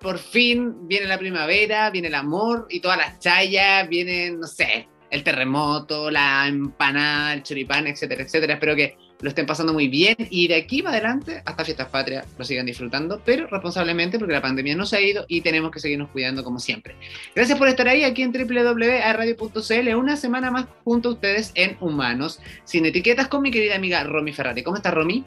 Por 0.00 0.18
fin 0.18 0.86
viene 0.86 1.06
la 1.06 1.18
primavera, 1.18 1.90
viene 1.90 2.08
el 2.08 2.14
amor 2.14 2.66
y 2.70 2.80
todas 2.80 2.98
las 2.98 3.18
chayas, 3.18 3.88
vienen, 3.88 4.38
no 4.38 4.46
sé, 4.46 4.88
el 5.10 5.22
terremoto, 5.22 6.10
la 6.10 6.46
empanada, 6.46 7.34
el 7.34 7.42
choripán, 7.42 7.86
etcétera, 7.86 8.22
etcétera. 8.22 8.54
Espero 8.54 8.76
que 8.76 8.96
lo 9.20 9.28
estén 9.28 9.46
pasando 9.46 9.72
muy 9.72 9.88
bien 9.88 10.16
y 10.30 10.46
de 10.48 10.56
aquí 10.56 10.82
para 10.82 10.96
adelante 10.96 11.42
hasta 11.44 11.64
fiestas 11.64 11.88
patrias 11.88 12.26
lo 12.36 12.44
sigan 12.44 12.66
disfrutando, 12.66 13.22
pero 13.24 13.46
responsablemente 13.46 14.18
porque 14.18 14.34
la 14.34 14.42
pandemia 14.42 14.76
no 14.76 14.84
se 14.84 14.96
ha 14.96 15.00
ido 15.00 15.24
y 15.28 15.40
tenemos 15.40 15.70
que 15.70 15.80
seguirnos 15.80 16.10
cuidando 16.10 16.44
como 16.44 16.58
siempre. 16.58 16.96
Gracias 17.34 17.58
por 17.58 17.68
estar 17.68 17.88
ahí 17.88 18.04
aquí 18.04 18.22
en 18.22 18.32
www.radio.cl, 18.32 19.94
una 19.94 20.16
semana 20.16 20.50
más 20.50 20.66
junto 20.84 21.08
a 21.08 21.12
ustedes 21.12 21.52
en 21.54 21.76
Humanos, 21.80 22.40
sin 22.64 22.84
etiquetas 22.84 23.28
con 23.28 23.42
mi 23.42 23.50
querida 23.50 23.76
amiga 23.76 24.04
Romy 24.04 24.32
Ferrari. 24.32 24.62
¿Cómo 24.62 24.76
está 24.76 24.90
Romy? 24.90 25.24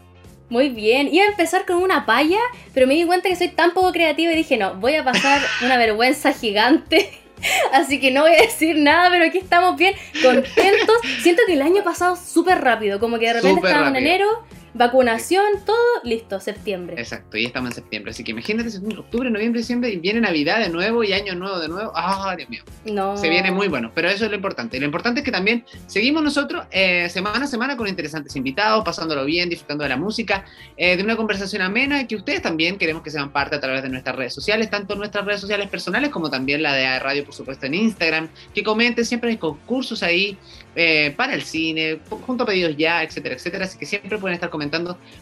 Muy 0.49 0.69
bien, 0.69 1.13
iba 1.13 1.25
a 1.25 1.29
empezar 1.29 1.65
con 1.65 1.77
una 1.77 2.05
palla, 2.05 2.39
pero 2.73 2.87
me 2.87 2.95
di 2.95 3.05
cuenta 3.05 3.29
que 3.29 3.35
soy 3.35 3.49
tan 3.49 3.71
poco 3.71 3.91
creativa 3.91 4.31
y 4.31 4.35
dije, 4.35 4.57
no, 4.57 4.75
voy 4.75 4.95
a 4.95 5.03
pasar 5.03 5.41
una 5.63 5.77
vergüenza 5.77 6.33
gigante 6.33 7.11
Así 7.73 7.99
que 7.99 8.11
no 8.11 8.21
voy 8.21 8.33
a 8.33 8.41
decir 8.41 8.77
nada, 8.77 9.09
pero 9.09 9.25
aquí 9.25 9.37
estamos 9.37 9.77
bien, 9.77 9.93
contentos. 10.21 10.95
Siento 11.21 11.43
que 11.45 11.53
el 11.53 11.61
año 11.61 11.83
pasado 11.83 12.15
súper 12.15 12.61
rápido, 12.61 12.99
como 12.99 13.19
que 13.19 13.27
de 13.27 13.33
repente 13.33 13.61
estábamos 13.63 13.89
en 13.89 13.95
enero 13.97 14.27
Vacunación, 14.73 15.45
todo 15.65 15.75
listo, 16.03 16.39
septiembre. 16.39 16.95
Exacto, 16.99 17.37
y 17.37 17.45
estamos 17.45 17.71
en 17.71 17.75
septiembre. 17.75 18.11
Así 18.11 18.23
que 18.23 18.31
imagínate, 18.31 18.69
octubre, 18.97 19.29
noviembre, 19.29 19.61
diciembre, 19.61 19.89
y 19.89 19.97
viene 19.97 20.21
Navidad 20.21 20.59
de 20.59 20.69
nuevo 20.69 21.03
y 21.03 21.13
Año 21.13 21.35
Nuevo 21.35 21.59
de 21.59 21.67
nuevo. 21.67 21.91
¡Ah, 21.95 22.35
Dios 22.37 22.49
mío! 22.49 22.63
No. 22.85 23.17
Se 23.17 23.29
viene 23.29 23.51
muy 23.51 23.67
bueno, 23.67 23.91
pero 23.93 24.09
eso 24.09 24.25
es 24.25 24.29
lo 24.29 24.35
importante. 24.35 24.77
Y 24.77 24.79
lo 24.79 24.85
importante 24.85 25.21
es 25.21 25.25
que 25.25 25.31
también 25.31 25.65
seguimos 25.87 26.23
nosotros 26.23 26.65
eh, 26.71 27.09
semana 27.09 27.45
a 27.45 27.47
semana 27.47 27.75
con 27.77 27.87
interesantes 27.87 28.35
invitados, 28.35 28.83
pasándolo 28.83 29.25
bien, 29.25 29.49
disfrutando 29.49 29.83
de 29.83 29.89
la 29.89 29.97
música, 29.97 30.45
eh, 30.77 30.97
de 30.97 31.03
una 31.03 31.15
conversación 31.15 31.61
amena 31.61 32.05
que 32.07 32.15
ustedes 32.15 32.41
también 32.41 32.77
queremos 32.77 33.03
que 33.03 33.11
sean 33.11 33.31
parte 33.31 33.55
a 33.55 33.59
través 33.59 33.81
de 33.83 33.89
nuestras 33.89 34.15
redes 34.15 34.33
sociales, 34.33 34.69
tanto 34.69 34.95
nuestras 34.95 35.25
redes 35.25 35.41
sociales 35.41 35.69
personales 35.69 36.09
como 36.09 36.29
también 36.29 36.61
la 36.61 36.73
de 36.73 36.99
Radio, 36.99 37.25
por 37.25 37.33
supuesto, 37.33 37.65
en 37.65 37.73
Instagram. 37.73 38.29
Que 38.53 38.63
comenten, 38.63 39.05
siempre 39.05 39.31
hay 39.31 39.37
concursos 39.37 40.03
ahí 40.03 40.37
eh, 40.75 41.13
para 41.15 41.33
el 41.33 41.41
cine, 41.41 41.99
junto 42.25 42.43
a 42.43 42.45
pedidos 42.45 42.75
ya, 42.77 43.03
etcétera, 43.03 43.35
etcétera. 43.35 43.65
Así 43.65 43.77
que 43.77 43.85
siempre 43.85 44.17
pueden 44.17 44.35
estar 44.35 44.49
comentando 44.49 44.68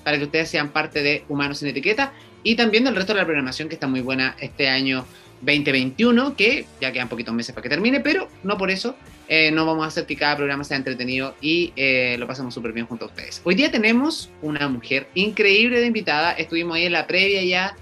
para 0.04 0.18
que 0.18 0.26
ustedes 0.26 0.50
sean 0.50 0.70
parte 0.70 1.02
de 1.02 1.24
Humanos 1.30 1.60
sin 1.60 1.68
Etiqueta 1.70 2.14
y 2.44 2.56
también 2.56 2.84
del 2.84 2.96
resto 2.96 3.14
de 3.14 3.20
la 3.20 3.26
programación 3.26 3.70
que 3.70 3.76
está 3.76 3.88
muy 3.88 4.02
buena 4.02 4.36
este 4.40 4.70
año 4.70 5.06
2021, 5.42 6.36
que 6.36 6.66
ya 6.82 6.92
quedan 6.92 7.10
poquitos 7.10 7.34
meses 7.34 7.54
para 7.54 7.64
que 7.64 7.70
termine, 7.70 8.00
pero 8.00 8.28
no 8.44 8.58
por 8.58 8.72
eso 8.72 8.96
eh, 9.28 9.52
no 9.52 9.66
vamos 9.66 9.84
a 9.84 9.88
hacer 9.88 10.06
que 10.06 10.16
cada 10.16 10.36
programa 10.36 10.64
sea 10.64 10.78
entretenido 10.78 11.36
y 11.42 11.74
eh, 11.76 12.16
lo 12.18 12.28
pasemos 12.28 12.54
súper 12.54 12.72
bien 12.72 12.88
junto 12.88 13.06
a 13.06 13.08
ustedes. 13.10 13.42
Hoy 13.44 13.56
día 13.56 13.72
tenemos 13.72 14.30
una 14.42 14.68
mujer 14.68 15.08
increíble 15.14 15.80
de 15.80 15.88
invitada, 15.88 16.32
estuvimos 16.32 16.78
ahí 16.78 16.86
en 16.86 16.94
la 16.94 17.06
previa 17.06 17.44
ya, 17.44 17.76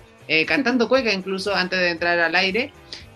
cantando 0.47 0.89
cueca 0.89 1.13
incluso 1.13 1.55
antes 1.55 1.79
de 1.79 1.89
entrar 1.89 2.19
al 2.19 2.35
aire, 2.35 2.72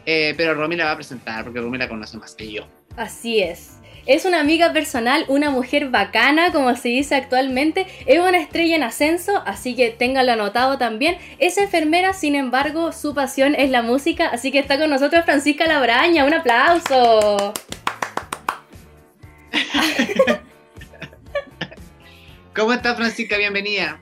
pero 0.05 0.53
Romy 0.53 0.75
la 0.75 0.85
va 0.85 0.91
a 0.91 0.95
presentar 0.95 1.43
porque 1.43 1.59
Romy 1.59 1.77
la 1.77 1.89
conoce 1.89 2.17
más 2.17 2.35
que 2.35 2.51
yo. 2.51 2.67
Así 2.95 3.41
es. 3.41 3.78
Es 4.09 4.25
una 4.25 4.39
amiga 4.39 4.73
personal, 4.73 5.23
una 5.27 5.51
mujer 5.51 5.89
bacana, 5.89 6.51
como 6.51 6.75
se 6.75 6.89
dice 6.89 7.13
actualmente. 7.13 7.85
Es 8.07 8.17
una 8.17 8.39
estrella 8.39 8.75
en 8.75 8.81
ascenso, 8.81 9.43
así 9.45 9.75
que 9.75 9.91
ténganlo 9.91 10.31
anotado 10.31 10.79
también. 10.79 11.19
Es 11.37 11.59
enfermera, 11.59 12.13
sin 12.13 12.33
embargo, 12.33 12.91
su 12.91 13.13
pasión 13.13 13.53
es 13.53 13.69
la 13.69 13.83
música, 13.83 14.25
así 14.25 14.51
que 14.51 14.57
está 14.57 14.79
con 14.79 14.89
nosotros 14.89 15.25
Francisca 15.25 15.67
Labraña. 15.67 16.25
Un 16.25 16.33
aplauso. 16.33 17.53
¿Cómo 22.55 22.73
está 22.73 22.95
Francisca? 22.95 23.37
Bienvenida. 23.37 24.01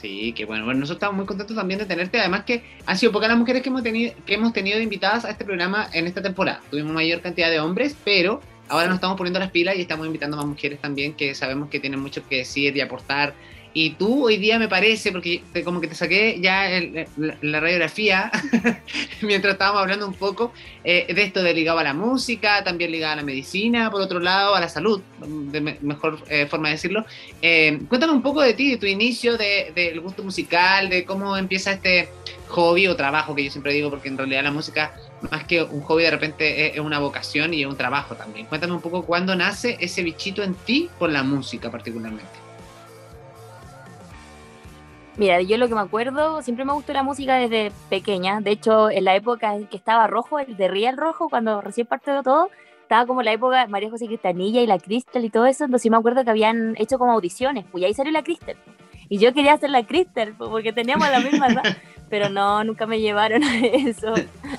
Sí, 0.00 0.32
que 0.32 0.46
bueno. 0.46 0.64
Bueno, 0.64 0.80
nosotros 0.80 0.96
estamos 0.96 1.16
muy 1.16 1.26
contentos 1.26 1.54
también 1.54 1.78
de 1.78 1.86
tenerte. 1.86 2.18
Además 2.18 2.44
que 2.44 2.62
han 2.86 2.96
sido 2.96 3.12
pocas 3.12 3.28
las 3.28 3.38
mujeres 3.38 3.62
que 3.62 3.68
hemos, 3.68 3.82
tenido, 3.82 4.14
que 4.24 4.34
hemos 4.34 4.52
tenido 4.52 4.80
invitadas 4.80 5.24
a 5.24 5.30
este 5.30 5.44
programa 5.44 5.88
en 5.92 6.06
esta 6.06 6.22
temporada. 6.22 6.60
Tuvimos 6.70 6.92
mayor 6.92 7.20
cantidad 7.20 7.50
de 7.50 7.60
hombres, 7.60 7.94
pero 8.02 8.40
ahora 8.68 8.86
nos 8.86 8.94
estamos 8.96 9.18
poniendo 9.18 9.38
las 9.38 9.50
pilas 9.50 9.76
y 9.76 9.82
estamos 9.82 10.06
invitando 10.06 10.36
a 10.36 10.40
más 10.40 10.46
mujeres 10.46 10.80
también 10.80 11.12
que 11.12 11.34
sabemos 11.34 11.68
que 11.68 11.80
tienen 11.80 12.00
mucho 12.00 12.26
que 12.26 12.38
decir 12.38 12.74
y 12.76 12.80
aportar 12.80 13.34
y 13.72 13.90
tú 13.90 14.26
hoy 14.26 14.36
día 14.36 14.58
me 14.58 14.68
parece, 14.68 15.12
porque 15.12 15.42
como 15.64 15.80
que 15.80 15.86
te 15.86 15.94
saqué 15.94 16.40
ya 16.40 16.68
la, 17.16 17.60
radiografía, 17.60 18.30
mientras 19.22 19.52
estábamos 19.52 19.82
hablando 19.82 20.08
un 20.08 20.14
poco 20.14 20.52
eh, 20.82 21.12
de 21.12 21.22
esto 21.22 21.42
de 21.42 21.54
ligado 21.54 21.78
a 21.78 21.84
la 21.84 21.94
música, 21.94 22.64
también 22.64 22.90
ligado 22.90 23.12
a 23.12 23.16
la 23.16 23.22
medicina, 23.22 23.90
por 23.90 24.00
otro 24.00 24.18
lado 24.18 24.56
a 24.56 24.60
la 24.60 24.68
salud, 24.68 25.00
de 25.20 25.60
mejor 25.80 26.18
eh, 26.28 26.46
forma 26.46 26.68
de 26.68 26.74
decirlo. 26.74 27.04
Eh, 27.42 27.80
cuéntame 27.88 28.12
un 28.12 28.22
poco 28.22 28.40
de 28.40 28.54
ti, 28.54 28.72
de 28.72 28.76
tu 28.76 28.86
inicio, 28.86 29.36
del 29.36 29.72
de, 29.74 29.98
gusto 30.02 30.24
musical, 30.24 30.88
de 30.88 31.04
cómo 31.04 31.36
empieza 31.36 31.72
este 31.72 32.08
hobby 32.48 32.88
o 32.88 32.96
trabajo, 32.96 33.36
que 33.36 33.44
yo 33.44 33.50
siempre 33.52 33.72
digo, 33.72 33.90
porque 33.90 34.08
en 34.08 34.18
realidad 34.18 34.42
la 34.42 34.50
música, 34.50 34.96
más 35.30 35.44
que 35.44 35.62
un 35.62 35.82
hobby, 35.82 36.02
de 36.02 36.10
repente 36.10 36.74
es 36.74 36.80
una 36.80 36.98
vocación 36.98 37.54
y 37.54 37.62
es 37.62 37.68
un 37.68 37.76
trabajo 37.76 38.16
también. 38.16 38.46
Cuéntame 38.46 38.72
un 38.72 38.80
poco 38.80 39.04
cuándo 39.04 39.36
nace 39.36 39.76
ese 39.78 40.02
bichito 40.02 40.42
en 40.42 40.54
ti 40.54 40.90
por 40.98 41.10
la 41.10 41.22
música 41.22 41.70
particularmente. 41.70 42.49
Mira, 45.20 45.42
yo 45.42 45.58
lo 45.58 45.68
que 45.68 45.74
me 45.74 45.82
acuerdo, 45.82 46.40
siempre 46.40 46.64
me 46.64 46.72
gustó 46.72 46.94
la 46.94 47.02
música 47.02 47.36
desde 47.36 47.72
pequeña. 47.90 48.40
De 48.40 48.52
hecho, 48.52 48.90
en 48.90 49.04
la 49.04 49.14
época 49.14 49.54
en 49.54 49.66
que 49.66 49.76
estaba 49.76 50.06
rojo, 50.06 50.38
el 50.38 50.56
de 50.56 50.66
Real 50.66 50.96
Rojo, 50.96 51.28
cuando 51.28 51.60
recién 51.60 51.86
partió 51.86 52.22
todo, 52.22 52.48
estaba 52.80 53.04
como 53.04 53.22
la 53.22 53.30
época 53.30 53.60
de 53.60 53.66
María 53.66 53.90
José 53.90 54.06
Cristanilla 54.06 54.62
y 54.62 54.66
la 54.66 54.78
Cristel 54.78 55.26
y 55.26 55.28
todo 55.28 55.44
eso. 55.44 55.66
Entonces 55.66 55.90
me 55.90 55.98
acuerdo 55.98 56.24
que 56.24 56.30
habían 56.30 56.74
hecho 56.78 56.98
como 56.98 57.12
audiciones, 57.12 57.66
pues 57.70 57.84
ahí 57.84 57.92
salió 57.92 58.12
la 58.12 58.22
Cristel. 58.22 58.56
Y 59.10 59.18
yo 59.18 59.34
quería 59.34 59.52
hacer 59.52 59.68
la 59.68 59.84
Cristel, 59.84 60.32
pues, 60.38 60.48
porque 60.48 60.72
teníamos 60.72 61.10
la 61.10 61.20
misma 61.20 61.48
edad. 61.48 61.64
Pero 62.08 62.30
no, 62.30 62.64
nunca 62.64 62.86
me 62.86 62.98
llevaron 62.98 63.44
a 63.44 63.58
eso. 63.58 64.14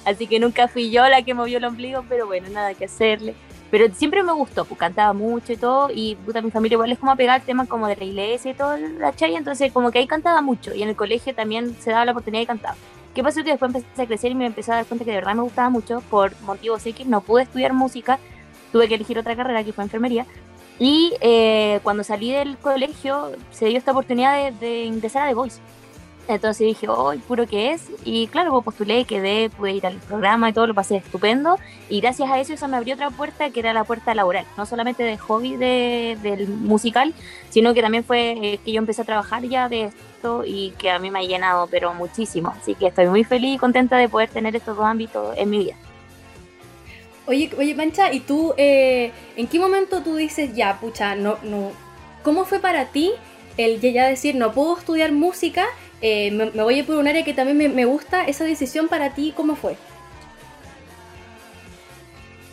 Así 0.06 0.28
que 0.28 0.40
nunca 0.40 0.68
fui 0.68 0.92
yo 0.92 1.10
la 1.10 1.24
que 1.24 1.34
movió 1.34 1.58
el 1.58 1.66
ombligo, 1.66 2.06
pero 2.08 2.28
bueno, 2.28 2.48
nada 2.50 2.76
que 2.76 2.86
hacerle. 2.86 3.34
Pero 3.72 3.88
siempre 3.96 4.22
me 4.22 4.34
gustó, 4.34 4.66
pues 4.66 4.78
cantaba 4.78 5.14
mucho 5.14 5.54
y 5.54 5.58
todo, 5.58 5.90
y 5.94 6.16
puta, 6.16 6.42
mi 6.42 6.52
familia 6.52 6.76
igual 6.76 6.92
es 6.92 7.00
como 7.00 7.14
a 7.14 7.16
pegar 7.16 7.42
temas 7.42 7.70
como 7.70 7.88
de 7.88 7.96
la 7.96 8.04
iglesia 8.04 8.52
y 8.52 8.54
todo, 8.54 8.76
la 8.78 9.16
chaya, 9.16 9.38
entonces 9.38 9.72
como 9.72 9.92
que 9.92 10.00
ahí 10.00 10.08
cantaba 10.08 10.42
mucho, 10.42 10.76
y 10.76 10.84
en 10.84 10.90
el 10.90 10.96
colegio 10.98 11.34
también 11.34 11.74
se 11.80 11.92
daba 11.92 12.04
la 12.04 12.12
oportunidad 12.12 12.42
de 12.42 12.48
cantar. 12.48 12.76
¿Qué 13.16 13.24
pasó? 13.24 13.44
Que 13.44 13.52
después 13.52 13.74
empecé 13.74 14.02
a 14.02 14.06
crecer 14.06 14.32
y 14.32 14.36
me 14.36 14.46
empecé 14.46 14.74
a 14.74 14.76
dar 14.76 14.86
cuenta 14.86 15.06
que 15.06 15.12
de 15.12 15.18
verdad 15.18 15.36
me 15.36 15.44
gustaba 15.44 15.70
mucho, 15.70 16.02
por 16.10 16.34
motivos 16.42 16.86
X, 16.86 17.08
no 17.08 17.22
pude 17.22 17.44
estudiar 17.44 17.72
música, 17.72 18.20
tuve 18.74 18.90
que 18.90 18.96
elegir 18.96 19.18
otra 19.18 19.38
carrera 19.38 19.64
que 19.64 19.72
fue 19.72 19.86
enfermería, 19.86 20.26
y 20.78 21.14
eh, 21.22 21.80
cuando 21.82 22.04
salí 22.04 22.32
del 22.32 22.58
colegio 22.58 23.32
se 23.52 23.68
dio 23.68 23.78
esta 23.78 23.92
oportunidad 23.92 24.36
de, 24.36 24.52
de 24.52 24.84
ingresar 24.84 25.24
a 25.24 25.28
The 25.30 25.34
Voice. 25.34 25.62
Entonces 26.28 26.68
dije, 26.68 26.88
oh, 26.88 27.14
puro 27.28 27.46
que 27.48 27.72
es. 27.72 27.90
Y 28.06 28.28
claro, 28.28 28.52
pues 28.52 28.64
postulé, 28.64 29.06
quedé, 29.06 29.50
pude 29.50 29.74
ir 29.74 29.86
al 29.86 29.98
programa 29.98 30.50
y 30.50 30.54
todo, 30.54 30.68
lo 30.68 30.74
pasé 30.74 30.98
estupendo. 30.98 31.58
Y 31.90 32.00
gracias 32.00 32.30
a 32.30 32.40
eso, 32.40 32.54
eso 32.54 32.68
me 32.68 32.78
abrió 32.78 32.96
otra 32.96 33.10
puerta 33.10 33.50
que 33.50 33.60
era 33.60 33.74
la 33.74 33.84
puerta 33.84 34.14
laboral. 34.14 34.46
No 34.58 34.66
solamente 34.66 35.04
de 35.04 35.18
hobby 35.18 35.58
de, 35.58 36.18
del 36.22 36.48
musical, 36.48 37.14
sino 37.50 37.74
que 37.74 37.82
también 37.82 38.04
fue 38.04 38.32
eh, 38.32 38.60
que 38.64 38.72
yo 38.72 38.80
empecé 38.80 39.02
a 39.02 39.06
trabajar 39.06 39.44
ya 39.44 39.68
de 39.68 39.86
esto 39.86 40.44
y 40.46 40.72
que 40.78 40.90
a 40.90 41.00
mí 41.00 41.12
me 41.12 41.20
ha 41.20 41.24
llenado, 41.24 41.68
pero 41.68 41.94
muchísimo. 41.94 42.54
Así 42.60 42.76
que 42.76 42.88
estoy 42.88 43.08
muy 43.08 43.24
feliz 43.24 43.56
y 43.56 43.58
contenta 43.58 43.98
de 43.98 44.08
poder 44.08 44.30
tener 44.30 44.56
estos 44.56 44.78
dos 44.78 44.86
ámbitos 44.86 45.38
en 45.38 45.50
mi 45.50 45.60
vida. 45.60 45.76
Oye, 47.28 47.52
oye, 47.58 47.76
Pancha, 47.76 48.12
¿y 48.12 48.20
tú 48.22 48.54
eh, 48.58 49.12
en 49.36 49.48
qué 49.48 49.60
momento 49.60 50.02
tú 50.02 50.16
dices, 50.16 50.56
ya, 50.56 50.80
pucha, 50.80 51.16
no, 51.16 51.38
no, 51.44 51.72
¿cómo 52.24 52.46
fue 52.46 52.60
para 52.60 52.86
ti 52.86 53.12
el 53.58 53.80
ya 53.80 54.08
decir, 54.08 54.36
no 54.36 54.54
puedo 54.54 54.78
estudiar 54.78 55.12
música 55.12 55.66
eh, 56.02 56.32
me, 56.32 56.50
voy 56.64 56.76
a 56.76 56.78
ir 56.80 56.86
por 56.86 56.98
un 56.98 57.08
área 57.08 57.24
que 57.24 57.34
también 57.34 57.76
me, 57.76 57.86
gusta. 57.86 58.26
¿Esa 58.26 58.44
decisión 58.44 58.88
para 58.88 59.14
ti 59.14 59.34
cómo 59.36 59.56
fue? 59.56 59.78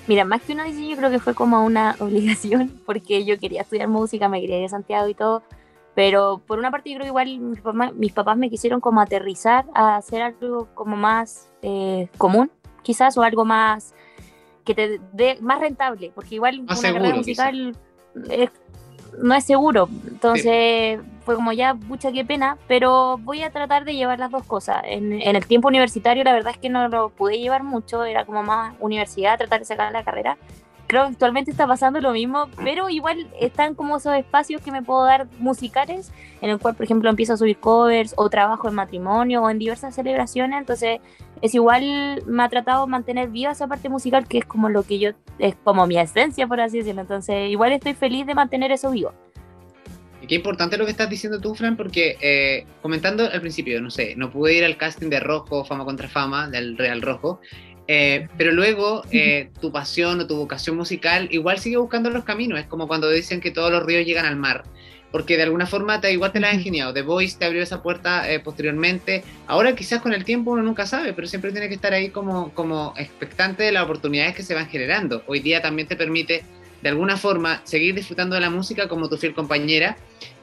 Mira, 0.06 0.24
más 0.24 0.42
que 0.42 0.52
una 0.52 0.64
decisión, 0.64 0.90
yo 0.90 0.96
creo 0.96 1.10
que 1.10 1.18
fue 1.18 1.34
como 1.34 1.64
una 1.64 1.96
obligación, 2.00 2.80
porque 2.86 3.24
yo 3.24 3.38
quería 3.38 3.62
estudiar 3.62 3.88
música, 3.88 4.28
me 4.28 4.40
quería 4.40 4.58
ir 4.58 4.66
a 4.66 4.70
Santiago 4.70 5.08
y 5.08 5.14
todo, 5.14 5.42
pero 5.94 6.42
por 6.46 6.58
una 6.58 6.70
parte 6.70 6.90
yo 6.90 6.96
creo 6.96 7.04
que 7.04 7.08
igual 7.08 7.38
mis 7.94 8.12
papás, 8.12 8.36
me 8.36 8.50
quisieron 8.50 8.80
como 8.80 9.00
aterrizar 9.00 9.66
a 9.74 9.96
hacer 9.96 10.22
algo 10.22 10.68
como 10.74 10.96
más 10.96 11.50
eh, 11.62 12.08
común, 12.18 12.50
quizás, 12.82 13.16
o 13.18 13.22
algo 13.22 13.44
más 13.44 13.94
que 14.64 14.74
te 14.74 15.00
dé 15.12 15.38
más 15.40 15.60
rentable, 15.60 16.12
porque 16.14 16.34
igual 16.34 16.60
una 16.60 16.76
carrera 16.80 17.14
musical 17.16 17.74
es 18.30 18.50
no 19.22 19.34
es 19.34 19.44
seguro. 19.44 19.88
Entonces 20.06 21.00
fue 21.24 21.34
como 21.34 21.52
ya, 21.52 21.74
mucha 21.74 22.10
qué 22.10 22.24
pena, 22.24 22.56
pero 22.66 23.18
voy 23.18 23.42
a 23.42 23.50
tratar 23.50 23.84
de 23.84 23.94
llevar 23.94 24.18
las 24.18 24.30
dos 24.30 24.44
cosas. 24.44 24.82
En, 24.84 25.12
el 25.12 25.46
tiempo 25.46 25.68
universitario 25.68 26.24
la 26.24 26.32
verdad 26.32 26.52
es 26.52 26.58
que 26.58 26.70
no 26.70 26.88
lo 26.88 27.10
pude 27.10 27.38
llevar 27.38 27.62
mucho, 27.62 28.04
era 28.04 28.24
como 28.24 28.42
más 28.42 28.74
universidad, 28.80 29.36
tratar 29.36 29.60
de 29.60 29.66
sacar 29.66 29.92
la 29.92 30.04
carrera. 30.04 30.38
Creo 30.88 31.02
que 31.02 31.12
actualmente 31.12 31.50
está 31.50 31.66
pasando 31.66 32.00
lo 32.00 32.12
mismo, 32.12 32.48
pero 32.64 32.88
igual 32.88 33.28
están 33.40 33.74
como 33.74 33.98
esos 33.98 34.16
espacios 34.16 34.62
que 34.62 34.72
me 34.72 34.82
puedo 34.82 35.04
dar 35.04 35.28
musicales, 35.38 36.10
en 36.40 36.50
el 36.50 36.58
cual, 36.58 36.74
por 36.74 36.84
ejemplo, 36.84 37.10
empiezo 37.10 37.34
a 37.34 37.36
subir 37.36 37.58
covers 37.58 38.14
o 38.16 38.28
trabajo 38.30 38.68
en 38.68 38.74
matrimonio 38.74 39.42
o 39.42 39.50
en 39.50 39.58
diversas 39.58 39.94
celebraciones, 39.94 40.58
entonces 40.58 41.00
es 41.42 41.54
igual, 41.54 42.24
me 42.26 42.42
ha 42.42 42.48
tratado 42.48 42.86
de 42.86 42.90
mantener 42.90 43.28
viva 43.28 43.52
esa 43.52 43.68
parte 43.68 43.88
musical 43.88 44.26
que 44.26 44.38
es 44.38 44.46
como 44.46 44.70
lo 44.70 44.82
que 44.82 44.98
yo, 44.98 45.10
es 45.38 45.54
como 45.62 45.86
mi 45.86 45.98
esencia, 45.98 46.46
por 46.48 46.60
así 46.60 46.78
decirlo, 46.78 47.02
entonces 47.02 47.50
igual 47.50 47.72
estoy 47.72 47.94
feliz 47.94 48.26
de 48.26 48.34
mantener 48.34 48.72
eso 48.72 48.90
vivo. 48.90 49.12
Y 50.20 50.26
qué 50.26 50.34
importante 50.34 50.76
lo 50.78 50.84
que 50.84 50.90
estás 50.90 51.08
diciendo 51.08 51.40
tú, 51.40 51.54
Fran, 51.54 51.76
porque 51.76 52.16
eh, 52.20 52.66
comentando 52.82 53.24
al 53.30 53.40
principio, 53.40 53.80
no 53.80 53.90
sé, 53.90 54.16
no 54.16 54.30
pude 54.30 54.54
ir 54.54 54.64
al 54.64 54.76
casting 54.76 55.10
de 55.10 55.20
Rojo, 55.20 55.64
Fama 55.64 55.84
contra 55.84 56.08
Fama, 56.08 56.48
del 56.48 56.76
Real 56.76 57.02
Rojo, 57.02 57.40
eh, 57.90 58.28
pero 58.36 58.52
luego 58.52 59.02
eh, 59.10 59.48
tu 59.62 59.72
pasión 59.72 60.20
o 60.20 60.26
tu 60.26 60.36
vocación 60.36 60.76
musical 60.76 61.26
igual 61.30 61.58
sigue 61.58 61.78
buscando 61.78 62.10
los 62.10 62.22
caminos. 62.22 62.60
Es 62.60 62.66
como 62.66 62.86
cuando 62.86 63.08
dicen 63.08 63.40
que 63.40 63.50
todos 63.50 63.72
los 63.72 63.84
ríos 63.84 64.04
llegan 64.04 64.26
al 64.26 64.36
mar. 64.36 64.64
Porque 65.10 65.38
de 65.38 65.44
alguna 65.44 65.66
forma 65.66 66.02
te, 66.02 66.12
igual 66.12 66.32
te 66.32 66.38
la 66.38 66.50
has 66.50 66.54
ingeniado. 66.56 66.92
The 66.92 67.00
Voice 67.00 67.38
te 67.38 67.46
abrió 67.46 67.62
esa 67.62 67.82
puerta 67.82 68.30
eh, 68.30 68.40
posteriormente. 68.40 69.24
Ahora 69.46 69.74
quizás 69.74 70.02
con 70.02 70.12
el 70.12 70.26
tiempo 70.26 70.50
uno 70.50 70.62
nunca 70.62 70.86
sabe, 70.86 71.14
pero 71.14 71.26
siempre 71.26 71.50
tiene 71.50 71.68
que 71.68 71.76
estar 71.76 71.94
ahí 71.94 72.10
como, 72.10 72.52
como 72.52 72.92
expectante 72.98 73.62
de 73.62 73.72
las 73.72 73.84
oportunidades 73.84 74.36
que 74.36 74.42
se 74.42 74.54
van 74.54 74.68
generando. 74.68 75.22
Hoy 75.26 75.40
día 75.40 75.62
también 75.62 75.88
te 75.88 75.96
permite 75.96 76.44
de 76.82 76.88
alguna 76.90 77.16
forma 77.16 77.62
seguir 77.64 77.94
disfrutando 77.94 78.34
de 78.34 78.42
la 78.42 78.50
música 78.50 78.86
como 78.86 79.08
tu 79.08 79.16
fiel 79.16 79.32
compañera. 79.32 79.96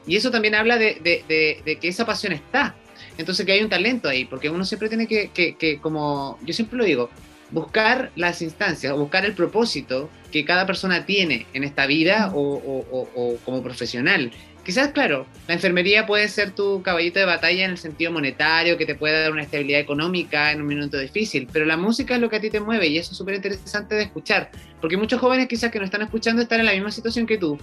Y 0.04 0.16
eso 0.16 0.32
también 0.32 0.56
habla 0.56 0.78
de, 0.78 0.98
de, 1.00 1.62
de, 1.64 1.76
que 1.76 1.86
esa 1.86 2.04
pasión 2.04 2.32
está. 2.32 2.74
Entonces 3.18 3.46
que 3.46 3.52
hay 3.52 3.62
un 3.62 3.68
talento 3.68 4.08
ahí, 4.08 4.24
porque 4.24 4.50
uno 4.50 4.64
siempre 4.64 4.88
tiene 4.88 5.06
que, 5.06 5.30
que, 5.30 5.56
que, 5.56 5.78
como 5.78 6.38
yo 6.42 6.52
siempre 6.52 6.76
lo 6.76 6.84
digo, 6.84 7.10
buscar 7.50 8.10
las 8.16 8.42
instancias, 8.42 8.92
buscar 8.94 9.24
el 9.24 9.34
propósito 9.34 10.10
que 10.32 10.44
cada 10.44 10.66
persona 10.66 11.06
tiene 11.06 11.46
en 11.52 11.64
esta 11.64 11.86
vida 11.86 12.32
o, 12.34 13.38
como 13.44 13.62
profesional. 13.62 14.32
Quizás, 14.66 14.88
claro, 14.88 15.28
la 15.46 15.54
enfermería 15.54 16.06
puede 16.06 16.26
ser 16.26 16.50
tu 16.50 16.82
caballito 16.82 17.20
de 17.20 17.24
batalla 17.24 17.64
en 17.64 17.70
el 17.70 17.78
sentido 17.78 18.10
monetario, 18.10 18.76
que 18.76 18.84
te 18.84 18.96
puede 18.96 19.22
dar 19.22 19.30
una 19.30 19.44
estabilidad 19.44 19.78
económica 19.78 20.50
en 20.50 20.60
un 20.60 20.66
minuto 20.66 20.98
difícil, 20.98 21.46
pero 21.52 21.64
la 21.66 21.76
música 21.76 22.16
es 22.16 22.20
lo 22.20 22.28
que 22.28 22.34
a 22.34 22.40
ti 22.40 22.50
te 22.50 22.58
mueve 22.58 22.88
y 22.88 22.98
eso 22.98 23.12
es 23.12 23.16
súper 23.16 23.36
interesante 23.36 23.94
de 23.94 24.02
escuchar, 24.02 24.50
porque 24.80 24.96
muchos 24.96 25.20
jóvenes 25.20 25.46
quizás 25.46 25.70
que 25.70 25.78
no 25.78 25.84
están 25.84 26.02
escuchando 26.02 26.42
están 26.42 26.58
en 26.58 26.66
la 26.66 26.72
misma 26.72 26.90
situación 26.90 27.26
que 27.26 27.38
tú. 27.38 27.56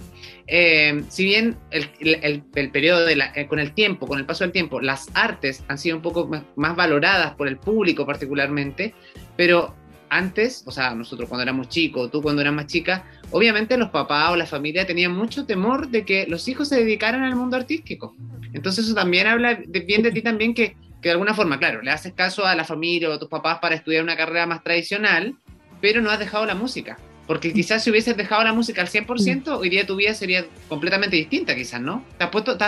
Eh, 0.46 1.04
si 1.10 1.24
bien 1.24 1.58
el, 1.72 2.40
periodo 2.70 3.06
eh, 3.06 3.46
con 3.48 3.58
el 3.58 3.74
tiempo, 3.74 4.06
con 4.06 4.18
el 4.18 4.24
paso 4.24 4.44
del 4.44 4.52
tiempo, 4.52 4.80
las 4.80 5.08
artes 5.12 5.62
han 5.68 5.76
sido 5.76 5.96
un 5.96 6.02
poco 6.02 6.30
más 6.56 6.74
valoradas 6.74 7.34
por 7.34 7.48
el 7.48 7.58
público 7.58 8.06
particularmente, 8.06 8.94
pero 9.36 9.74
antes, 10.08 10.62
o 10.66 10.70
sea, 10.70 10.94
nosotros 10.94 11.28
cuando 11.28 11.42
éramos 11.42 11.68
chicos, 11.68 12.10
tú 12.10 12.22
cuando 12.22 12.42
eras 12.42 12.54
más 12.54 12.66
chica, 12.66 13.04
obviamente 13.30 13.76
los 13.76 13.90
papás 13.90 14.30
o 14.30 14.36
la 14.36 14.46
familia 14.46 14.86
tenían 14.86 15.12
mucho 15.12 15.46
temor 15.46 15.88
de 15.88 16.04
que 16.04 16.26
los 16.26 16.46
hijos 16.48 16.68
se 16.68 16.76
dedicaran 16.76 17.22
al 17.22 17.36
mundo 17.36 17.56
artístico. 17.56 18.14
Entonces 18.52 18.86
eso 18.86 18.94
también 18.94 19.26
habla 19.26 19.58
bien 19.66 20.02
de 20.02 20.12
ti 20.12 20.22
también 20.22 20.54
que, 20.54 20.76
que 21.02 21.08
de 21.08 21.12
alguna 21.12 21.34
forma, 21.34 21.58
claro, 21.58 21.82
le 21.82 21.90
haces 21.90 22.12
caso 22.12 22.46
a 22.46 22.54
la 22.54 22.64
familia 22.64 23.10
o 23.10 23.12
a 23.12 23.18
tus 23.18 23.28
papás 23.28 23.58
para 23.58 23.74
estudiar 23.74 24.02
una 24.02 24.16
carrera 24.16 24.46
más 24.46 24.62
tradicional, 24.62 25.36
pero 25.80 26.00
no 26.00 26.10
has 26.10 26.18
dejado 26.18 26.46
la 26.46 26.54
música. 26.54 26.96
Porque 27.26 27.52
quizás 27.52 27.82
si 27.82 27.90
hubieses 27.90 28.16
dejado 28.16 28.44
la 28.44 28.52
música 28.52 28.82
al 28.82 28.88
100%, 28.88 29.58
hoy 29.58 29.70
día 29.70 29.86
tu 29.86 29.96
vida 29.96 30.12
sería 30.12 30.46
completamente 30.68 31.16
distinta, 31.16 31.54
quizás, 31.54 31.80
¿no? 31.80 32.04
¿Te 32.18 32.24
has 32.24 32.30
puesto, 32.30 32.56
te, 32.58 32.66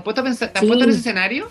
puesto, 0.00 0.20
a 0.20 0.24
pensar, 0.24 0.52
¿te 0.52 0.58
has 0.58 0.64
puesto 0.64 0.84
en 0.84 0.90
ese 0.90 0.98
escenario? 0.98 1.48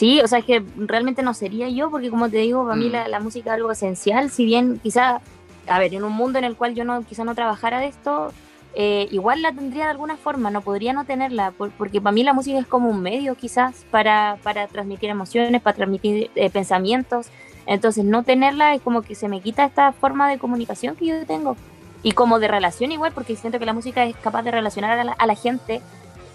Sí, 0.00 0.18
o 0.22 0.26
sea, 0.26 0.38
es 0.38 0.46
que 0.46 0.64
realmente 0.78 1.22
no 1.22 1.34
sería 1.34 1.68
yo, 1.68 1.90
porque 1.90 2.08
como 2.08 2.30
te 2.30 2.38
digo, 2.38 2.64
para 2.64 2.74
mí 2.74 2.88
mm. 2.88 3.10
la, 3.10 3.20
música 3.20 3.50
es 3.50 3.56
algo 3.56 3.70
esencial, 3.70 4.30
si 4.30 4.46
bien 4.46 4.80
quizá, 4.82 5.20
a 5.66 5.78
ver, 5.78 5.92
en 5.92 6.04
un 6.04 6.12
mundo 6.14 6.38
en 6.38 6.46
el 6.46 6.56
cual 6.56 6.74
yo 6.74 6.86
no 6.86 7.02
quizá 7.02 7.22
no 7.22 7.34
trabajara 7.34 7.80
de 7.80 7.88
esto, 7.88 8.32
eh, 8.72 9.08
igual 9.10 9.42
la 9.42 9.52
tendría 9.52 9.84
de 9.84 9.90
alguna 9.90 10.16
forma, 10.16 10.50
no 10.50 10.62
podría 10.62 10.94
no 10.94 11.04
tenerla, 11.04 11.52
porque 11.76 12.00
para 12.00 12.12
mí 12.12 12.22
la 12.22 12.32
música 12.32 12.58
es 12.58 12.66
como 12.66 12.88
un 12.88 13.02
medio 13.02 13.34
quizás 13.34 13.84
para, 13.90 14.38
para 14.42 14.68
transmitir 14.68 15.10
emociones, 15.10 15.60
para 15.60 15.76
transmitir 15.76 16.30
eh, 16.34 16.48
pensamientos, 16.48 17.26
entonces 17.66 18.02
no 18.02 18.22
tenerla 18.22 18.74
es 18.74 18.80
como 18.80 19.02
que 19.02 19.14
se 19.14 19.28
me 19.28 19.42
quita 19.42 19.66
esta 19.66 19.92
forma 19.92 20.30
de 20.30 20.38
comunicación 20.38 20.96
que 20.96 21.08
yo 21.08 21.26
tengo. 21.26 21.58
Y 22.02 22.12
como 22.12 22.38
de 22.38 22.48
relación 22.48 22.90
igual, 22.90 23.12
porque 23.12 23.36
siento 23.36 23.58
que 23.58 23.66
la 23.66 23.74
música 23.74 24.06
es 24.06 24.16
capaz 24.16 24.44
de 24.44 24.50
relacionar 24.50 24.98
a 24.98 25.04
la, 25.04 25.12
a 25.12 25.26
la 25.26 25.34
gente 25.34 25.82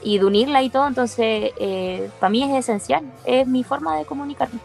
y 0.05 0.19
de 0.19 0.25
unirla 0.25 0.61
y 0.61 0.69
todo, 0.69 0.87
entonces 0.87 1.51
eh, 1.59 2.09
para 2.19 2.29
mí 2.29 2.43
es 2.43 2.51
esencial, 2.51 3.03
es 3.25 3.47
mi 3.47 3.63
forma 3.63 3.97
de 3.97 4.05
comunicarme. 4.05 4.59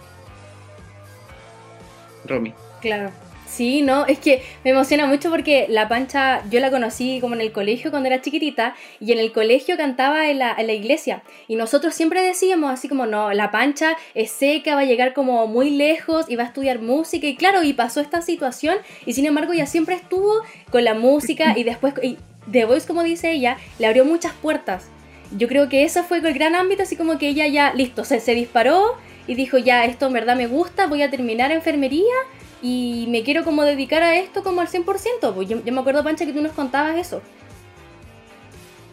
Romy. 2.27 2.53
Claro. 2.81 3.11
Sí, 3.47 3.83
no, 3.83 4.07
es 4.07 4.21
que 4.21 4.45
me 4.63 4.71
emociona 4.71 5.07
mucho 5.07 5.29
porque 5.29 5.67
la 5.69 5.89
pancha 5.89 6.43
yo 6.51 6.61
la 6.61 6.71
conocí 6.71 7.19
como 7.21 7.35
en 7.35 7.41
el 7.41 7.51
colegio 7.51 7.91
cuando 7.91 8.07
era 8.07 8.21
chiquitita 8.21 8.77
y 9.01 9.11
en 9.11 9.19
el 9.19 9.33
colegio 9.33 9.77
cantaba 9.77 10.31
en 10.31 10.39
la, 10.39 10.55
en 10.57 10.69
la 10.69 10.73
iglesia 10.73 11.25
y 11.49 11.57
nosotros 11.57 11.95
siempre 11.95 12.23
decíamos 12.23 12.71
así 12.71 12.89
como 12.89 13.07
no, 13.07 13.33
la 13.33 13.51
pancha 13.51 13.97
es 14.15 14.31
seca, 14.31 14.77
va 14.77 14.83
a 14.83 14.85
llegar 14.85 15.15
como 15.15 15.49
muy 15.49 15.71
lejos 15.71 16.27
y 16.29 16.37
va 16.37 16.45
a 16.45 16.47
estudiar 16.47 16.81
música 16.81 17.27
y 17.27 17.35
claro, 17.35 17.65
y 17.65 17.73
pasó 17.73 18.01
esta 18.01 18.23
situación 18.23 18.77
y 19.05 19.15
sin 19.15 19.27
embargo 19.27 19.53
ya 19.53 19.67
siempre 19.67 19.97
estuvo 19.97 20.43
con 20.71 20.85
la 20.85 20.95
música 20.95 21.59
y 21.59 21.65
después 21.65 21.95
y 22.03 22.19
The 22.53 22.67
Voice 22.67 22.87
como 22.87 23.03
dice 23.03 23.33
ella, 23.33 23.57
le 23.81 23.87
abrió 23.89 24.05
muchas 24.05 24.33
puertas 24.35 24.89
yo 25.37 25.49
creo 25.49 25.69
que 25.69 25.85
ese 25.85 26.03
fue 26.03 26.19
el 26.19 26.33
gran 26.33 26.55
ámbito, 26.55 26.83
así 26.83 26.97
como 26.97 27.19
que 27.19 27.29
ella 27.29 27.47
ya, 27.47 27.73
listo, 27.75 28.05
se, 28.05 28.21
se 28.21 28.35
disparó 28.35 28.97
y 29.27 29.35
dijo, 29.35 29.59
ya, 29.59 29.85
esto 29.85 30.07
en 30.07 30.13
verdad 30.13 30.37
me 30.37 30.47
gusta, 30.47 30.87
voy 30.87 31.03
a 31.03 31.11
terminar 31.11 31.53
enfermería 31.53 32.15
y 32.63 33.07
me 33.09 33.23
quiero 33.23 33.45
como 33.45 33.63
dedicar 33.63 34.03
a 34.03 34.17
esto 34.17 34.43
como 34.43 34.61
al 34.61 34.69
100%. 34.69 35.35
Pues 35.35 35.49
yo, 35.49 35.59
me 35.65 35.81
acuerdo, 35.81 36.05
Pancha, 36.05 36.27
que 36.27 36.33
tú 36.33 36.43
nos 36.43 36.53
contabas 36.53 36.97
eso. 36.97 37.23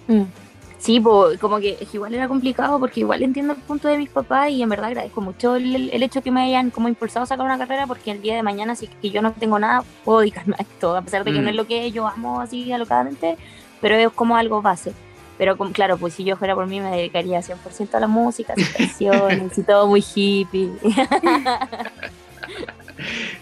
Mm. 0.08 0.24
Sí, 0.78 1.00
pues 1.00 1.40
como 1.40 1.60
que 1.60 1.76
igual 1.92 2.14
era 2.14 2.28
complicado 2.28 2.80
porque 2.80 3.00
igual 3.00 3.24
entiendo 3.24 3.54
el 3.54 3.60
punto 3.60 3.88
de 3.88 3.98
mis 3.98 4.10
papás 4.10 4.52
y 4.52 4.62
en 4.62 4.70
verdad 4.70 4.86
agradezco 4.86 5.22
mucho 5.22 5.56
el, 5.56 6.04
hecho 6.04 6.22
que 6.22 6.30
me 6.30 6.42
hayan 6.42 6.70
como 6.70 6.88
impulsado 6.88 7.24
a 7.24 7.26
sacar 7.26 7.48
una 7.48 7.58
carrera 7.58 7.88
porque 7.88 8.12
el 8.12 8.22
día 8.22 8.36
de 8.36 8.44
mañana 8.44 8.76
si 8.76 8.86
que 8.86 9.10
yo 9.10 9.24
no 9.24 9.34
tengo 9.34 9.58
nada 9.58 9.84
puedo 10.06 10.20
dedicarme 10.20 10.56
a 10.60 10.62
esto, 10.62 10.96
a 10.96 11.02
pesar 11.02 11.24
de 11.24 11.34
que 11.34 11.40
no 11.40 11.50
es 11.50 11.56
mm. 11.56 11.58
lo 11.58 11.66
que 11.66 11.92
yo 11.92 12.08
amo 12.08 12.40
así 12.40 12.72
alocadamente, 12.72 13.38
pero 13.82 13.96
es 13.96 14.10
como 14.12 14.38
algo 14.38 14.62
base. 14.62 14.94
Pero 15.38 15.56
claro, 15.58 15.98
pues 15.98 16.14
si 16.14 16.24
yo 16.24 16.36
fuera 16.36 16.56
por 16.56 16.68
mí 16.68 16.80
me 16.80 16.90
dedicaría 16.90 17.40
100% 17.40 17.94
a 17.94 18.00
la 18.00 18.08
música, 18.08 18.54
a 18.54 18.78
canciones 18.78 19.58
y 19.58 19.64
todo 19.64 19.88
muy 19.88 20.04
hippie. 20.04 20.72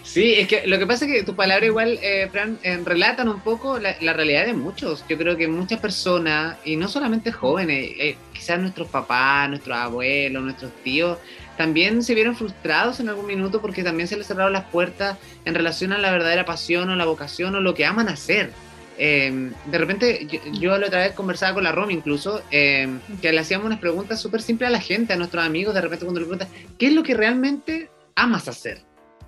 Sí, 0.02 0.34
es 0.34 0.48
que 0.48 0.66
lo 0.66 0.78
que 0.78 0.86
pasa 0.86 1.04
es 1.04 1.12
que 1.12 1.22
tus 1.22 1.34
palabras 1.34 1.68
igual, 1.68 1.98
eh, 2.02 2.28
Fran, 2.30 2.58
eh, 2.62 2.80
relatan 2.84 3.28
un 3.28 3.40
poco 3.40 3.78
la, 3.78 4.12
realidad 4.12 4.46
de 4.46 4.54
muchos. 4.54 5.04
Yo 5.08 5.18
creo 5.18 5.36
que 5.36 5.48
muchas 5.48 5.80
personas, 5.80 6.56
y 6.64 6.76
no 6.76 6.88
solamente 6.88 7.32
jóvenes, 7.32 7.90
eh, 7.98 8.16
quizás 8.32 8.58
nuestros 8.58 8.88
papás, 8.88 9.48
nuestros 9.48 9.76
abuelos, 9.76 10.42
nuestros 10.42 10.72
tíos, 10.82 11.18
también 11.56 12.02
se 12.02 12.14
vieron 12.14 12.36
frustrados 12.36 13.00
en 13.00 13.08
algún 13.08 13.26
minuto 13.26 13.60
porque 13.60 13.82
también 13.82 14.08
se 14.08 14.16
les 14.16 14.26
cerraron 14.26 14.52
las 14.52 14.64
puertas 14.64 15.18
en 15.44 15.54
relación 15.54 15.92
a 15.92 15.98
la 15.98 16.10
verdadera 16.10 16.44
pasión 16.44 16.88
o 16.90 16.96
la 16.96 17.06
vocación 17.06 17.54
o 17.54 17.60
lo 17.60 17.74
que 17.74 17.84
aman 17.84 18.08
hacer. 18.08 18.52
Em, 18.98 19.52
de 19.66 19.78
repente, 19.78 20.26
yo, 20.52 20.76
la 20.78 20.86
otra 20.86 21.00
vez 21.00 21.12
conversaba 21.12 21.54
con 21.54 21.64
la 21.64 21.72
Romy 21.72 21.94
incluso, 21.94 22.42
em, 22.50 22.98
que 23.20 23.30
le 23.32 23.40
hacíamos 23.40 23.66
unas 23.66 23.78
preguntas 23.78 24.20
súper 24.20 24.40
simples 24.40 24.68
a 24.68 24.70
la 24.70 24.80
gente, 24.80 25.12
a 25.12 25.16
nuestros 25.16 25.44
amigos, 25.44 25.74
de 25.74 25.82
repente 25.82 26.04
cuando 26.04 26.20
le 26.20 26.26
preguntan, 26.26 26.48
¿qué 26.78 26.86
es 26.86 26.94
lo 26.94 27.02
que 27.02 27.14
realmente 27.14 27.90
amas 28.14 28.48
hacer? 28.48 28.82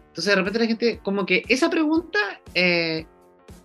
Entonces 0.08 0.26
de 0.26 0.36
repente 0.36 0.58
la 0.58 0.66
gente, 0.66 1.00
como 1.02 1.26
que 1.26 1.44
esa 1.48 1.68
pregunta 1.68 2.18
eh, 2.54 3.06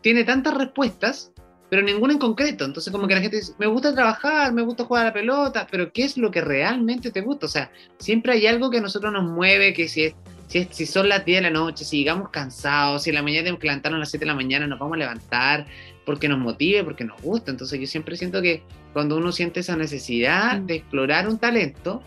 tiene 0.02 0.24
tantas 0.24 0.56
respuestas, 0.56 1.32
pero 1.70 1.82
ninguna 1.82 2.14
en 2.14 2.20
concreto. 2.20 2.66
Entonces 2.66 2.92
como 2.92 3.08
que 3.08 3.16
la 3.16 3.22
gente 3.22 3.38
dice, 3.38 3.54
me 3.58 3.66
gusta 3.66 3.96
trabajar, 3.96 4.54
me 4.54 4.62
gusta 4.62 4.84
jugar 4.84 5.06
a 5.06 5.10
la 5.10 5.14
pelota, 5.14 5.66
pero 5.72 5.92
¿qué 5.92 6.04
es 6.04 6.18
lo 6.18 6.30
que 6.30 6.42
realmente 6.42 7.12
te 7.12 7.22
gusta? 7.22 7.46
O 7.46 7.50
sea, 7.50 7.72
siempre 7.98 8.34
hay 8.34 8.46
algo 8.46 8.70
que 8.70 8.78
a 8.78 8.82
nosotros 8.82 9.12
nos 9.12 9.24
mueve, 9.24 9.74
que 9.74 9.88
si 9.88 10.04
es 10.04 10.16
si, 10.48 10.68
si, 10.70 10.86
son 10.86 11.10
las 11.10 11.26
10 11.26 11.38
de 11.38 11.42
la 11.42 11.50
noche, 11.50 11.84
si 11.84 11.98
llegamos 11.98 12.30
cansados, 12.30 13.04
si 13.04 13.12
la 13.12 13.24
mañana 13.24 13.46
tenemos 13.46 13.60
que 13.60 13.68
levantarnos 13.68 13.98
a 13.98 14.00
las 14.02 14.12
7 14.12 14.24
de 14.24 14.28
la 14.28 14.36
mañana, 14.36 14.68
nos 14.68 14.78
vamos 14.78 14.96
a 14.96 15.00
levantar, 15.00 15.66
porque 16.06 16.28
nos 16.28 16.40
motive, 16.40 16.84
porque 16.84 17.04
nos 17.04 17.22
gusta. 17.22 17.52
Entonces 17.52 17.80
yo 17.80 17.88
siempre 17.88 18.18
siento 18.18 18.42
que 18.42 18.64
cuando 18.94 19.18
uno 19.18 19.32
siente 19.32 19.62
esa 19.62 19.76
necesidad 19.76 20.62
mm. 20.62 20.66
de 20.66 20.76
explorar 20.76 21.28
un 21.28 21.38
talento, 21.40 22.02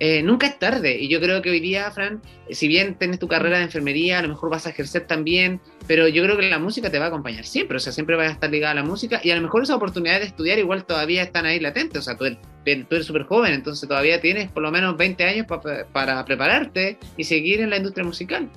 eh, 0.00 0.22
nunca 0.22 0.46
es 0.46 0.58
tarde. 0.58 0.98
Y 0.98 1.08
yo 1.08 1.20
creo 1.20 1.40
que 1.40 1.50
hoy 1.50 1.60
día, 1.60 1.90
Fran, 1.90 2.20
si 2.50 2.68
bien 2.68 2.96
tienes 2.98 3.18
tu 3.18 3.28
carrera 3.28 3.58
de 3.58 3.64
enfermería, 3.64 4.18
a 4.18 4.22
lo 4.22 4.28
mejor 4.28 4.50
vas 4.50 4.66
a 4.66 4.70
ejercer 4.70 5.06
también, 5.06 5.60
pero 5.86 6.08
yo 6.08 6.22
creo 6.24 6.36
que 6.36 6.48
la 6.48 6.58
música 6.58 6.90
te 6.90 6.98
va 6.98 7.06
a 7.06 7.08
acompañar 7.08 7.44
siempre. 7.44 7.76
O 7.76 7.80
sea, 7.80 7.92
siempre 7.92 8.16
vas 8.16 8.28
a 8.28 8.32
estar 8.32 8.50
ligada 8.50 8.72
a 8.72 8.74
la 8.74 8.82
música 8.82 9.20
y 9.22 9.30
a 9.30 9.36
lo 9.36 9.42
mejor 9.42 9.62
esas 9.62 9.76
oportunidades 9.76 10.22
de 10.22 10.26
estudiar 10.28 10.58
igual 10.58 10.84
todavía 10.84 11.22
están 11.22 11.46
ahí 11.46 11.60
latentes. 11.60 12.00
O 12.00 12.02
sea, 12.02 12.16
tú 12.16 12.24
eres 12.24 13.06
súper 13.06 13.22
joven, 13.22 13.54
entonces 13.54 13.88
todavía 13.88 14.20
tienes 14.20 14.50
por 14.50 14.62
lo 14.62 14.70
menos 14.72 14.96
20 14.96 15.24
años 15.24 15.46
para 15.92 16.24
prepararte 16.24 16.98
y 17.16 17.24
seguir 17.24 17.60
en 17.60 17.70
la 17.70 17.76
industria 17.76 18.04
musical. 18.04 18.50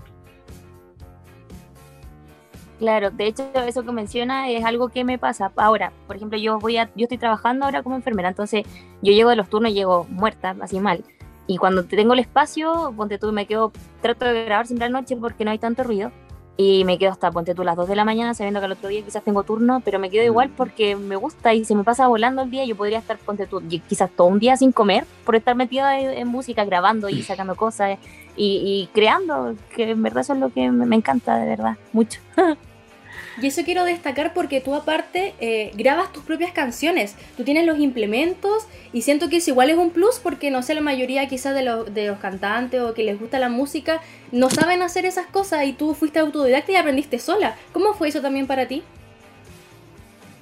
Claro, 2.80 3.10
de 3.10 3.26
hecho 3.26 3.50
eso 3.66 3.84
que 3.84 3.92
menciona 3.92 4.50
es 4.50 4.64
algo 4.64 4.90
que 4.90 5.04
me 5.04 5.18
pasa. 5.18 5.52
Ahora, 5.56 5.92
por 6.06 6.16
ejemplo, 6.16 6.38
yo 6.38 6.60
voy 6.60 6.78
a, 6.78 6.92
yo 6.96 7.04
estoy 7.04 7.18
trabajando 7.18 7.66
ahora 7.66 7.82
como 7.82 7.96
enfermera, 7.96 8.30
entonces 8.30 8.66
yo 9.02 9.14
llego 9.14 9.32
de 9.32 9.36
los 9.36 9.50
turnos 9.50 9.72
y 9.72 9.76
llego 9.76 10.06
muerta, 10.10 10.56
así 10.62 10.80
mal. 10.80 11.04
Y 11.48 11.58
cuando 11.58 11.86
tengo 11.86 12.14
el 12.14 12.20
espacio, 12.20 12.94
ponte 12.96 13.18
tú, 13.18 13.32
me 13.32 13.48
quedo, 13.48 13.72
trato 14.02 14.26
de 14.26 14.46
grabar 14.46 14.68
siempre 14.68 14.90
la 14.90 15.00
noche 15.00 15.16
porque 15.16 15.46
no 15.46 15.52
hay 15.52 15.58
tanto 15.58 15.84
ruido. 15.84 16.12
y 16.60 16.84
me 16.86 16.98
quedo 16.98 17.12
hasta, 17.12 17.32
ponte 17.32 17.54
tú, 17.54 17.64
las 17.64 17.76
2 17.76 17.88
de 17.88 17.96
la 17.96 18.04
mañana 18.04 18.34
sabiendo 18.34 18.60
que 18.60 18.66
al 18.66 18.72
otro 18.72 18.90
día 18.90 19.04
quizás 19.04 19.24
tengo 19.24 19.44
turno, 19.44 19.82
pero 19.86 20.00
me 20.00 20.10
quedo 20.10 20.26
igual 20.26 20.50
porque 20.50 20.96
me 20.96 21.16
gusta 21.16 21.54
y 21.54 21.66
se 21.66 21.76
me 21.76 21.84
pasa 21.84 22.08
volando 22.08 22.42
el 22.44 22.52
día. 22.52 22.66
Yo 22.66 22.76
podría 22.76 23.00
estar, 23.00 23.18
ponte 23.18 23.48
tú, 23.48 23.62
quizás 23.88 24.10
todo 24.12 24.28
un 24.28 24.40
día 24.40 24.58
sin 24.58 24.72
comer 24.72 25.06
por 25.26 25.36
estar 25.36 25.56
metida 25.56 26.00
en, 26.00 26.28
música, 26.28 26.66
grabando 26.66 27.10
y 27.10 27.22
sacando 27.24 27.56
cosas 27.56 28.00
y, 28.36 28.90
creando, 28.94 29.56
que 29.76 29.92
en 29.92 30.04
verdad 30.04 30.22
eso 30.22 30.34
es 30.34 30.40
lo 30.40 30.50
que 30.52 30.70
me 30.72 30.96
encanta, 30.96 31.38
de 31.38 31.48
verdad, 31.48 31.78
mucho. 31.94 32.20
Y 33.42 33.48
eso 33.48 33.62
quiero 33.64 33.84
destacar 33.84 34.34
porque 34.34 34.62
tú 34.62 34.74
aparte 34.74 35.36
eh, 35.40 35.72
grabas 35.76 36.12
tus 36.12 36.24
propias 36.24 36.52
canciones, 36.52 37.16
tú 37.36 37.44
tienes 37.44 37.66
los 37.66 37.80
implementos 37.80 38.68
y 38.94 39.04
siento 39.04 39.30
que 39.30 39.38
es 39.38 39.48
igual 39.48 39.70
es 39.70 39.78
un 39.78 39.92
plus 39.92 40.20
porque 40.20 40.50
no 40.50 40.64
sé, 40.64 40.74
la 40.74 40.82
mayoría 40.82 41.28
quizás 41.28 41.54
de, 41.54 41.92
de 41.92 42.08
los 42.08 42.18
cantantes 42.20 42.82
o 42.82 42.94
que 42.94 43.04
les 43.04 43.20
gusta 43.20 43.38
la 43.38 43.50
música 43.50 44.02
no 44.32 44.50
saben 44.50 44.82
hacer 44.82 45.06
esas 45.06 45.28
cosas 45.28 45.66
y 45.66 45.74
tú 45.74 45.94
fuiste 45.94 46.20
autodidacta 46.20 46.72
y 46.72 46.76
aprendiste 46.76 47.20
sola. 47.20 47.56
¿Cómo 47.74 47.94
fue 47.94 48.08
eso 48.08 48.22
también 48.22 48.48
para 48.48 48.68
ti? 48.68 48.82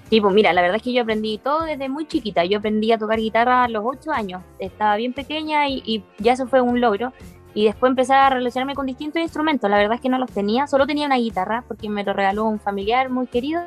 Sí, 0.10 0.22
pues 0.22 0.34
mira, 0.34 0.54
la 0.54 0.62
verdad 0.62 0.78
es 0.78 0.84
que 0.84 0.94
yo 0.94 1.02
aprendí 1.02 1.40
todo 1.40 1.64
desde 1.64 1.90
muy 1.90 2.08
chiquita. 2.08 2.46
Yo 2.46 2.60
aprendí 2.60 2.92
a 2.92 2.98
tocar 2.98 3.20
guitarra 3.20 3.64
a 3.64 3.68
los 3.68 3.84
8 3.84 4.12
años. 4.12 4.44
Estaba 4.60 4.96
bien 4.98 5.14
pequeña 5.14 5.68
y 5.68 6.04
ya 6.20 6.34
eso 6.34 6.48
fue 6.48 6.62
un 6.62 6.80
logro. 6.80 7.12
Y 7.56 7.64
después 7.64 7.90
empecé 7.90 8.14
a 8.14 8.30
relacionarme 8.30 8.76
con 8.76 8.86
distintos 8.86 9.22
instrumentos. 9.22 9.70
La 9.70 9.78
verdad 9.78 9.96
es 9.96 10.02
que 10.02 10.10
no 10.10 10.20
los 10.20 10.30
tenía, 10.30 10.68
solo 10.68 10.86
tenía 10.86 11.08
una 11.08 11.16
guitarra 11.16 11.64
porque 11.68 11.90
me 11.90 12.04
lo 12.04 12.12
regaló 12.12 12.44
un 12.44 12.60
familiar 12.60 13.10
muy 13.10 13.28
querido. 13.28 13.62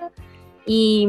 Y, 0.67 1.09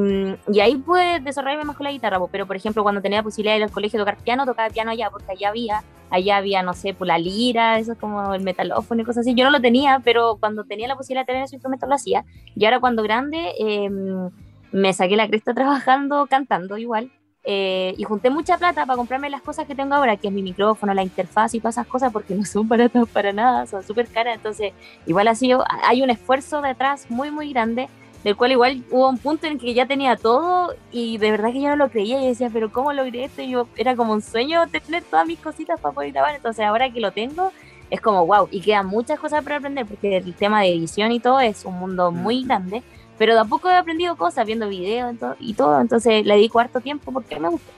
y 0.50 0.62
ahí 0.62 0.78
pude 0.78 1.20
desarrollarme 1.20 1.66
más 1.66 1.76
con 1.76 1.84
la 1.84 1.92
guitarra. 1.92 2.18
Pero, 2.32 2.48
por 2.48 2.56
ejemplo, 2.56 2.82
cuando 2.82 3.02
tenía 3.02 3.20
la 3.20 3.24
posibilidad 3.24 3.56
de 3.56 3.58
ir 3.58 3.64
al 3.66 3.72
colegio 3.72 4.00
a 4.00 4.06
tocar 4.06 4.24
piano, 4.24 4.46
tocaba 4.46 4.70
piano 4.70 4.92
allá, 4.92 5.10
porque 5.10 5.34
allá 5.34 5.50
había, 5.50 5.84
allá 6.10 6.38
había, 6.38 6.64
no 6.64 6.74
sé, 6.74 6.94
pues 6.94 7.10
la 7.10 7.18
lira, 7.18 7.80
eso 7.80 7.92
es 7.92 7.98
como 7.98 8.34
el 8.34 8.44
metalófono 8.44 9.02
y 9.02 9.06
cosas 9.06 9.28
así. 9.28 9.36
Yo 9.36 9.44
no 9.44 9.52
lo 9.52 9.60
tenía, 9.60 10.02
pero 10.02 10.38
cuando 10.40 10.64
tenía 10.64 10.88
la 10.88 10.96
posibilidad 10.96 11.24
de 11.24 11.34
tener 11.34 11.44
ese 11.44 11.58
instrumento 11.58 11.86
lo 11.86 11.96
hacía. 11.96 12.24
Y 12.56 12.64
ahora 12.64 12.80
cuando 12.80 13.04
grande, 13.04 13.52
em, 13.60 14.30
me 14.72 14.94
saqué 14.94 15.18
la 15.18 15.28
cresta 15.28 15.54
trabajando, 15.54 16.28
cantando 16.28 16.78
igual. 16.78 17.12
Eh, 17.44 17.96
y 17.98 18.04
junté 18.04 18.30
mucha 18.30 18.58
plata 18.58 18.86
para 18.86 18.98
comprarme 18.98 19.30
las 19.30 19.42
cosas 19.42 19.66
que 19.66 19.74
tengo 19.74 19.96
ahora, 19.96 20.18
que 20.18 20.28
es 20.28 20.34
mi 20.34 20.44
micrófono, 20.44 20.94
la 20.94 21.04
interfaz 21.04 21.54
y 21.54 21.60
todas 21.60 21.76
esas 21.76 21.88
cosas, 21.88 22.12
porque 22.12 22.36
no 22.36 22.46
son 22.46 22.68
baratas 22.68 23.08
para 23.10 23.32
nada, 23.32 23.66
son 23.66 23.84
súper 23.84 24.08
caras. 24.08 24.36
Entonces, 24.36 24.74
igual 25.06 25.28
así 25.28 25.52
hay 25.84 26.02
un 26.02 26.10
esfuerzo 26.10 26.62
detrás 26.62 27.10
muy, 27.10 27.32
muy 27.32 27.52
grande, 27.52 27.88
del 28.24 28.36
cual 28.36 28.52
igual 28.52 28.84
hubo 28.92 29.08
un 29.08 29.18
punto 29.18 29.48
en 29.48 29.58
que 29.58 29.74
ya 29.74 29.86
tenía 29.86 30.18
todo 30.18 30.76
y 30.92 31.18
de 31.18 31.32
verdad 31.32 31.54
que 31.54 31.62
yo 31.62 31.70
no 31.70 31.78
lo 31.78 31.90
creía 31.90 32.22
y 32.22 32.28
decía, 32.28 32.50
pero 32.52 32.70
¿cómo 32.72 32.92
logré 32.92 33.24
esto? 33.24 33.42
Y 33.42 33.52
yo 33.52 33.68
era 33.78 33.96
como 33.96 34.12
un 34.12 34.22
sueño 34.22 34.68
tener 34.68 35.04
todas 35.04 35.26
mis 35.26 35.40
cositas 35.40 35.80
para 35.80 35.94
poder 35.94 36.12
grabar. 36.12 36.36
Entonces, 36.36 36.66
ahora 36.66 36.92
que 36.92 37.00
lo 37.00 37.14
tengo, 37.14 37.54
es 37.90 38.02
como 38.02 38.26
wow, 38.26 38.50
y 38.52 38.62
quedan 38.62 38.88
muchas 38.88 39.20
cosas 39.20 39.44
para 39.44 39.56
aprender, 39.58 39.86
porque 39.86 40.18
el 40.18 40.34
tema 40.34 40.62
de 40.62 40.74
edición 40.74 41.12
y 41.14 41.20
todo 41.20 41.40
es 41.40 41.64
un 41.64 41.76
mundo 41.80 42.12
muy 42.12 42.44
grande 42.44 42.84
pero 43.20 43.36
tampoco 43.36 43.70
he 43.70 43.76
aprendido 43.76 44.16
cosas 44.16 44.48
viendo 44.48 44.68
videos 44.68 45.16
y 45.40 45.54
todo, 45.54 45.80
entonces 45.80 46.26
le 46.26 46.36
dedico 46.36 46.60
harto 46.60 46.80
tiempo 46.80 47.12
porque 47.12 47.40
me 47.40 47.50
gusta. 47.50 47.72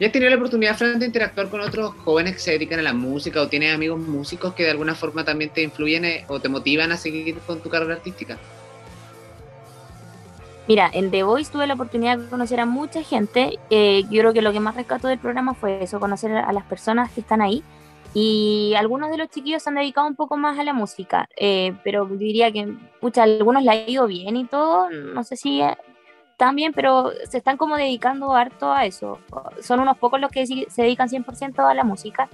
¿Ya 0.00 0.06
has 0.06 0.12
tenido 0.12 0.30
la 0.30 0.36
oportunidad, 0.36 0.76
Fran, 0.76 0.98
de 0.98 1.06
interactuar 1.06 1.48
con 1.48 1.60
otros 1.60 1.94
jóvenes 1.98 2.32
que 2.32 2.40
se 2.40 2.50
dedican 2.52 2.80
a 2.80 2.82
la 2.82 2.92
música 2.92 3.40
o 3.40 3.46
tienes 3.46 3.72
amigos 3.72 4.00
músicos 4.00 4.54
que 4.54 4.64
de 4.64 4.70
alguna 4.70 4.96
forma 4.96 5.24
también 5.24 5.50
te 5.50 5.62
influyen 5.62 6.04
eh, 6.04 6.24
o 6.26 6.40
te 6.40 6.48
motivan 6.48 6.90
a 6.90 6.96
seguir 6.96 7.38
con 7.46 7.60
tu 7.60 7.68
carrera 7.68 7.94
artística? 7.94 8.36
Mira, 10.66 10.90
en 10.92 11.10
The 11.10 11.22
Voice 11.22 11.52
tuve 11.52 11.66
la 11.66 11.74
oportunidad 11.74 12.18
de 12.18 12.28
conocer 12.28 12.58
a 12.58 12.66
mucha 12.66 13.02
gente. 13.02 13.58
Eh, 13.70 14.04
yo 14.10 14.22
creo 14.22 14.32
que 14.32 14.42
lo 14.42 14.52
que 14.52 14.60
más 14.60 14.74
rescató 14.74 15.08
del 15.08 15.18
programa 15.18 15.54
fue 15.54 15.84
eso, 15.84 16.00
conocer 16.00 16.32
a 16.32 16.52
las 16.52 16.64
personas 16.64 17.12
que 17.12 17.20
están 17.20 17.42
ahí. 17.42 17.62
Y 18.14 18.74
algunos 18.76 19.10
de 19.10 19.16
los 19.16 19.28
chiquillos 19.28 19.62
se 19.62 19.70
han 19.70 19.76
dedicado 19.76 20.06
un 20.06 20.16
poco 20.16 20.36
más 20.36 20.58
a 20.58 20.64
la 20.64 20.74
música, 20.74 21.28
eh, 21.36 21.74
pero 21.82 22.04
diría 22.04 22.52
que 22.52 22.74
pucha, 23.00 23.22
algunos 23.22 23.62
le 23.62 23.70
ha 23.70 23.88
ido 23.88 24.06
bien 24.06 24.36
y 24.36 24.44
todo, 24.44 24.90
no 24.90 25.24
sé 25.24 25.36
si 25.36 25.62
eh, 25.62 25.76
también, 26.36 26.72
pero 26.74 27.12
se 27.28 27.38
están 27.38 27.56
como 27.56 27.76
dedicando 27.76 28.34
harto 28.34 28.72
a 28.72 28.84
eso. 28.84 29.18
Son 29.60 29.80
unos 29.80 29.96
pocos 29.96 30.20
los 30.20 30.30
que 30.30 30.46
se 30.46 30.82
dedican 30.82 31.08
100% 31.08 31.70
a 31.70 31.74
la 31.74 31.84
música. 31.84 32.28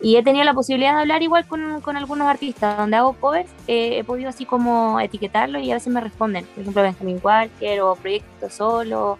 Y 0.00 0.16
he 0.16 0.22
tenido 0.24 0.44
la 0.44 0.52
posibilidad 0.52 0.94
de 0.94 1.02
hablar 1.02 1.22
igual 1.22 1.46
con, 1.46 1.80
con 1.80 1.96
algunos 1.96 2.26
artistas, 2.26 2.76
donde 2.76 2.96
hago 2.96 3.12
covers, 3.12 3.48
eh, 3.68 3.98
he 3.98 4.04
podido 4.04 4.30
así 4.30 4.44
como 4.44 4.98
etiquetarlo 4.98 5.60
y 5.60 5.70
a 5.70 5.74
veces 5.74 5.92
me 5.92 6.00
responden. 6.00 6.44
Por 6.44 6.62
ejemplo, 6.62 6.82
Benjamin 6.82 7.20
Walker 7.22 7.80
o 7.82 7.94
Proyecto 7.94 8.50
Solo. 8.50 9.16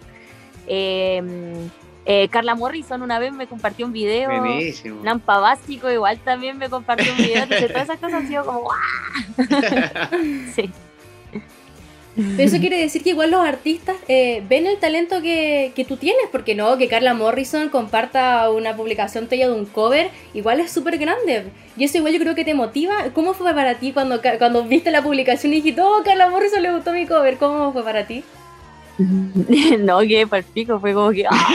Eh, 0.67 1.69
eh, 2.05 2.27
Carla 2.29 2.55
Morrison 2.55 3.01
una 3.01 3.19
vez 3.19 3.33
me 3.33 3.47
compartió 3.47 3.85
un 3.85 3.93
video. 3.93 4.29
Buenísimo. 4.29 5.01
Nampa 5.03 5.39
Básico 5.39 5.89
igual 5.89 6.19
también 6.19 6.57
me 6.57 6.69
compartió 6.69 7.11
un 7.11 7.17
video. 7.17 7.43
Entonces 7.43 7.67
todas 7.67 7.83
esas 7.83 7.99
cosas 7.99 8.21
han 8.21 8.27
sido 8.27 8.45
como 8.45 8.69
sí. 10.55 10.69
Pero 12.15 12.43
eso 12.43 12.59
quiere 12.59 12.77
decir 12.77 13.01
que 13.01 13.09
igual 13.09 13.31
los 13.31 13.43
artistas 13.43 13.95
eh, 14.07 14.43
ven 14.47 14.67
el 14.67 14.77
talento 14.77 15.21
que, 15.23 15.71
que, 15.75 15.83
tú 15.83 15.97
tienes, 15.97 16.27
porque 16.31 16.53
no, 16.53 16.77
que 16.77 16.87
Carla 16.87 17.15
Morrison 17.15 17.69
comparta 17.69 18.51
una 18.51 18.75
publicación 18.75 19.27
tuya 19.27 19.47
de 19.47 19.53
un 19.55 19.65
cover, 19.65 20.11
igual 20.35 20.59
es 20.59 20.71
súper 20.71 20.99
grande. 20.99 21.45
Y 21.75 21.85
eso 21.85 21.97
igual 21.97 22.13
yo 22.13 22.19
creo 22.19 22.35
que 22.35 22.45
te 22.45 22.53
motiva. 22.53 23.05
¿Cómo 23.13 23.33
fue 23.33 23.51
para 23.55 23.75
ti 23.75 23.93
cuando, 23.93 24.21
cuando 24.37 24.63
viste 24.63 24.91
la 24.91 25.01
publicación 25.01 25.53
y 25.53 25.57
dijiste, 25.57 25.81
oh, 25.81 26.03
Carla 26.05 26.29
Morrison 26.29 26.61
le 26.61 26.71
gustó 26.71 26.93
mi 26.93 27.07
cover? 27.07 27.37
¿Cómo 27.37 27.73
fue 27.73 27.83
para 27.83 28.05
ti? 28.05 28.23
no, 29.79 29.99
que 30.01 30.27
para 30.27 30.39
el 30.39 30.43
pico 30.45 30.79
fue 30.79 30.93
como 30.93 31.11
que, 31.11 31.25
¡ah! 31.29 31.49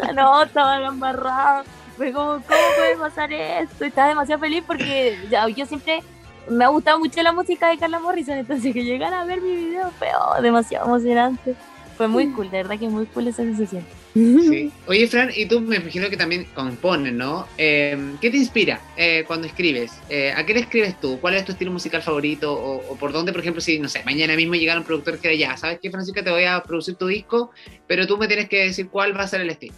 la 0.00 0.12
nota, 0.12 0.78
la 0.80 0.88
embarrada. 0.88 1.64
Fue 1.96 2.12
como, 2.12 2.34
¿cómo 2.34 2.42
puede 2.76 2.96
pasar 2.96 3.32
esto? 3.32 3.84
Estaba 3.84 4.08
demasiado 4.08 4.40
feliz 4.40 4.62
porque 4.66 5.18
ya, 5.28 5.48
yo 5.48 5.66
siempre 5.66 6.00
me 6.48 6.64
ha 6.64 6.68
gustado 6.68 6.98
mucho 6.98 7.20
la 7.22 7.32
música 7.32 7.68
de 7.68 7.76
Carla 7.76 7.98
Morrison, 7.98 8.38
entonces 8.38 8.72
que 8.72 8.84
llegara 8.84 9.20
a 9.20 9.24
ver 9.24 9.40
mi 9.40 9.54
video 9.54 9.90
fue 9.98 10.08
oh, 10.16 10.40
demasiado 10.40 10.86
emocionante. 10.86 11.56
Fue 11.96 12.06
muy 12.06 12.30
cool, 12.30 12.48
de 12.50 12.58
verdad 12.58 12.78
que 12.78 12.88
muy 12.88 13.06
cool 13.06 13.26
esa 13.26 13.42
sensación. 13.42 13.84
Sí. 14.18 14.72
Oye, 14.86 15.06
Fran, 15.06 15.30
y 15.34 15.46
tú 15.46 15.60
me 15.60 15.76
imagino 15.76 16.10
que 16.10 16.16
también 16.16 16.44
compones, 16.54 17.12
¿no? 17.12 17.46
Em, 17.56 18.18
¿Qué 18.18 18.30
te 18.30 18.36
inspira 18.36 18.80
eh, 18.96 19.24
cuando 19.26 19.46
escribes? 19.46 19.92
Eh, 20.08 20.32
¿A 20.36 20.44
qué 20.44 20.54
le 20.54 20.60
escribes 20.60 20.98
tú? 21.00 21.18
¿Cuál 21.20 21.34
es 21.34 21.44
tu 21.44 21.52
estilo 21.52 21.70
musical 21.70 22.02
favorito? 22.02 22.52
O, 22.52 22.96
por 22.96 23.12
dónde, 23.12 23.32
por 23.32 23.40
ejemplo, 23.40 23.60
si, 23.60 23.78
no 23.78 23.88
sé, 23.88 24.02
mañana 24.04 24.34
mismo 24.34 24.54
llegara 24.54 24.80
un 24.80 24.86
productor 24.86 25.18
que 25.18 25.38
ya, 25.38 25.56
¿sabes 25.56 25.78
qué, 25.80 25.90
Francisca? 25.90 26.24
Te 26.24 26.30
voy 26.30 26.44
a 26.44 26.62
producir 26.62 26.96
tu 26.96 27.06
disco, 27.06 27.52
pero 27.86 28.06
tú 28.06 28.18
me 28.18 28.26
tienes 28.26 28.48
que 28.48 28.64
decir 28.64 28.88
cuál 28.88 29.16
va 29.16 29.22
a 29.22 29.28
ser 29.28 29.40
el 29.40 29.50
estilo. 29.50 29.74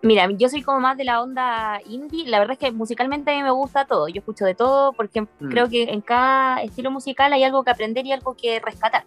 Mira, 0.00 0.28
yo 0.30 0.48
soy 0.48 0.62
como 0.62 0.78
más 0.78 0.96
de 0.96 1.04
la 1.04 1.20
onda 1.20 1.80
indie. 1.88 2.28
La 2.28 2.38
verdad 2.38 2.52
es 2.52 2.58
que 2.60 2.70
musicalmente 2.70 3.32
a 3.32 3.36
mí 3.36 3.42
me 3.42 3.50
gusta 3.50 3.84
todo. 3.84 4.06
Yo 4.06 4.20
escucho 4.20 4.44
de 4.44 4.54
todo 4.54 4.92
porque 4.92 5.22
mm. 5.22 5.48
creo 5.50 5.68
que 5.68 5.82
en 5.84 6.00
cada 6.00 6.62
estilo 6.62 6.92
musical 6.92 7.32
hay 7.32 7.42
algo 7.42 7.64
que 7.64 7.70
aprender 7.70 8.06
y 8.06 8.12
algo 8.12 8.36
que 8.36 8.60
rescatar. 8.60 9.04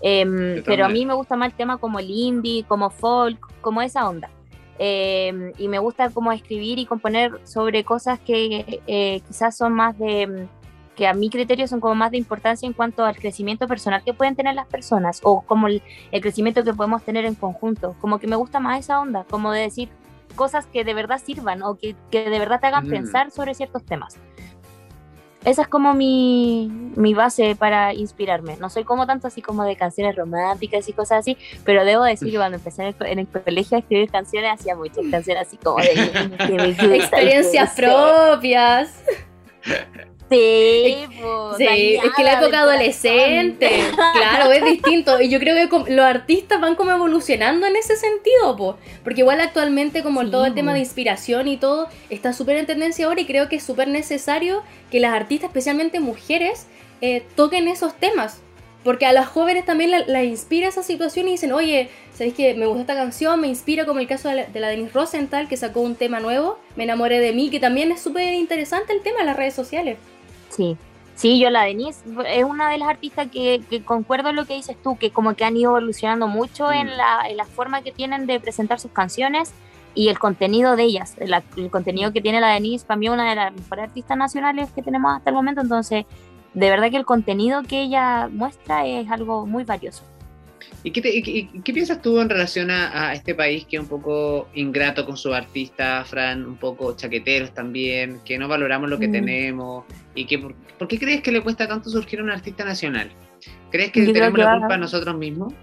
Em, 0.00 0.62
pero 0.64 0.84
a 0.84 0.88
mí 0.88 1.06
me 1.06 1.14
gusta 1.14 1.36
más 1.36 1.50
el 1.50 1.54
tema 1.54 1.78
como 1.78 1.98
el 1.98 2.10
indie, 2.10 2.64
como 2.64 2.90
folk, 2.90 3.38
como 3.60 3.82
esa 3.82 4.08
onda. 4.08 4.30
Em, 4.78 5.52
y 5.58 5.68
me 5.68 5.78
gusta 5.78 6.10
como 6.10 6.32
escribir 6.32 6.78
y 6.78 6.86
componer 6.86 7.40
sobre 7.44 7.84
cosas 7.84 8.20
que 8.20 8.82
eh, 8.86 9.20
quizás 9.26 9.56
son 9.56 9.72
más 9.72 9.98
de, 9.98 10.46
que 10.96 11.06
a 11.06 11.14
mi 11.14 11.30
criterio 11.30 11.66
son 11.66 11.80
como 11.80 11.94
más 11.94 12.10
de 12.10 12.18
importancia 12.18 12.66
en 12.66 12.72
cuanto 12.72 13.04
al 13.04 13.16
crecimiento 13.16 13.66
personal 13.68 14.02
que 14.04 14.12
pueden 14.12 14.36
tener 14.36 14.54
las 14.54 14.66
personas 14.66 15.20
o 15.22 15.42
como 15.42 15.68
el, 15.68 15.82
crecimiento 16.20 16.62
que 16.64 16.74
podemos 16.74 17.02
tener 17.02 17.24
en 17.24 17.34
conjunto. 17.34 17.94
Como 18.00 18.18
que 18.18 18.26
me 18.26 18.36
gusta 18.36 18.60
más 18.60 18.80
esa 18.80 19.00
onda, 19.00 19.24
como 19.30 19.52
de 19.52 19.60
decir 19.60 19.88
cosas 20.34 20.66
que 20.66 20.84
de 20.84 20.92
verdad 20.92 21.20
sirvan 21.24 21.62
o 21.62 21.76
que, 21.76 21.96
que 22.10 22.28
de 22.28 22.38
verdad 22.38 22.60
te 22.60 22.66
hagan 22.66 22.86
mm. 22.86 22.90
pensar 22.90 23.30
sobre 23.30 23.54
ciertos 23.54 23.84
temas 23.84 24.18
esa 25.46 25.62
es 25.62 25.68
como 25.68 25.94
mi, 25.94 26.68
mi, 26.96 27.14
base 27.14 27.54
para 27.54 27.94
inspirarme. 27.94 28.56
No 28.56 28.68
soy 28.68 28.82
como 28.82 29.06
tanto 29.06 29.28
así 29.28 29.40
como 29.40 29.62
de 29.62 29.76
canciones 29.76 30.16
románticas 30.16 30.88
y 30.88 30.92
cosas 30.92 31.20
así, 31.20 31.38
pero 31.64 31.84
debo 31.84 32.02
decir 32.02 32.32
que 32.32 32.36
cuando 32.36 32.56
empecé 32.58 32.94
en 33.00 33.18
el, 33.20 33.28
colegio 33.28 33.76
a 33.76 33.80
escribir 33.80 34.10
canciones, 34.10 34.50
hacía 34.52 34.74
muchas 34.74 35.06
canciones 35.08 35.46
así 35.46 35.56
como 35.56 35.78
de... 35.78 36.96
Experiencias 36.96 37.74
propias. 37.74 39.04
Sí, 40.28 40.96
sí 41.56 41.94
es 42.02 42.12
que 42.16 42.24
la 42.24 42.40
época 42.40 42.60
adolescente, 42.60 43.70
claro, 44.14 44.50
es 44.50 44.64
distinto. 44.64 45.20
Y 45.20 45.28
yo 45.28 45.38
creo 45.38 45.68
que 45.68 45.92
los 45.92 46.04
artistas 46.04 46.60
van 46.60 46.74
como 46.74 46.90
evolucionando 46.90 47.66
en 47.66 47.76
ese 47.76 47.96
sentido, 47.96 48.56
po. 48.56 48.76
porque 49.04 49.20
igual 49.20 49.40
actualmente 49.40 50.02
como 50.02 50.28
todo 50.28 50.46
el 50.46 50.54
tema 50.54 50.72
de 50.72 50.80
inspiración 50.80 51.46
y 51.46 51.56
todo 51.56 51.88
está 52.10 52.32
súper 52.32 52.56
en 52.56 52.66
tendencia 52.66 53.06
ahora 53.06 53.20
y 53.20 53.26
creo 53.26 53.48
que 53.48 53.56
es 53.56 53.62
súper 53.62 53.86
necesario 53.86 54.62
que 54.90 54.98
las 54.98 55.14
artistas, 55.14 55.48
especialmente 55.48 56.00
mujeres, 56.00 56.66
eh, 57.00 57.24
toquen 57.36 57.68
esos 57.68 57.94
temas. 57.94 58.40
Porque 58.82 59.04
a 59.04 59.12
las 59.12 59.26
jóvenes 59.26 59.64
también 59.64 59.90
la, 60.06 60.22
inspira 60.22 60.68
esa 60.68 60.84
situación 60.84 61.26
y 61.26 61.32
dicen, 61.32 61.52
oye, 61.52 61.88
¿sabéis 62.12 62.34
que 62.34 62.54
me 62.54 62.66
gusta 62.66 62.82
esta 62.82 62.94
canción? 62.94 63.40
Me 63.40 63.48
inspira 63.48 63.84
como 63.84 63.98
el 63.98 64.06
caso 64.06 64.28
de 64.28 64.36
la, 64.36 64.44
de 64.44 64.60
la 64.60 64.68
Denise 64.68 64.92
Rosenthal 64.92 65.48
que 65.48 65.56
sacó 65.56 65.80
un 65.80 65.96
tema 65.96 66.20
nuevo, 66.20 66.60
Me 66.76 66.84
enamoré 66.84 67.18
de 67.18 67.32
mí, 67.32 67.50
que 67.50 67.58
también 67.58 67.90
es 67.90 68.00
súper 68.00 68.34
interesante 68.34 68.92
el 68.92 69.02
tema 69.02 69.20
de 69.20 69.24
las 69.24 69.36
redes 69.36 69.54
sociales. 69.54 69.98
Sí, 70.56 70.76
sí, 71.14 71.38
yo 71.38 71.50
la 71.50 71.64
Denise 71.64 72.00
es 72.28 72.44
una 72.44 72.70
de 72.70 72.78
las 72.78 72.88
artistas 72.88 73.28
que, 73.30 73.60
concuerdo 73.84 74.30
en 74.30 74.36
lo 74.36 74.46
que 74.46 74.54
dices 74.54 74.76
tú, 74.82 74.96
que 74.96 75.10
como 75.10 75.34
que 75.34 75.44
han 75.44 75.56
ido 75.56 75.76
evolucionando 75.76 76.28
mucho 76.28 76.72
en, 76.72 76.86
mm. 76.86 76.90
la, 76.96 77.28
en 77.28 77.36
la 77.36 77.44
forma 77.44 77.82
que 77.82 77.92
tienen 77.92 78.26
de 78.26 78.40
presentar 78.40 78.80
sus 78.80 78.90
canciones 78.90 79.52
y 79.94 80.08
el 80.08 80.18
contenido 80.18 80.76
de 80.76 80.84
ellas, 80.84 81.16
el, 81.18 81.70
contenido 81.70 82.12
que 82.12 82.20
tiene 82.20 82.40
la 82.40 82.52
Denise, 82.52 82.86
para 82.86 82.98
mí 82.98 83.08
una 83.08 83.28
de 83.28 83.36
las 83.36 83.52
mejores 83.52 83.84
artistas 83.84 84.16
nacionales 84.16 84.70
que 84.70 84.82
tenemos 84.82 85.16
hasta 85.16 85.30
el 85.30 85.36
momento, 85.36 85.60
entonces 85.60 86.04
de 86.54 86.70
verdad 86.70 86.90
que 86.90 86.96
el 86.96 87.04
contenido 87.04 87.62
que 87.62 87.82
ella 87.82 88.28
muestra 88.28 88.86
es 88.86 89.10
algo 89.10 89.46
muy 89.46 89.64
valioso. 89.64 90.04
¿Y 90.82 90.90
qué, 90.90 91.72
piensas 91.72 92.00
tú 92.00 92.20
en 92.20 92.28
relación 92.28 92.70
a, 92.70 93.12
este 93.12 93.34
país 93.34 93.64
que 93.64 93.76
es 93.76 93.82
un 93.82 93.88
poco 93.88 94.48
ingrato 94.54 95.04
con 95.04 95.16
sus 95.16 95.34
artistas, 95.34 96.08
Fran, 96.08 96.46
un 96.46 96.56
poco 96.56 96.94
chaqueteros 96.94 97.52
también, 97.52 98.20
que 98.24 98.38
no 98.38 98.46
valoramos 98.46 98.88
lo 98.88 98.98
que 98.98 99.08
mm. 99.08 99.12
tenemos? 99.12 99.84
Y 100.16 100.24
que 100.24 100.38
por, 100.38 100.88
qué 100.88 100.98
crees 100.98 101.22
que 101.22 101.30
le 101.30 101.42
cuesta 101.42 101.68
tanto 101.68 101.90
surgir 101.90 102.18
a 102.20 102.24
un 102.24 102.30
artista 102.30 102.64
nacional? 102.64 103.10
¿Crees 103.70 103.92
que 103.92 104.04
tenemos 104.06 104.38
la 104.38 104.58
culpa 104.58 104.76
nosotros 104.76 105.16
mismos? 105.16 105.54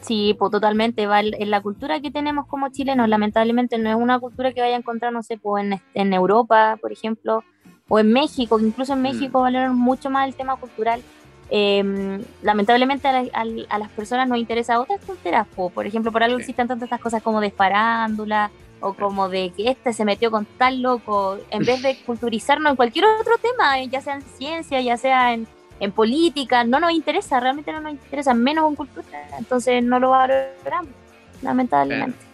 Sí, 0.00 0.36
pues 0.38 0.52
totalmente. 0.52 1.06
Va 1.06 1.20
en 1.20 1.50
la 1.50 1.60
cultura 1.60 2.00
que 2.00 2.10
tenemos 2.10 2.46
como 2.46 2.68
chilenos, 2.68 3.08
lamentablemente 3.08 3.78
no 3.78 3.90
es 3.90 3.96
una 3.96 4.20
cultura 4.20 4.52
que 4.52 4.60
vaya 4.60 4.76
a 4.76 4.78
encontrar, 4.78 5.12
no 5.12 5.22
sé, 5.22 5.38
pues 5.38 5.64
en, 5.94 6.12
Europa, 6.12 6.78
por 6.80 6.92
ejemplo, 6.92 7.42
o 7.88 7.98
en 7.98 8.12
México, 8.12 8.60
incluso 8.60 8.92
en 8.92 9.00
mm. 9.00 9.02
México 9.02 9.40
valoran 9.40 9.76
mucho 9.76 10.10
más 10.10 10.28
el 10.28 10.34
tema 10.34 10.56
cultural. 10.56 11.02
Em, 11.50 12.22
lamentablemente 12.42 13.08
a, 13.08 13.78
las 13.78 13.88
personas 13.96 14.28
nos 14.28 14.36
interesa 14.38 14.78
otras 14.78 15.00
tonteras, 15.00 15.46
por 15.48 15.86
ejemplo, 15.86 16.12
por 16.12 16.22
algo 16.22 16.38
existen 16.38 16.68
tantas 16.68 17.00
cosas 17.00 17.22
como 17.22 17.40
de 17.40 17.50
farándula 17.50 18.50
o 18.80 18.94
como 18.94 19.28
de 19.28 19.52
que 19.56 19.70
este 19.70 19.92
se 19.92 20.04
metió 20.04 20.30
con 20.30 20.44
tal 20.44 20.82
loco, 20.82 21.38
en 21.50 21.64
vez 21.64 21.82
de 21.82 21.96
culturizarnos 22.04 22.70
en 22.70 22.76
cualquier 22.76 23.04
otro 23.20 23.34
tema, 23.38 23.82
ya 23.84 24.00
sea 24.00 24.14
en 24.14 24.22
ciencia, 24.22 24.80
ya 24.80 24.96
sea 24.96 25.32
en, 25.34 25.46
en 25.80 25.92
política, 25.92 26.64
no 26.64 26.80
nos 26.80 26.92
interesa, 26.92 27.40
realmente 27.40 27.72
no 27.72 27.80
nos 27.80 27.92
interesa, 27.92 28.34
menos 28.34 28.68
en 28.68 28.76
cultura, 28.76 29.28
entonces 29.38 29.82
no 29.82 29.98
lo 29.98 30.10
valoramos, 30.10 30.92
lamentablemente 31.42 32.28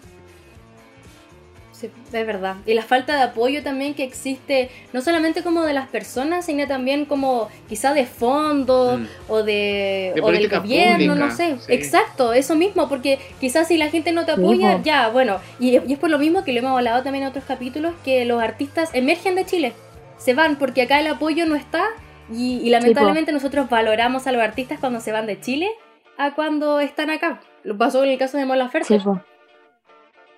es 1.83 2.27
verdad. 2.27 2.57
Y 2.67 2.75
la 2.75 2.83
falta 2.83 3.17
de 3.17 3.23
apoyo 3.23 3.63
también 3.63 3.95
que 3.95 4.05
existe, 4.05 4.71
no 4.93 5.01
solamente 5.01 5.43
como 5.43 5.63
de 5.63 5.73
las 5.73 5.89
personas, 5.89 6.47
sino 6.47 6.67
también 6.67 7.05
como 7.05 7.49
quizá 7.69 7.93
de 7.95 8.07
fondo 8.07 8.99
mm. 8.99 9.07
o, 9.29 9.43
de, 9.43 10.13
del 10.15 10.49
gobierno, 10.49 11.15
no 11.15 11.35
sé. 11.35 11.57
Exacto, 11.69 12.33
eso 12.33 12.55
mismo, 12.55 12.89
porque 12.89 13.19
quizás 13.41 13.69
si 13.69 13.77
la 13.77 13.89
gente 13.89 14.13
no 14.13 14.25
te 14.25 14.33
apoya, 14.33 14.81
ya, 14.83 15.09
bueno, 15.09 15.39
y, 15.59 15.77
es 15.77 15.99
por 15.99 16.11
lo 16.11 16.19
mismo 16.19 16.45
que 16.45 16.53
lo 16.53 16.61
hemos 16.61 16.77
hablado 16.77 17.03
también 17.03 17.25
en 17.25 17.31
otros 17.31 17.45
capítulos, 17.45 17.95
que 18.05 18.25
los 18.25 18.43
artistas 18.43 18.91
emergen 18.93 19.35
de 19.35 19.45
Chile, 19.45 19.73
se 20.17 20.35
van 20.35 20.57
porque 20.57 20.83
acá 20.83 21.01
el 21.01 21.07
apoyo 21.09 21.45
no 21.47 21.57
está 21.57 21.85
y, 22.33 22.71
lamentablemente 22.71 23.33
nosotros 23.33 23.69
valoramos 23.69 24.27
a 24.27 24.33
los 24.33 24.43
artistas 24.43 24.79
cuando 24.79 25.01
se 25.01 25.13
van 25.13 25.27
de 25.27 25.41
Chile 25.41 25.71
a 26.17 26.35
cuando 26.35 26.81
están 26.81 27.11
acá. 27.11 27.41
Lo 27.65 27.77
pasó 27.77 28.05
en 28.05 28.11
el 28.11 28.19
caso 28.19 28.39
de 28.39 28.47
Mola 28.47 28.65
Laferte. 28.65 29.01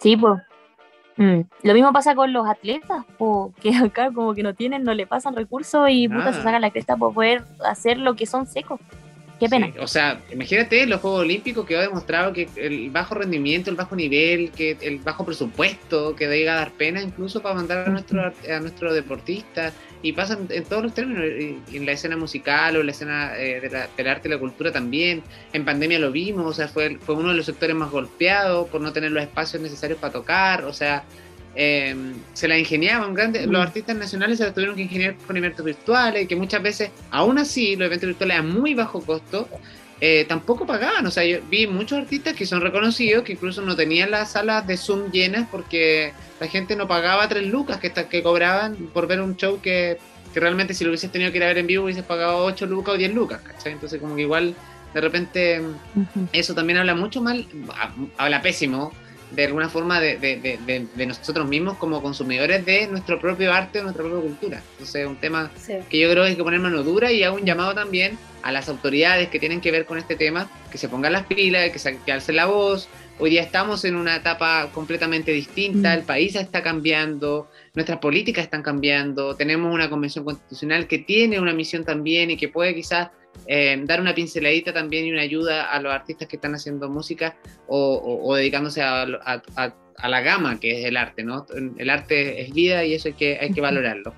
Sí, 0.00 0.16
pues. 0.16 0.40
Mm. 1.16 1.40
Lo 1.62 1.74
mismo 1.74 1.92
pasa 1.92 2.14
con 2.14 2.32
los 2.32 2.46
atletas, 2.46 3.04
o 3.18 3.52
que 3.60 3.70
acá 3.76 4.10
como 4.12 4.34
que 4.34 4.42
no 4.42 4.54
tienen, 4.54 4.84
no 4.84 4.94
le 4.94 5.06
pasan 5.06 5.34
recursos 5.34 5.88
y 5.90 6.08
puta 6.08 6.32
se 6.32 6.42
sacan 6.42 6.62
la 6.62 6.70
cresta 6.70 6.96
por 6.96 7.14
poder 7.14 7.42
hacer 7.64 7.98
lo 7.98 8.14
que 8.14 8.26
son 8.26 8.46
secos. 8.46 8.80
Qué 9.38 9.50
pena. 9.50 9.70
o 9.80 9.86
sea, 9.86 10.22
imagínate 10.32 10.86
los 10.86 10.98
Juegos 11.02 11.20
Olímpicos 11.20 11.66
que 11.66 11.76
ha 11.76 11.82
demostrado 11.82 12.32
que 12.32 12.48
el 12.56 12.90
bajo 12.90 13.14
rendimiento, 13.14 13.68
el 13.68 13.76
bajo 13.76 13.94
nivel, 13.94 14.50
que 14.50 14.78
el 14.80 14.98
bajo 15.00 15.26
presupuesto, 15.26 16.16
que 16.16 16.26
llega 16.26 16.54
a 16.54 16.56
dar 16.56 16.70
pena 16.70 17.02
incluso 17.02 17.42
para 17.42 17.54
mandar 17.54 17.86
a 17.86 17.90
nuestro 17.90 18.22
a 18.22 18.60
nuestros 18.60 18.94
deportistas 18.94 19.74
y 20.08 20.12
pasa 20.12 20.38
en, 20.48 20.64
todos 20.64 20.82
los 20.82 20.94
términos, 20.94 21.24
en 21.24 21.86
la 21.86 21.92
escena 21.92 22.16
musical 22.16 22.76
o 22.76 22.80
en 22.80 22.86
la 22.86 22.92
escena 22.92 23.32
eh, 23.36 23.86
del 23.96 24.08
arte 24.08 24.28
y 24.28 24.30
la 24.30 24.38
cultura 24.38 24.72
también. 24.72 25.22
En 25.52 25.64
pandemia 25.64 25.98
lo 25.98 26.12
vimos, 26.12 26.46
o 26.46 26.52
sea, 26.52 26.68
fue, 26.68 26.98
fue 26.98 27.14
uno 27.14 27.30
de 27.30 27.36
los 27.36 27.46
sectores 27.46 27.74
más 27.74 27.90
golpeados 27.90 28.68
por 28.68 28.80
no 28.80 28.92
tener 28.92 29.12
los 29.12 29.22
espacios 29.22 29.62
necesarios 29.62 29.98
para 29.98 30.12
tocar, 30.12 30.64
o 30.64 30.72
sea, 30.72 31.04
Em, 31.58 32.12
se 32.34 32.48
la 32.48 32.58
ingeniaban 32.58 33.14
grandes, 33.14 33.46
los 33.46 33.58
mm. 33.58 33.66
artistas 33.66 33.96
nacionales 33.96 34.36
se 34.36 34.44
la 34.44 34.52
tuvieron 34.52 34.76
que 34.76 34.82
ingeniar 34.82 35.16
con 35.26 35.38
eventos 35.38 35.64
virtuales, 35.64 36.28
que 36.28 36.36
muchas 36.36 36.62
veces, 36.62 36.90
aún 37.10 37.38
así, 37.38 37.76
los 37.76 37.86
eventos 37.86 38.08
virtuales 38.08 38.36
a 38.36 38.42
muy 38.42 38.74
bajo 38.74 39.00
costo, 39.00 39.48
eh, 40.00 40.24
tampoco 40.28 40.66
pagaban. 40.66 41.06
O 41.06 41.10
sea, 41.10 41.24
yo 41.24 41.38
vi 41.48 41.66
muchos 41.66 41.98
artistas 41.98 42.34
que 42.34 42.46
son 42.46 42.60
reconocidos, 42.60 43.24
que 43.24 43.32
incluso 43.32 43.62
no 43.62 43.76
tenían 43.76 44.10
las 44.10 44.32
salas 44.32 44.66
de 44.66 44.76
Zoom 44.76 45.10
llenas 45.10 45.48
porque 45.50 46.12
la 46.40 46.48
gente 46.48 46.76
no 46.76 46.86
pagaba 46.86 47.28
tres 47.28 47.46
lucas 47.46 47.78
que, 47.78 47.92
que 47.92 48.22
cobraban 48.22 48.76
por 48.92 49.06
ver 49.06 49.20
un 49.20 49.36
show 49.36 49.60
que, 49.60 49.98
realmente 50.40 50.74
si 50.74 50.84
lo 50.84 50.90
hubieses 50.90 51.10
tenido 51.10 51.30
que 51.32 51.38
ir 51.38 51.44
a 51.44 51.48
ver 51.48 51.58
en 51.58 51.66
vivo 51.66 51.84
hubieses 51.84 52.04
pagado 52.04 52.44
8 52.44 52.66
lucas 52.66 52.94
o 52.94 52.98
10 52.98 53.14
lucas, 53.14 53.40
¿cachai? 53.40 53.72
Entonces 53.72 54.00
como 54.00 54.16
que 54.16 54.22
igual 54.22 54.54
de 54.92 55.00
repente 55.00 55.62
eso 56.32 56.54
también 56.54 56.78
habla 56.78 56.94
mucho 56.94 57.22
mal, 57.22 57.46
habla 58.18 58.42
pésimo 58.42 58.92
de 59.30 59.44
alguna 59.44 59.68
forma 59.68 60.00
de, 60.00 60.18
de, 60.18 60.58
de, 60.94 61.06
nosotros 61.06 61.48
mismos 61.48 61.76
como 61.78 62.00
consumidores 62.00 62.64
de 62.64 62.86
nuestro 62.86 63.20
propio 63.20 63.52
arte, 63.52 63.82
nuestra 63.82 64.04
propia 64.04 64.20
cultura. 64.20 64.62
Entonces 64.72 65.02
es 65.02 65.06
un 65.06 65.16
tema 65.16 65.50
que 65.90 65.98
yo 65.98 66.10
creo 66.10 66.24
que 66.24 66.30
hay 66.30 66.36
que 66.36 66.44
poner 66.44 66.60
mano 66.60 66.82
dura 66.82 67.10
y 67.10 67.22
hago 67.22 67.36
un 67.36 67.44
llamado 67.44 67.74
también 67.74 68.18
a 68.42 68.52
las 68.52 68.68
autoridades 68.68 69.28
que 69.28 69.40
tienen 69.40 69.60
que 69.60 69.72
ver 69.72 69.86
con 69.86 69.98
este 69.98 70.14
tema, 70.14 70.48
que 70.70 70.78
se 70.78 70.88
pongan 70.88 71.12
las 71.12 71.26
pilas, 71.26 71.70
que 71.70 71.78
se 71.78 71.98
que 71.98 72.12
alcen 72.12 72.36
la 72.36 72.46
voz. 72.46 72.88
Hoy 73.18 73.30
día 73.30 73.42
estamos 73.42 73.84
en 73.84 73.96
una 73.96 74.16
etapa 74.16 74.70
completamente 74.72 75.32
distinta, 75.32 75.90
mm. 75.90 75.98
el 75.98 76.02
país 76.02 76.36
está 76.36 76.62
cambiando, 76.62 77.48
nuestras 77.74 77.98
políticas 77.98 78.44
están 78.44 78.62
cambiando, 78.62 79.34
tenemos 79.34 79.74
una 79.74 79.88
convención 79.88 80.24
constitucional 80.24 80.86
que 80.86 80.98
tiene 80.98 81.40
una 81.40 81.54
misión 81.54 81.84
también 81.84 82.30
y 82.30 82.36
que 82.36 82.48
puede 82.48 82.74
quizás 82.74 83.08
eh, 83.46 83.80
dar 83.84 84.00
una 84.00 84.14
pinceladita 84.14 84.72
también 84.72 85.06
y 85.06 85.12
una 85.12 85.22
ayuda 85.22 85.70
a 85.70 85.80
los 85.80 85.92
artistas 85.92 86.28
que 86.28 86.36
están 86.36 86.54
haciendo 86.54 86.88
música 86.88 87.36
o, 87.68 88.34
dedicándose 88.34 88.82
a, 88.82 89.06
la 89.06 90.20
gama 90.20 90.60
que 90.60 90.80
es 90.80 90.86
el 90.86 90.96
arte, 90.96 91.24
¿no? 91.24 91.46
El 91.78 91.90
arte 91.90 92.42
es 92.42 92.52
vida 92.52 92.84
y 92.84 92.94
eso 92.94 93.08
hay 93.08 93.14
que, 93.14 93.38
hay 93.40 93.52
que 93.52 93.60
valorarlo. 93.60 94.14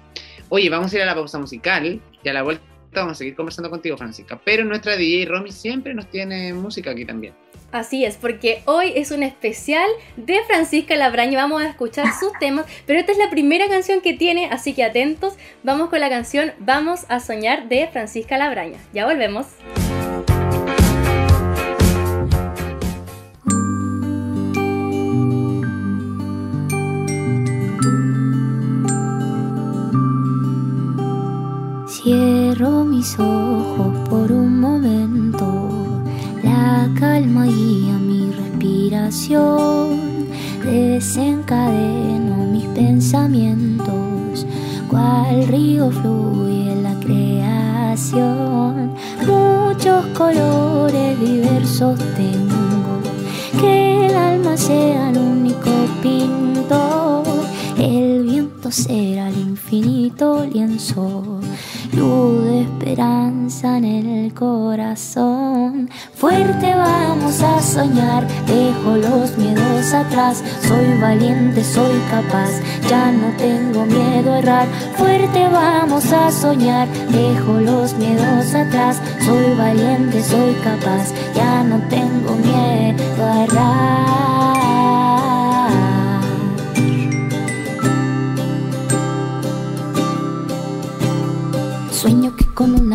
Oye, 0.49 0.71
vamos 0.71 0.93
a 0.93 0.97
ir 0.97 1.03
a 1.03 1.07
la 1.07 1.15
pausa 1.15 1.39
musical 1.39 2.01
y 2.23 2.29
a 2.29 2.33
la 2.33 2.43
vuelta 2.43 2.68
vamos 2.93 3.13
a 3.13 3.15
seguir 3.17 3.35
conversando 3.35 3.71
contigo, 3.71 3.97
Francisca. 3.97 4.41
Pero 4.45 4.65
nuestra 4.65 4.97
DJ 4.97 5.27
Romy 5.27 5.53
siempre 5.53 5.95
nos 5.95 6.09
tiene 6.11 6.53
música 6.55 6.91
aquí 6.91 7.05
también. 7.05 7.35
Así 7.71 8.05
es, 8.05 8.17
porque 8.17 8.63
hoy 8.65 8.93
es 8.97 9.11
un 9.11 9.23
especial 9.23 9.89
de 10.17 10.39
Francisca 10.47 10.97
Labraña. 10.97 11.39
Vamos 11.39 11.63
a 11.63 11.69
escuchar 11.69 12.07
sus 12.19 12.33
temas, 12.41 12.65
pero 12.87 12.99
esta 12.99 13.13
es 13.13 13.19
la 13.19 13.29
primera 13.29 13.69
canción 13.69 14.01
que 14.01 14.15
tiene, 14.15 14.47
así 14.47 14.73
que 14.73 14.85
atentos. 14.85 15.35
Vamos 15.63 15.91
con 15.91 16.01
la 16.01 16.09
canción 16.09 16.53
Vamos 16.61 17.05
a 17.09 17.21
soñar 17.21 17.69
de 17.69 17.89
Francisca 17.89 18.39
Labraña. 18.39 18.79
Ya 18.93 19.05
volvemos. 19.05 19.47
Cierro 32.09 32.85
mis 32.87 33.19
ojos 33.19 34.09
por 34.09 34.33
un 34.33 34.59
momento. 34.61 35.69
La 36.43 36.89
calma 36.99 37.45
guía 37.45 37.99
mi 37.99 38.33
respiración, 38.33 39.91
desencadeno 40.65 42.47
mis 42.51 42.65
pensamientos, 42.69 44.47
cual 44.89 45.49
río 45.49 45.91
fluye 45.91 46.77
la 46.83 46.99
creación. 46.99 48.95
Muchos 49.27 50.07
colores 50.17 51.21
diversos 51.21 51.99
tengo, 52.17 53.03
que 53.61 54.07
el 54.07 54.17
alma 54.17 54.57
sea 54.57 55.11
el 55.11 55.19
único 55.19 55.71
pintor, 56.03 57.27
el 57.77 58.23
viento 58.23 58.71
será 58.73 59.29
el 59.29 59.37
infinito 59.41 60.47
lienzo 60.51 61.39
luz 61.93 62.45
de 62.45 62.63
esperanza 62.63 63.79
en 63.79 63.85
el 63.85 64.35
corazón. 64.35 65.89
Fuerte 66.15 66.75
vamos 66.75 67.43
a 67.43 67.61
soñar, 67.61 68.27
dejo 68.47 68.97
los 68.97 69.37
miedos 69.37 69.93
atrás. 69.93 70.43
Soy 70.67 70.99
valiente, 71.01 71.63
soy 71.65 71.99
capaz, 72.11 72.51
ya 72.89 73.11
no 73.13 73.29
tengo 73.37 73.85
miedo 73.87 74.33
a 74.33 74.39
errar. 74.39 74.69
Fuerte 74.97 75.49
vamos 75.49 76.13
a 76.13 76.31
soñar, 76.31 76.89
dejo 77.11 77.53
los 77.61 77.95
miedos 77.95 78.55
atrás. 78.55 79.01
Soy 79.25 79.55
valiente, 79.57 80.23
soy 80.23 80.55
capaz, 80.65 81.13
ya 81.35 81.63
no 81.63 81.79
tengo 81.89 82.35
miedo 82.37 83.25
a 83.25 83.45
errar. 83.45 84.28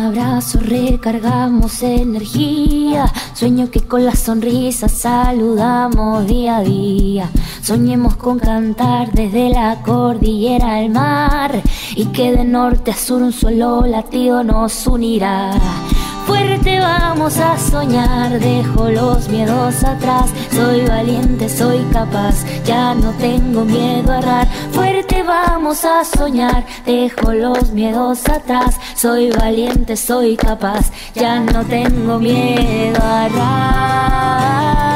Abrazo 0.04 0.58
recargamos 0.60 1.82
energía. 1.82 3.06
Sueño 3.32 3.70
que 3.70 3.80
con 3.80 4.04
la 4.04 4.14
sonrisa 4.14 4.88
saludamos 4.88 6.26
día 6.26 6.58
a 6.58 6.62
día. 6.62 7.30
Soñemos 7.62 8.16
con 8.16 8.38
cantar 8.38 9.12
desde 9.12 9.48
la 9.48 9.80
cordillera 9.82 10.76
al 10.76 10.90
mar. 10.90 11.62
Y 11.96 12.06
que 12.06 12.32
de 12.32 12.44
norte 12.44 12.90
a 12.90 12.96
sur 12.96 13.22
un 13.22 13.32
solo 13.32 13.86
latido 13.86 14.44
nos 14.44 14.86
unirá. 14.86 15.52
Fuerte 16.26 16.80
vamos 16.80 17.36
a 17.38 17.58
soñar, 17.58 18.38
dejo 18.40 18.88
los 18.90 19.28
miedos 19.28 19.84
atrás. 19.84 20.30
Soy 20.50 20.86
valiente, 20.86 21.48
soy 21.48 21.84
capaz, 21.92 22.44
ya 22.64 22.94
no 22.94 23.10
tengo 23.12 23.64
miedo 23.64 24.10
a 24.12 24.18
errar. 24.18 24.48
Fuerte 24.72 25.22
vamos 25.22 25.84
a 25.84 26.04
soñar, 26.04 26.64
dejo 26.86 27.32
los 27.32 27.70
miedos 27.72 28.26
atrás. 28.28 28.76
Soy 28.94 29.30
valiente, 29.30 29.96
soy 29.96 30.36
capaz, 30.36 30.90
ya 31.14 31.40
no 31.40 31.64
tengo 31.64 32.18
miedo 32.18 32.98
a 33.02 33.26
errar. 33.26 34.93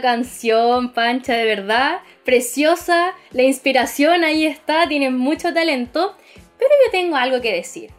Canción, 0.00 0.92
Pancha, 0.92 1.34
de 1.34 1.44
verdad. 1.44 2.00
Preciosa, 2.24 3.14
la 3.32 3.42
inspiración 3.42 4.24
ahí 4.24 4.46
está, 4.46 4.88
tienes 4.88 5.12
mucho 5.12 5.52
talento. 5.52 6.16
Pero 6.58 6.70
yo 6.86 6.90
tengo 6.92 7.16
algo 7.16 7.40
que 7.40 7.52
decir. 7.52 7.90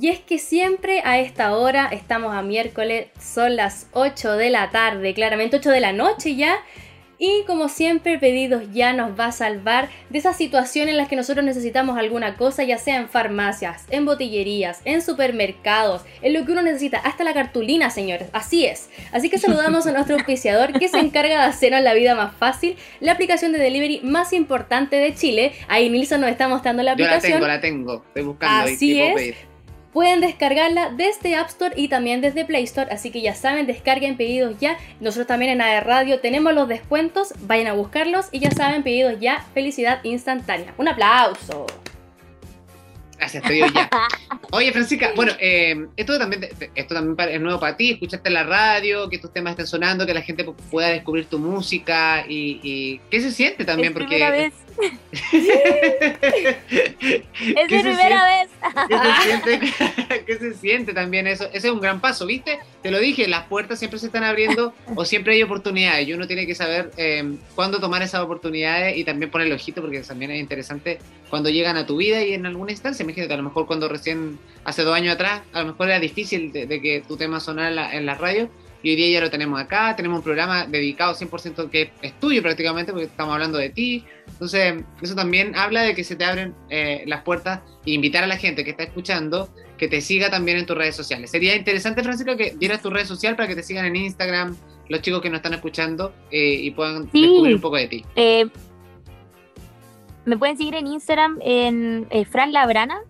Y 0.00 0.08
es 0.08 0.20
que 0.20 0.38
siempre 0.38 1.02
a 1.04 1.18
esta 1.18 1.54
hora, 1.56 1.88
estamos 1.92 2.34
a 2.34 2.42
miércoles, 2.42 3.08
son 3.20 3.56
las 3.56 3.88
8 3.92 4.32
de 4.36 4.50
la 4.50 4.70
tarde, 4.70 5.12
claramente 5.12 5.56
8 5.56 5.70
de 5.70 5.80
la 5.80 5.92
noche 5.92 6.34
ya, 6.34 6.56
y 7.24 7.44
como 7.46 7.68
siempre, 7.68 8.18
Pedidos 8.18 8.64
Ya 8.72 8.92
nos 8.92 9.16
va 9.18 9.26
a 9.26 9.32
salvar 9.32 9.88
de 10.10 10.18
esas 10.18 10.36
situaciones 10.36 10.90
en 10.90 10.96
las 10.96 11.06
que 11.06 11.14
nosotros 11.14 11.46
necesitamos 11.46 11.96
alguna 11.96 12.34
cosa, 12.34 12.64
ya 12.64 12.78
sea 12.78 12.96
en 12.96 13.08
farmacias, 13.08 13.86
en 13.90 14.04
botillerías, 14.04 14.80
en 14.84 15.02
supermercados, 15.02 16.02
en 16.20 16.32
lo 16.32 16.44
que 16.44 16.50
uno 16.50 16.62
necesita, 16.62 16.98
hasta 16.98 17.22
la 17.22 17.32
cartulina, 17.32 17.90
señores. 17.90 18.28
Así 18.32 18.66
es. 18.66 18.90
Así 19.12 19.30
que 19.30 19.38
saludamos 19.38 19.86
a 19.86 19.92
nuestro 19.92 20.16
auspiciador 20.16 20.76
que 20.76 20.88
se 20.88 20.98
encarga 20.98 21.42
de 21.42 21.46
hacernos 21.46 21.82
la 21.82 21.94
vida 21.94 22.16
más 22.16 22.34
fácil, 22.34 22.76
la 22.98 23.12
aplicación 23.12 23.52
de 23.52 23.60
delivery 23.60 24.00
más 24.02 24.32
importante 24.32 24.96
de 24.96 25.14
Chile. 25.14 25.52
Ahí 25.68 25.90
Nilsson 25.90 26.22
nos 26.22 26.30
está 26.30 26.48
mostrando 26.48 26.82
la 26.82 26.94
aplicación. 26.94 27.40
Yo 27.40 27.46
la 27.46 27.60
tengo, 27.60 27.86
la 27.86 27.94
tengo. 27.94 28.04
Estoy 28.08 28.22
buscando. 28.24 28.72
Así 28.72 29.00
es. 29.00 29.51
Pueden 29.92 30.20
descargarla 30.20 30.90
desde 30.90 31.36
App 31.36 31.48
Store 31.48 31.74
y 31.76 31.88
también 31.88 32.22
desde 32.22 32.46
Play 32.46 32.64
Store, 32.64 32.90
así 32.90 33.10
que 33.10 33.20
ya 33.20 33.34
saben, 33.34 33.66
descarguen 33.66 34.16
pedidos 34.16 34.58
ya. 34.58 34.78
Nosotros 35.00 35.26
también 35.26 35.52
en 35.52 35.60
AE 35.60 35.80
Radio 35.80 36.20
tenemos 36.20 36.54
los 36.54 36.66
descuentos, 36.66 37.34
vayan 37.40 37.66
a 37.66 37.74
buscarlos 37.74 38.28
y 38.32 38.40
ya 38.40 38.50
saben, 38.50 38.82
pedidos 38.82 39.20
ya, 39.20 39.44
felicidad 39.52 40.02
instantánea. 40.02 40.72
Un 40.78 40.88
aplauso. 40.88 41.66
Gracias, 43.18 43.44
te 43.44 43.58
ya. 43.58 43.88
Oye, 44.50 44.72
Francisca, 44.72 45.12
bueno, 45.14 45.32
eh, 45.38 45.86
esto 45.96 46.18
también 46.18 46.48
esto 46.74 46.94
también 46.94 47.28
es 47.28 47.40
nuevo 47.40 47.60
para 47.60 47.76
ti, 47.76 47.92
escuchaste 47.92 48.28
en 48.28 48.34
la 48.34 48.42
radio, 48.42 49.08
que 49.08 49.18
tus 49.18 49.32
temas 49.32 49.52
estén 49.52 49.66
sonando, 49.66 50.06
que 50.06 50.14
la 50.14 50.22
gente 50.22 50.44
pueda 50.70 50.88
descubrir 50.88 51.26
tu 51.26 51.38
música 51.38 52.24
y, 52.28 52.98
qué 53.10 53.20
se 53.20 53.30
siente 53.30 53.64
también, 53.64 53.92
porque... 53.92 54.08
Primera 54.08 54.30
vez. 54.30 54.54
Es 57.56 57.70
mi 57.70 57.82
primera 57.82 58.24
vez. 58.24 58.50
¿Qué 60.26 60.38
se, 60.38 60.54
siente, 60.54 60.92
también 60.92 61.26
eso? 61.26 61.44
Ese 61.52 61.68
es 61.68 61.72
un 61.72 61.80
gran 61.80 62.00
paso, 62.00 62.26
¿viste? 62.26 62.58
Te 62.82 62.90
lo 62.90 62.98
dije, 62.98 63.28
las 63.28 63.44
puertas 63.46 63.78
siempre 63.78 63.98
se 63.98 64.06
están 64.06 64.24
abriendo 64.24 64.74
o 64.96 65.04
siempre 65.04 65.34
hay 65.34 65.42
oportunidades 65.42 66.08
y 66.08 66.12
uno 66.12 66.26
tiene 66.26 66.46
que 66.46 66.54
saber 66.54 66.90
eh, 66.96 67.36
cuándo 67.54 67.80
tomar 67.80 68.02
esas 68.02 68.22
oportunidades 68.22 68.96
y 68.96 69.04
también 69.04 69.30
poner 69.30 69.48
el 69.48 69.54
ojito 69.54 69.80
porque 69.80 70.00
también 70.00 70.30
es 70.30 70.40
interesante 70.40 70.98
cuando 71.28 71.50
llegan 71.50 71.76
a 71.76 71.86
tu 71.86 71.96
vida 71.96 72.22
y 72.22 72.34
en 72.34 72.46
alguna 72.46 72.72
instancia. 72.72 73.02
Imagínate, 73.02 73.34
a 73.34 73.36
lo 73.36 73.44
mejor 73.44 73.66
cuando 73.66 73.88
recién, 73.88 74.38
hace 74.64 74.82
dos 74.82 74.94
años 74.94 75.14
atrás, 75.14 75.42
a 75.52 75.60
lo 75.60 75.68
mejor 75.68 75.88
era 75.88 76.00
difícil 76.00 76.52
de, 76.52 76.80
que 76.80 77.02
tu 77.06 77.16
tema 77.16 77.40
sonara 77.40 77.68
en 77.68 77.76
la, 77.76 77.96
en 77.96 78.06
la 78.06 78.14
radio 78.14 78.50
y 78.82 78.90
hoy 78.90 78.96
día 78.96 79.10
ya 79.10 79.20
lo 79.20 79.30
tenemos 79.30 79.60
acá, 79.60 79.94
tenemos 79.94 80.18
un 80.18 80.24
programa 80.24 80.66
dedicado 80.66 81.14
100% 81.14 81.70
que 81.70 81.92
es 82.02 82.18
tuyo 82.18 82.42
prácticamente, 82.42 82.92
porque 82.92 83.06
estamos 83.06 83.32
hablando 83.32 83.58
de 83.58 83.70
ti. 83.70 84.04
Entonces, 84.28 84.82
eso 85.00 85.14
también 85.14 85.54
habla 85.54 85.82
de 85.82 85.94
que 85.94 86.02
se 86.02 86.16
te 86.16 86.24
abren 86.24 86.54
eh, 86.68 87.04
las 87.06 87.22
puertas 87.22 87.60
e 87.86 87.92
invitar 87.92 88.24
a 88.24 88.26
la 88.26 88.36
gente 88.36 88.64
que 88.64 88.70
está 88.70 88.82
escuchando 88.82 89.48
que 89.78 89.88
te 89.88 90.00
siga 90.00 90.30
también 90.30 90.58
en 90.58 90.66
tus 90.66 90.76
redes 90.76 90.96
sociales. 90.96 91.30
Sería 91.30 91.54
interesante, 91.54 92.02
Francisco, 92.02 92.36
que 92.36 92.54
dieras 92.58 92.82
tu 92.82 92.90
red 92.90 93.04
social 93.04 93.36
para 93.36 93.48
que 93.48 93.54
te 93.54 93.62
sigan 93.62 93.84
en 93.86 93.96
Instagram 93.96 94.56
los 94.88 95.00
chicos 95.00 95.20
que 95.22 95.30
nos 95.30 95.38
están 95.38 95.54
escuchando 95.54 96.12
eh, 96.30 96.54
y 96.54 96.70
puedan 96.72 97.04
descubrir 97.10 97.54
un 97.54 97.60
poco 97.60 97.76
de 97.76 97.86
ti. 97.88 98.04
Eh, 98.16 98.46
me 100.24 100.36
pueden 100.36 100.56
seguir 100.56 100.74
en 100.74 100.86
Instagram 100.86 101.38
en 101.42 102.06
Fran 102.30 102.52
Labrana 102.52 103.00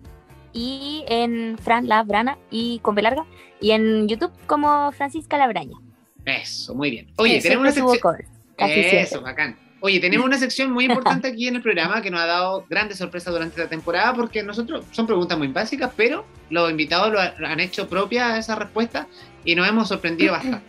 y 0.51 1.03
en 1.07 1.57
Fran 1.57 1.87
Labrana 1.87 2.37
y 2.49 2.79
con 2.79 2.95
B 2.95 3.01
larga 3.01 3.25
y 3.63 3.71
en 3.71 4.09
YouTube 4.09 4.31
como 4.45 4.91
Francisca 4.91 5.37
Labraña. 5.37 5.77
Eso, 6.25 6.75
muy 6.75 6.91
bien. 6.91 7.07
Oye, 7.15 7.41
tenemos 7.41 7.61
una 7.61 7.71
sección. 7.71 8.17
Eso, 8.57 9.21
bacán. 9.21 9.57
Oye, 9.79 9.99
tenemos 9.99 10.25
una 10.25 10.37
sección 10.37 10.71
muy 10.71 10.85
importante 10.85 11.29
aquí 11.29 11.47
en 11.47 11.55
el 11.55 11.61
programa 11.61 12.01
que 12.01 12.11
nos 12.11 12.21
ha 12.21 12.25
dado 12.25 12.65
grandes 12.69 12.97
sorpresas 12.97 13.33
durante 13.33 13.61
esta 13.61 13.69
temporada 13.69 14.13
porque 14.13 14.43
nosotros 14.43 14.85
son 14.91 15.07
preguntas 15.07 15.37
muy 15.37 15.47
básicas, 15.47 15.91
pero 15.95 16.25
los 16.49 16.69
invitados 16.69 17.11
lo 17.11 17.47
han 17.47 17.59
hecho 17.59 17.87
propia 17.89 18.37
esa 18.37 18.55
respuesta 18.55 19.07
y 19.45 19.55
nos 19.55 19.67
hemos 19.67 19.87
sorprendido 19.87 20.31
bastante. 20.33 20.61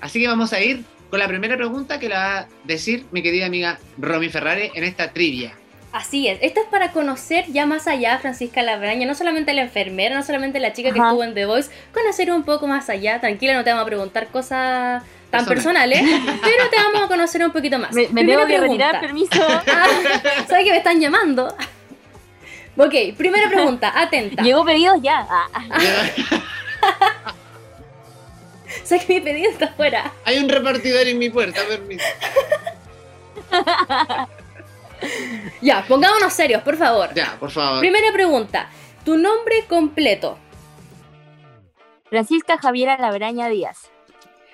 Así 0.00 0.20
que 0.20 0.28
vamos 0.28 0.52
a 0.52 0.60
ir 0.60 0.84
con 1.10 1.18
la 1.18 1.26
primera 1.26 1.56
pregunta 1.56 1.98
que 1.98 2.08
la 2.08 2.18
va 2.18 2.38
a 2.38 2.48
decir 2.64 3.04
mi 3.10 3.22
querida 3.22 3.46
amiga 3.46 3.78
Romy 3.98 4.28
Ferrari 4.28 4.70
en 4.74 4.84
esta 4.84 5.12
trivia. 5.12 5.54
Así 5.98 6.28
es, 6.28 6.38
esto 6.42 6.60
es 6.60 6.66
para 6.66 6.92
conocer 6.92 7.46
ya 7.48 7.66
más 7.66 7.88
allá 7.88 8.14
a 8.14 8.18
Francisca 8.20 8.62
Labraña, 8.62 9.04
no 9.04 9.16
solamente 9.16 9.52
la 9.52 9.62
enfermera, 9.62 10.14
no 10.14 10.22
solamente 10.22 10.60
la 10.60 10.72
chica 10.72 10.92
que 10.92 11.00
estuvo 11.00 11.24
en 11.24 11.34
The 11.34 11.44
Voice, 11.44 11.70
conocer 11.92 12.30
un 12.30 12.44
poco 12.44 12.68
más 12.68 12.88
allá, 12.88 13.20
tranquila, 13.20 13.54
no 13.54 13.64
te 13.64 13.70
vamos 13.70 13.82
a 13.82 13.86
preguntar 13.86 14.28
cosas 14.28 15.02
tan 15.28 15.44
personales, 15.44 16.00
pero 16.40 16.70
te 16.70 16.76
vamos 16.76 17.02
a 17.02 17.08
conocer 17.08 17.44
un 17.44 17.50
poquito 17.50 17.80
más. 17.80 17.92
Me, 17.92 18.06
me 18.10 18.24
tengo 18.24 18.46
que 18.46 18.60
retirar, 18.60 19.00
permiso. 19.00 19.44
Ah, 19.66 19.88
¿Sabes 20.46 20.64
que 20.64 20.70
me 20.70 20.76
están 20.76 21.00
llamando? 21.00 21.52
Ok, 22.80 22.94
primera 23.16 23.48
pregunta, 23.48 23.92
atenta. 23.92 24.40
Llegó 24.44 24.64
pedido 24.64 24.94
ya. 25.02 25.26
Ah. 25.28 25.48
¿Sabes 28.84 29.04
que 29.04 29.14
mi 29.14 29.20
pedido 29.20 29.50
está 29.50 29.64
afuera? 29.64 30.12
Hay 30.24 30.38
un 30.38 30.48
repartidor 30.48 31.08
en 31.08 31.18
mi 31.18 31.28
puerta, 31.28 31.60
permiso. 31.68 32.04
ya, 35.60 35.84
pongámonos 35.86 36.32
serios, 36.32 36.62
por 36.62 36.76
favor. 36.76 37.12
Ya, 37.14 37.36
por 37.38 37.50
favor. 37.50 37.80
Primera 37.80 38.12
pregunta. 38.12 38.68
Tu 39.04 39.16
nombre 39.16 39.64
completo. 39.68 40.38
Francisca 42.08 42.58
Javiera 42.58 42.96
Labraña 42.98 43.48
Díaz. 43.48 43.90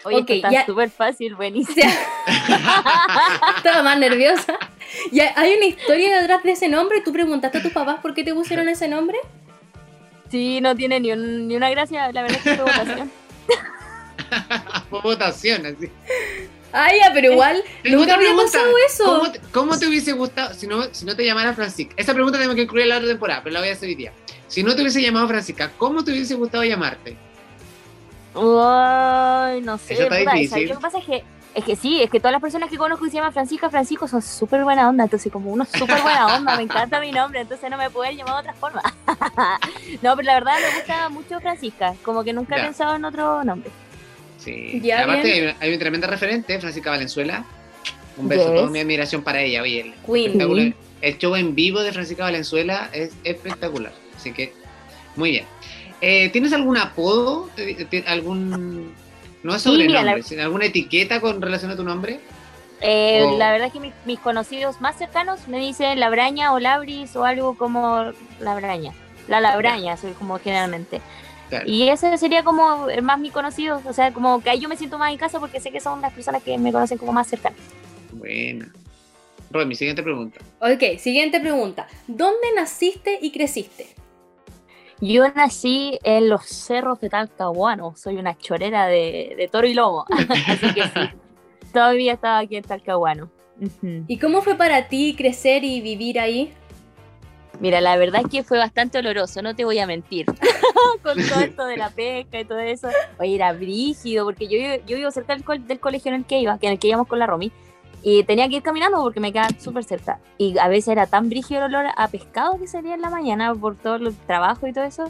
Oye, 0.04 0.18
okay, 0.18 0.42
está 0.44 0.66
súper 0.66 0.90
fácil, 0.90 1.34
buenísimo. 1.34 1.90
Estaba 3.56 3.82
más 3.82 3.98
nerviosa. 3.98 4.58
¿Ya 5.12 5.32
¿Hay 5.36 5.54
una 5.54 5.64
historia 5.64 6.20
detrás 6.20 6.42
de 6.42 6.52
ese 6.52 6.68
nombre? 6.68 7.00
¿Tú 7.00 7.10
preguntaste 7.10 7.58
a 7.58 7.62
tus 7.62 7.72
papás 7.72 8.00
por 8.00 8.12
qué 8.12 8.22
te 8.22 8.34
pusieron 8.34 8.68
ese 8.68 8.86
nombre? 8.86 9.18
Sí, 10.30 10.60
no 10.60 10.74
tiene 10.74 11.00
ni, 11.00 11.14
ni 11.14 11.56
una 11.56 11.70
gracia, 11.70 12.12
la 12.12 12.22
verdad 12.22 12.38
es 12.38 12.42
que 12.42 12.54
fue 12.54 12.64
votación. 12.64 13.12
fue 14.90 15.00
votación, 15.00 15.66
así. 15.66 15.90
Ah, 16.76 16.90
ya, 16.92 17.12
pero 17.14 17.30
igual 17.30 17.62
nunca 17.84 18.16
había 18.16 18.34
pasado 18.34 18.66
eso. 18.84 19.22
¿cómo 19.52 19.78
te, 19.78 19.86
hubiese 19.86 20.10
gustado 20.10 20.52
si 20.54 20.66
no, 20.66 20.82
si 20.92 21.04
no 21.06 21.14
te 21.14 21.24
llamara 21.24 21.54
Francisca? 21.54 21.94
Esa 21.96 22.12
pregunta 22.12 22.36
tengo 22.36 22.52
que 22.56 22.62
incluir 22.62 22.82
en 22.82 22.88
la 22.88 22.96
otra 22.96 23.08
temporada, 23.08 23.42
pero 23.44 23.54
la 23.54 23.60
voy 23.60 23.68
a 23.68 23.74
hacer 23.74 23.88
hoy 23.88 23.94
día. 23.94 24.12
Si 24.48 24.64
no 24.64 24.74
te 24.74 24.82
hubiese 24.82 25.00
llamado 25.00 25.28
Francisca, 25.28 25.70
¿cómo 25.78 26.02
te 26.02 26.10
hubiese 26.10 26.34
gustado 26.34 26.64
llamarte? 26.64 27.16
Uy, 28.34 29.60
no 29.62 29.78
sé. 29.78 29.94
Eso 29.94 30.02
está 30.02 30.16
difícil. 30.16 30.68
Lo 30.68 30.74
que 30.74 30.80
pasa 30.80 30.98
es 30.98 31.04
que, 31.04 31.24
es 31.54 31.64
que 31.64 31.76
sí, 31.76 32.02
es 32.02 32.10
que 32.10 32.18
todas 32.18 32.32
las 32.32 32.42
personas 32.42 32.68
que 32.68 32.76
conozco 32.76 33.04
que 33.04 33.10
se 33.12 33.18
llaman 33.18 33.32
Francisca, 33.32 33.70
Francisco 33.70 34.08
son 34.08 34.20
súper 34.20 34.64
buena 34.64 34.88
onda. 34.88 35.04
Entonces, 35.04 35.32
como 35.32 35.52
uno 35.52 35.64
súper 35.66 36.02
buena 36.02 36.34
onda, 36.36 36.56
me 36.56 36.64
encanta 36.64 36.98
mi 36.98 37.12
nombre, 37.12 37.42
entonces 37.42 37.70
no 37.70 37.78
me 37.78 37.88
puede 37.88 38.16
llamar 38.16 38.34
de 38.34 38.40
otra 38.50 38.54
forma. 38.54 38.82
no, 40.02 40.16
pero 40.16 40.26
la 40.26 40.34
verdad 40.34 40.56
me 40.58 40.76
gusta 40.76 41.08
mucho 41.08 41.38
Francisca, 41.38 41.94
como 42.02 42.24
que 42.24 42.32
nunca 42.32 42.56
he 42.56 42.62
pensado 42.62 42.96
en 42.96 43.04
otro 43.04 43.44
nombre. 43.44 43.70
Sí. 44.44 44.90
Aparte 44.92 45.54
hay, 45.58 45.72
un 45.72 45.78
tremendo 45.78 46.06
referente, 46.06 46.58
Francisca 46.60 46.90
Valenzuela. 46.90 47.44
Un 48.16 48.28
beso, 48.28 48.52
toda 48.52 48.70
mi 48.70 48.78
admiración 48.78 49.22
para 49.22 49.42
ella. 49.42 49.62
Oye, 49.62 49.92
el, 50.06 50.74
el 51.00 51.18
show 51.18 51.34
en 51.34 51.54
vivo 51.54 51.80
de 51.80 51.92
Francisca 51.92 52.24
Valenzuela 52.24 52.90
es 52.92 53.12
espectacular. 53.24 53.92
Así 54.16 54.32
que, 54.32 54.52
muy 55.16 55.30
bien. 55.30 55.44
Eh, 56.00 56.28
¿Tienes 56.30 56.52
algún 56.52 56.76
apodo? 56.76 57.50
¿Algún.? 58.06 58.92
No 59.42 59.54
es 59.54 59.62
sobrenombre, 59.62 60.22
¿alguna 60.40 60.64
etiqueta 60.66 61.20
con 61.20 61.42
relación 61.42 61.70
a 61.70 61.76
tu 61.76 61.84
nombre? 61.84 62.20
Eh, 62.80 63.24
la 63.38 63.52
verdad 63.52 63.68
es 63.68 63.72
que 63.72 63.92
mis, 64.04 64.18
conocidos 64.18 64.80
más 64.80 64.96
cercanos 64.96 65.48
me 65.48 65.58
dicen 65.58 65.98
Labraña 66.00 66.52
o 66.52 66.58
Labris 66.58 67.14
o 67.16 67.24
algo 67.24 67.56
como 67.56 68.12
Labraña. 68.40 68.92
La 69.28 69.40
Labraña, 69.40 69.96
soy 69.96 70.12
como 70.12 70.38
generalmente. 70.38 71.00
Y 71.66 71.88
ese 71.88 72.16
sería 72.18 72.42
como 72.42 72.88
el 72.88 73.02
más 73.02 73.18
mi 73.18 73.30
conocido, 73.30 73.80
o 73.84 73.92
sea, 73.92 74.12
como 74.12 74.42
que 74.42 74.50
ahí 74.50 74.60
yo 74.60 74.68
me 74.68 74.76
siento 74.76 74.98
más 74.98 75.12
en 75.12 75.18
casa 75.18 75.40
porque 75.40 75.60
sé 75.60 75.70
que 75.70 75.80
son 75.80 76.00
las 76.00 76.12
personas 76.12 76.42
que 76.42 76.58
me 76.58 76.72
conocen 76.72 76.98
como 76.98 77.12
más 77.12 77.26
cercanas. 77.26 77.58
Buena. 78.12 78.72
mi 79.66 79.74
siguiente 79.74 80.02
pregunta. 80.02 80.40
Ok, 80.60 80.98
siguiente 80.98 81.40
pregunta. 81.40 81.86
¿Dónde 82.06 82.48
naciste 82.56 83.18
y 83.20 83.30
creciste? 83.30 83.94
Yo 85.00 85.28
nací 85.34 85.98
en 86.02 86.28
los 86.28 86.46
cerros 86.46 87.00
de 87.00 87.10
Talcahuano, 87.10 87.94
soy 87.96 88.16
una 88.16 88.38
chorera 88.38 88.86
de, 88.86 89.48
toro 89.50 89.66
y 89.66 89.74
lobo, 89.74 90.06
así 90.48 90.72
que 90.72 90.82
sí, 90.82 91.10
todavía 91.72 92.14
estaba 92.14 92.38
aquí 92.38 92.56
en 92.56 92.62
Talcahuano. 92.62 93.30
¿Y 94.08 94.18
cómo 94.18 94.42
fue 94.42 94.56
para 94.56 94.88
ti 94.88 95.14
crecer 95.16 95.64
y 95.64 95.80
vivir 95.80 96.18
ahí? 96.18 96.52
Mira, 97.60 97.80
la 97.80 97.96
verdad 97.96 98.22
es 98.24 98.30
que 98.30 98.42
fue 98.42 98.58
bastante 98.58 98.98
oloroso, 98.98 99.40
no 99.42 99.54
te 99.54 99.64
voy 99.64 99.78
a 99.78 99.86
mentir. 99.86 100.26
Con 101.02 101.16
todo 101.16 101.40
esto 101.40 101.64
de 101.66 101.76
la 101.76 101.90
pesca 101.90 102.40
y 102.40 102.44
todo 102.44 102.58
eso. 102.58 102.88
Oye, 103.18 103.36
era 103.36 103.52
brígido, 103.52 104.24
porque 104.24 104.46
yo, 104.48 104.84
yo 104.86 104.96
vivo 104.96 105.10
cerca 105.10 105.36
del, 105.36 105.66
del, 105.66 105.80
colegio 105.80 106.10
en 106.10 106.16
el 106.16 106.24
que 106.24 106.40
iba, 106.40 106.58
que 106.58 106.66
en 106.66 106.72
el 106.72 106.78
que 106.78 106.88
íbamos 106.88 107.06
con 107.06 107.18
la 107.18 107.26
Romy. 107.26 107.52
Y 108.02 108.22
tenía 108.24 108.48
que 108.48 108.56
ir 108.56 108.62
caminando 108.62 109.00
porque 109.02 109.20
me 109.20 109.32
quedaba 109.32 109.48
súper 109.58 109.84
cerca. 109.84 110.20
Y 110.36 110.58
a 110.58 110.68
veces 110.68 110.88
era 110.88 111.06
tan 111.06 111.30
brígido 111.30 111.64
el 111.64 111.74
olor 111.74 111.86
a 111.96 112.08
pescado 112.08 112.58
que 112.58 112.66
salía 112.66 112.94
en 112.94 113.00
la 113.00 113.08
mañana 113.08 113.54
por 113.54 113.76
todo 113.76 113.96
el 113.96 114.14
trabajo 114.26 114.66
y 114.66 114.72
todo 114.72 114.84
eso, 114.84 115.04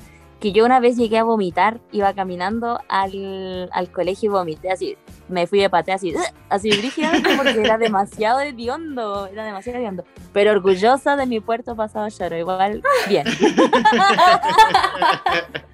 que 0.44 0.52
yo 0.52 0.66
una 0.66 0.78
vez 0.78 0.98
llegué 0.98 1.16
a 1.16 1.24
vomitar, 1.24 1.80
iba 1.90 2.12
caminando 2.12 2.78
al, 2.90 3.70
al 3.72 3.90
colegio 3.90 4.26
y 4.26 4.30
vomité 4.30 4.70
así. 4.70 4.98
Me 5.26 5.46
fui 5.46 5.58
de 5.58 5.70
patea 5.70 5.94
así, 5.94 6.12
así 6.50 6.68
brígidamente 6.68 7.30
porque 7.34 7.62
era 7.62 7.78
demasiado 7.78 8.40
hediondo, 8.40 9.26
era 9.26 9.46
demasiado 9.46 9.78
hediondo. 9.78 10.04
Pero 10.34 10.50
orgullosa 10.50 11.16
de 11.16 11.24
mi 11.24 11.40
puerto 11.40 11.74
pasado 11.74 12.08
lloro, 12.08 12.36
igual 12.36 12.82
bien. 13.08 13.24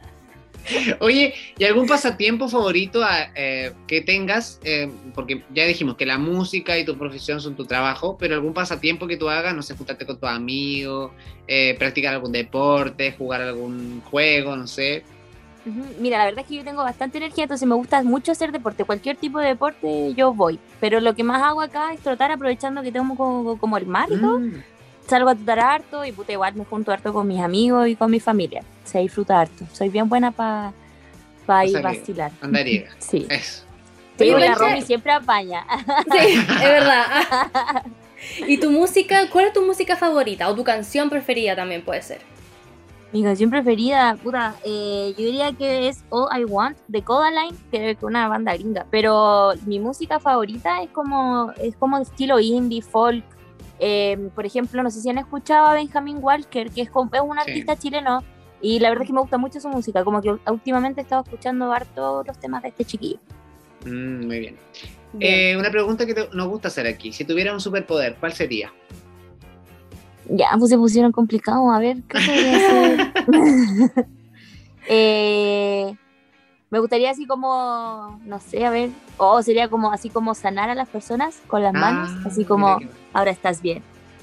Oye, 1.01 1.35
¿y 1.59 1.65
algún 1.65 1.87
pasatiempo 1.87 2.49
favorito 2.49 3.01
eh, 3.35 3.73
que 3.87 4.01
tengas? 4.01 4.61
Eh, 4.65 4.91
porque 5.15 5.43
ya 5.55 5.65
dijimos 5.65 5.97
que 5.97 6.07
la 6.07 6.19
música 6.19 6.79
y 6.79 6.85
tu 6.85 6.97
profesión 6.97 7.41
son 7.41 7.57
tu 7.57 7.65
trabajo, 7.65 8.17
pero 8.19 8.35
algún 8.35 8.55
pasatiempo 8.55 9.07
que 9.07 9.17
tú 9.17 9.29
hagas, 9.29 9.55
no 9.55 9.63
sé, 9.63 9.77
juntarte 9.77 10.07
con 10.07 10.19
tus 10.19 10.29
amigos, 10.29 11.13
eh, 11.47 11.75
practicar 11.79 12.15
algún 12.15 12.33
deporte, 12.33 13.13
jugar 13.17 13.43
algún 13.43 14.01
juego, 14.03 14.57
no 14.57 14.67
sé. 14.67 15.05
Mira, 15.99 16.17
la 16.19 16.25
verdad 16.25 16.41
es 16.41 16.47
que 16.47 16.57
yo 16.57 16.65
tengo 16.65 16.83
bastante 16.83 17.19
energía, 17.19 17.45
entonces 17.45 17.69
me 17.69 17.75
gusta 17.75 18.03
mucho 18.03 18.33
hacer 18.33 18.51
deporte. 18.51 18.85
Cualquier 18.85 19.17
tipo 19.17 19.39
de 19.39 19.49
deporte 19.49 20.15
yo 20.15 20.33
voy. 20.33 20.59
Pero 20.81 21.01
lo 21.01 21.15
que 21.15 21.23
más 21.23 21.43
hago 21.43 21.61
acá 21.61 21.93
es 21.93 22.01
trotar 22.01 22.33
aprovechando 22.33 22.83
que 22.83 22.91
tengo 22.91 23.15
como, 23.59 23.77
el 23.77 23.87
mar 23.87 24.09
y 24.11 24.17
todo. 24.17 24.39
Mm 24.39 24.63
salgo 25.07 25.31
a 25.31 25.35
trotar 25.35 25.61
harto 25.61 26.05
y 26.05 26.13
puta, 26.13 26.33
igual 26.33 26.55
me 26.55 26.65
junto 26.65 26.93
harto 26.93 27.13
con 27.13 27.27
mis 27.27 27.41
amigos 27.41 27.89
y 27.89 27.97
con 27.97 28.11
mi 28.11 28.21
familia. 28.21 28.63
Se 28.85 28.99
disfruta 28.99 29.41
harto. 29.41 29.65
Soy 29.73 29.89
bien 29.89 30.09
buena 30.09 30.31
para 30.31 30.73
pa 31.47 31.65
ir 31.67 31.77
a 31.79 31.83
vacilar. 31.83 32.33
Andaría. 32.41 32.89
Sí. 32.99 33.27
Eso. 33.29 33.65
Sí, 34.19 34.31
la 34.31 34.55
Romy 34.55 34.83
siempre 34.83 35.13
apaña. 35.13 35.65
Sí, 36.13 36.19
es 36.19 36.47
verdad. 36.61 37.07
¿Y 38.47 38.59
tu 38.59 38.71
música? 38.71 39.31
¿Cuál 39.31 39.47
es 39.47 39.53
tu 39.55 39.63
música 39.63 39.97
favorita? 39.97 40.49
¿O 40.51 40.55
tu 40.55 40.63
canción 40.63 41.09
preferida 41.09 41.57
también 41.57 41.83
puede 41.83 42.03
ser? 42.03 42.21
Mi 43.13 43.25
canción 43.25 43.51
preferida, 43.51 44.17
puta, 44.23 44.55
eh, 44.63 45.15
yo 45.19 45.25
diría 45.25 45.53
que 45.53 45.89
es 45.89 46.05
All 46.11 46.29
I 46.39 46.45
Want 46.45 46.79
de 46.87 47.03
Codaline, 47.03 47.57
que 47.73 47.91
es 47.91 48.03
una 48.03 48.29
banda 48.29 48.55
gringa. 48.55 48.87
Pero 48.91 49.53
mi 49.67 49.81
música 49.81 50.21
favorita 50.21 50.83
es 50.83 50.91
como, 50.91 51.51
es 51.57 51.75
como 51.77 51.99
estilo 51.99 52.39
indie, 52.39 52.83
folk, 52.83 53.25
Em, 53.83 54.29
por 54.29 54.45
ejemplo, 54.45 54.83
no 54.83 54.91
sé 54.91 55.01
si 55.01 55.09
han 55.09 55.17
escuchado 55.17 55.67
a 55.67 55.75
Benjamin 55.75 56.19
Walker, 56.21 56.71
que 56.71 56.83
es, 56.83 56.91
un 56.95 57.39
artista 57.39 57.77
chileno, 57.77 58.23
y 58.61 58.79
la 58.79 58.91
verdad 58.91 59.05
es 59.05 59.07
que 59.09 59.15
me 59.15 59.21
gusta 59.21 59.39
mucho 59.39 59.59
su 59.59 59.69
música, 59.69 60.05
como 60.05 60.21
que 60.21 60.37
últimamente 60.51 61.01
he 61.01 61.05
estado 61.05 61.23
escuchando 61.23 61.73
harto 61.73 62.23
los 62.23 62.39
temas 62.39 62.63
de 62.63 62.69
este 62.69 62.85
chiquillo. 62.85 63.19
Mm, 63.87 64.27
muy 64.27 64.39
bien. 64.39 64.57
Eh, 65.19 65.57
una 65.57 65.71
pregunta 65.71 66.05
que 66.05 66.15
nos 66.33 66.49
gusta 66.49 66.69
hacer 66.69 66.87
aquí, 66.87 67.11
si 67.13 67.25
tuviera 67.25 67.55
un 67.55 67.61
superpoder, 67.61 68.17
¿cuál 68.21 68.35
sería? 68.35 68.71
Ya, 70.29 70.51
pues 70.59 70.71
se 70.71 70.77
pusieron 70.77 71.11
complicados, 71.11 71.75
a 71.75 71.79
ver, 71.79 71.97
¿qué 72.07 72.19
podría 72.19 72.59
ser? 72.69 73.13
eh, 74.89 75.97
me 76.71 76.79
gustaría 76.79 77.11
así 77.11 77.27
como, 77.27 78.21
no 78.25 78.39
sé, 78.39 78.65
a 78.65 78.71
ver, 78.71 78.91
o 79.17 79.43
sería 79.43 79.69
como 79.69 79.93
así 79.93 80.09
como 80.09 80.35
sanar 80.35 80.71
a 80.71 80.75
las 80.77 80.89
personas 80.89 81.41
con 81.49 81.63
las 81.63 81.73
manos, 81.73 82.11
ah, 82.13 82.29
así 82.29 82.45
como, 82.45 82.79
ahora 83.13 83.33
estás 83.33 83.61
bien. 83.61 83.83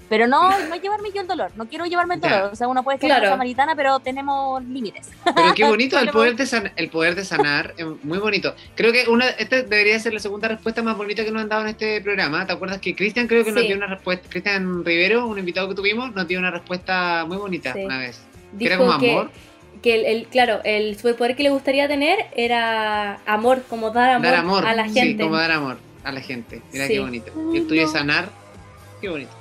Pero 0.10 0.25
no, 0.25 0.57
no 0.69 0.75
llevarme 0.77 1.10
yo 1.13 1.19
el 1.19 1.27
dolor, 1.27 1.51
no 1.57 1.67
quiero 1.67 1.86
llevarme 1.86 2.15
el 2.15 2.21
dolor. 2.21 2.49
O 2.53 2.55
sea, 2.55 2.69
uno 2.69 2.81
puede 2.81 2.97
ser 2.97 3.10
claro. 3.10 3.27
samaritana, 3.27 3.75
pero 3.75 3.99
tenemos 3.99 4.63
límites. 4.63 5.10
Pero 5.36 5.53
qué 5.53 5.65
bonito 5.67 5.99
el 5.99 6.10
poder, 6.12 6.38
de 6.38 6.45
sanar, 6.45 6.71
el 6.77 6.89
poder 6.89 7.15
de 7.15 7.25
sanar, 7.25 7.75
muy 8.03 8.17
bonito. 8.17 8.55
Creo 8.75 8.93
que 8.93 9.10
una, 9.10 9.27
esta 9.27 9.63
debería 9.63 9.99
ser 9.99 10.13
la 10.13 10.21
segunda 10.21 10.47
respuesta 10.47 10.81
más 10.81 10.95
bonita 10.95 11.25
que 11.25 11.31
nos 11.31 11.41
han 11.41 11.49
dado 11.49 11.63
en 11.63 11.67
este 11.67 11.99
programa. 11.99 12.47
¿Te 12.47 12.53
acuerdas 12.53 12.79
que 12.79 12.95
Cristian 12.95 13.27
creo 13.27 13.43
que 13.43 13.51
nos 13.51 13.63
dio 13.63 13.75
una 13.75 13.88
respuesta, 13.88 14.29
Cristian 14.29 14.86
Rivero, 14.86 15.27
un 15.27 15.39
invitado 15.39 15.67
que 15.67 15.75
tuvimos, 15.75 16.15
nos 16.15 16.25
dio 16.25 16.39
una 16.39 16.51
respuesta 16.51 17.25
muy 17.27 17.36
bonita 17.36 17.73
una 17.75 17.99
vez. 17.99 18.23
Que 18.57 18.65
era 18.65 18.77
como 18.77 18.93
amor 18.93 19.29
que 19.29 19.57
el, 19.83 20.27
claro, 20.27 20.61
el 20.63 20.97
superpoder 20.97 21.35
que 21.35 21.43
le 21.43 21.49
gustaría 21.49 21.87
tener 21.87 22.27
era 22.35 23.19
amor, 23.25 23.63
como 23.69 23.91
dar 23.91 24.11
amor, 24.11 24.65
a 24.65 24.73
la 24.73 24.85
gente. 24.85 25.01
Sí, 25.01 25.17
como 25.17 25.35
dar 25.35 25.51
amor 25.51 25.77
a 26.03 26.11
la 26.11 26.21
gente. 26.21 26.61
Mira 26.71 26.87
qué 26.87 26.99
bonito. 26.99 27.31
Y 27.53 27.57
el 27.57 27.67
tuyo 27.67 27.87
sanar, 27.87 28.29
qué 29.01 29.09
bonito. 29.09 29.31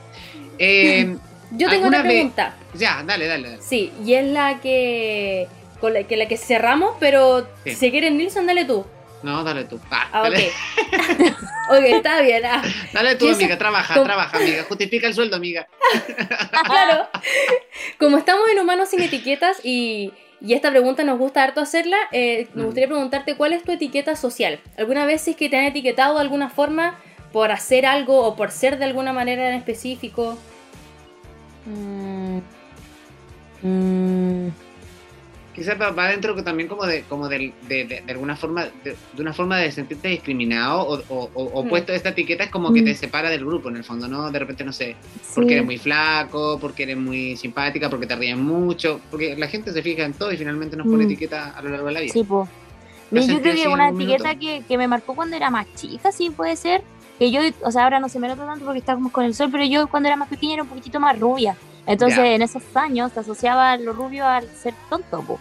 Eh, 0.59 1.16
Yo 1.53 1.68
tengo 1.68 1.87
una 1.87 2.03
pregunta. 2.03 2.57
Ya, 2.75 3.03
dale, 3.07 3.27
dale, 3.27 3.59
Sí, 3.61 3.92
y 4.05 4.14
es 4.14 4.27
la 4.27 4.61
que 4.61 5.46
con 5.81 5.94
la 5.94 6.05
que, 6.05 6.16
la 6.16 6.27
que 6.27 6.37
cerramos, 6.37 6.96
pero 6.99 7.46
si 7.64 7.90
quieres 7.90 8.12
Nilsson, 8.12 8.46
dale 8.46 8.64
tú. 8.64 8.85
No, 9.22 9.42
dale 9.44 9.64
tú. 9.64 9.81
Ah, 9.90 10.09
ah 10.12 10.22
ok. 10.22 10.35
ok, 11.70 11.85
está 11.85 12.20
bien. 12.20 12.44
Ah. 12.44 12.62
Dale 12.92 13.16
tú, 13.16 13.29
amiga, 13.29 13.57
trabaja, 13.59 14.03
trabaja, 14.03 14.37
amiga. 14.37 14.64
Justifica 14.64 15.07
el 15.07 15.14
sueldo, 15.14 15.37
amiga. 15.37 15.66
claro. 16.64 17.09
Como 17.99 18.18
estamos 18.18 18.49
en 18.51 18.59
Humanos 18.59 18.90
sin 18.90 19.03
Etiquetas 19.03 19.59
y 19.64 20.12
y 20.40 20.55
esta 20.55 20.70
pregunta 20.70 21.05
nos 21.05 21.18
gusta 21.18 21.42
harto 21.42 21.61
hacerla. 21.61 21.96
Eh, 22.12 22.49
me 22.55 22.62
mm. 22.62 22.64
gustaría 22.66 22.88
preguntarte 22.88 23.37
cuál 23.37 23.53
es 23.53 23.62
tu 23.62 23.72
etiqueta 23.72 24.16
social. 24.16 24.61
¿Alguna 24.77 25.07
vez 25.07 25.27
es 25.29 25.37
que 25.37 25.49
te 25.49 25.57
han 25.57 25.64
etiquetado 25.64 26.14
de 26.14 26.20
alguna 26.20 26.51
forma 26.51 26.99
por 27.33 27.53
hacer 27.53 27.87
algo 27.87 28.22
o 28.22 28.37
por 28.37 28.51
ser 28.51 28.79
de 28.79 28.85
alguna 28.85 29.12
manera 29.12 29.49
en 29.49 29.55
específico? 29.57 30.38
Mm. 31.66 32.38
Mm 33.62 34.66
quizás 35.57 35.81
va, 35.81 36.09
dentro 36.09 36.35
también 36.45 36.69
como 36.69 36.85
de 36.85 37.03
como 37.05 37.29
de, 37.29 37.53
de, 37.66 38.05
alguna 38.09 38.37
forma 38.37 38.69
de, 38.85 38.95
una 39.19 39.33
forma 39.33 39.57
de 39.57 39.73
sentirte 39.73 40.09
discriminado 40.09 40.83
o, 40.83 41.31
o, 41.33 41.64
mm. 41.64 41.69
puesto 41.69 41.95
esta 41.95 42.11
etiqueta 42.11 42.45
es 42.45 42.51
como 42.51 42.75
que 42.75 42.83
te 42.83 42.92
mm. 42.92 42.97
separa 42.97 43.31
del 43.31 43.45
grupo 43.45 43.71
en 43.71 43.77
el 43.77 43.85
fondo 43.85 44.07
no 44.07 44.31
de 44.31 44.38
repente 44.38 44.64
no 44.64 44.73
sé 44.75 44.97
porque 45.35 45.55
eres 45.55 45.64
muy 45.64 45.79
flaco 45.79 46.59
porque 46.61 46.83
eres 46.83 46.99
muy 46.99 47.37
simpática 47.37 47.88
porque 47.88 48.07
te 48.07 48.14
ríen 48.14 48.42
mucho 48.42 49.01
porque 49.11 49.35
la 49.35 49.49
gente 49.49 49.73
se 49.73 49.81
fija 49.81 50.05
en 50.05 50.12
todo 50.12 50.31
y 50.31 50.37
finalmente 50.37 50.77
nos 50.77 50.87
pone 50.87 51.05
mm. 51.05 51.07
etiqueta 51.07 51.55
a 51.57 51.62
lo 51.62 51.71
largo 51.71 51.87
de 51.87 51.92
la 51.92 52.01
vida 52.01 52.12
sí 52.12 52.23
pues 52.23 53.27
yo 53.27 53.40
creo 53.40 53.55
que 53.55 53.69
una 53.69 53.88
etiqueta 53.88 54.35
que, 54.35 54.62
que, 54.69 54.77
me 54.77 54.88
marcó 54.88 55.14
cuando 55.14 55.37
era 55.37 55.49
más 55.49 55.66
chica 55.75 56.12
sí 56.12 56.29
puede 56.29 56.57
ser 56.57 56.83
que 57.19 57.31
yo 57.31 57.40
o 57.62 57.73
sea 57.73 57.85
ahora 57.85 57.99
no 57.99 58.11
se 58.11 58.19
me 58.19 58.29
nota 58.29 58.45
tanto 58.45 58.66
porque 58.66 58.81
estábamos 58.81 59.11
con 59.11 59.25
el 59.25 59.35
sol 59.35 59.49
pero 59.51 59.64
yo 59.64 59.87
cuando 59.87 60.09
era 60.09 60.16
más 60.16 60.29
pequeña 60.29 60.55
era 60.55 60.64
un 60.64 60.69
poquitito 60.69 61.01
más 61.01 61.19
rubia 61.19 61.57
entonces, 61.87 62.18
en 62.18 62.42
esos 62.42 62.64
años 62.75 63.12
se 63.12 63.20
asociaba 63.20 63.77
lo 63.77 63.92
rubio 63.92 64.27
al 64.27 64.49
ser 64.49 64.75
tonto. 64.90 65.38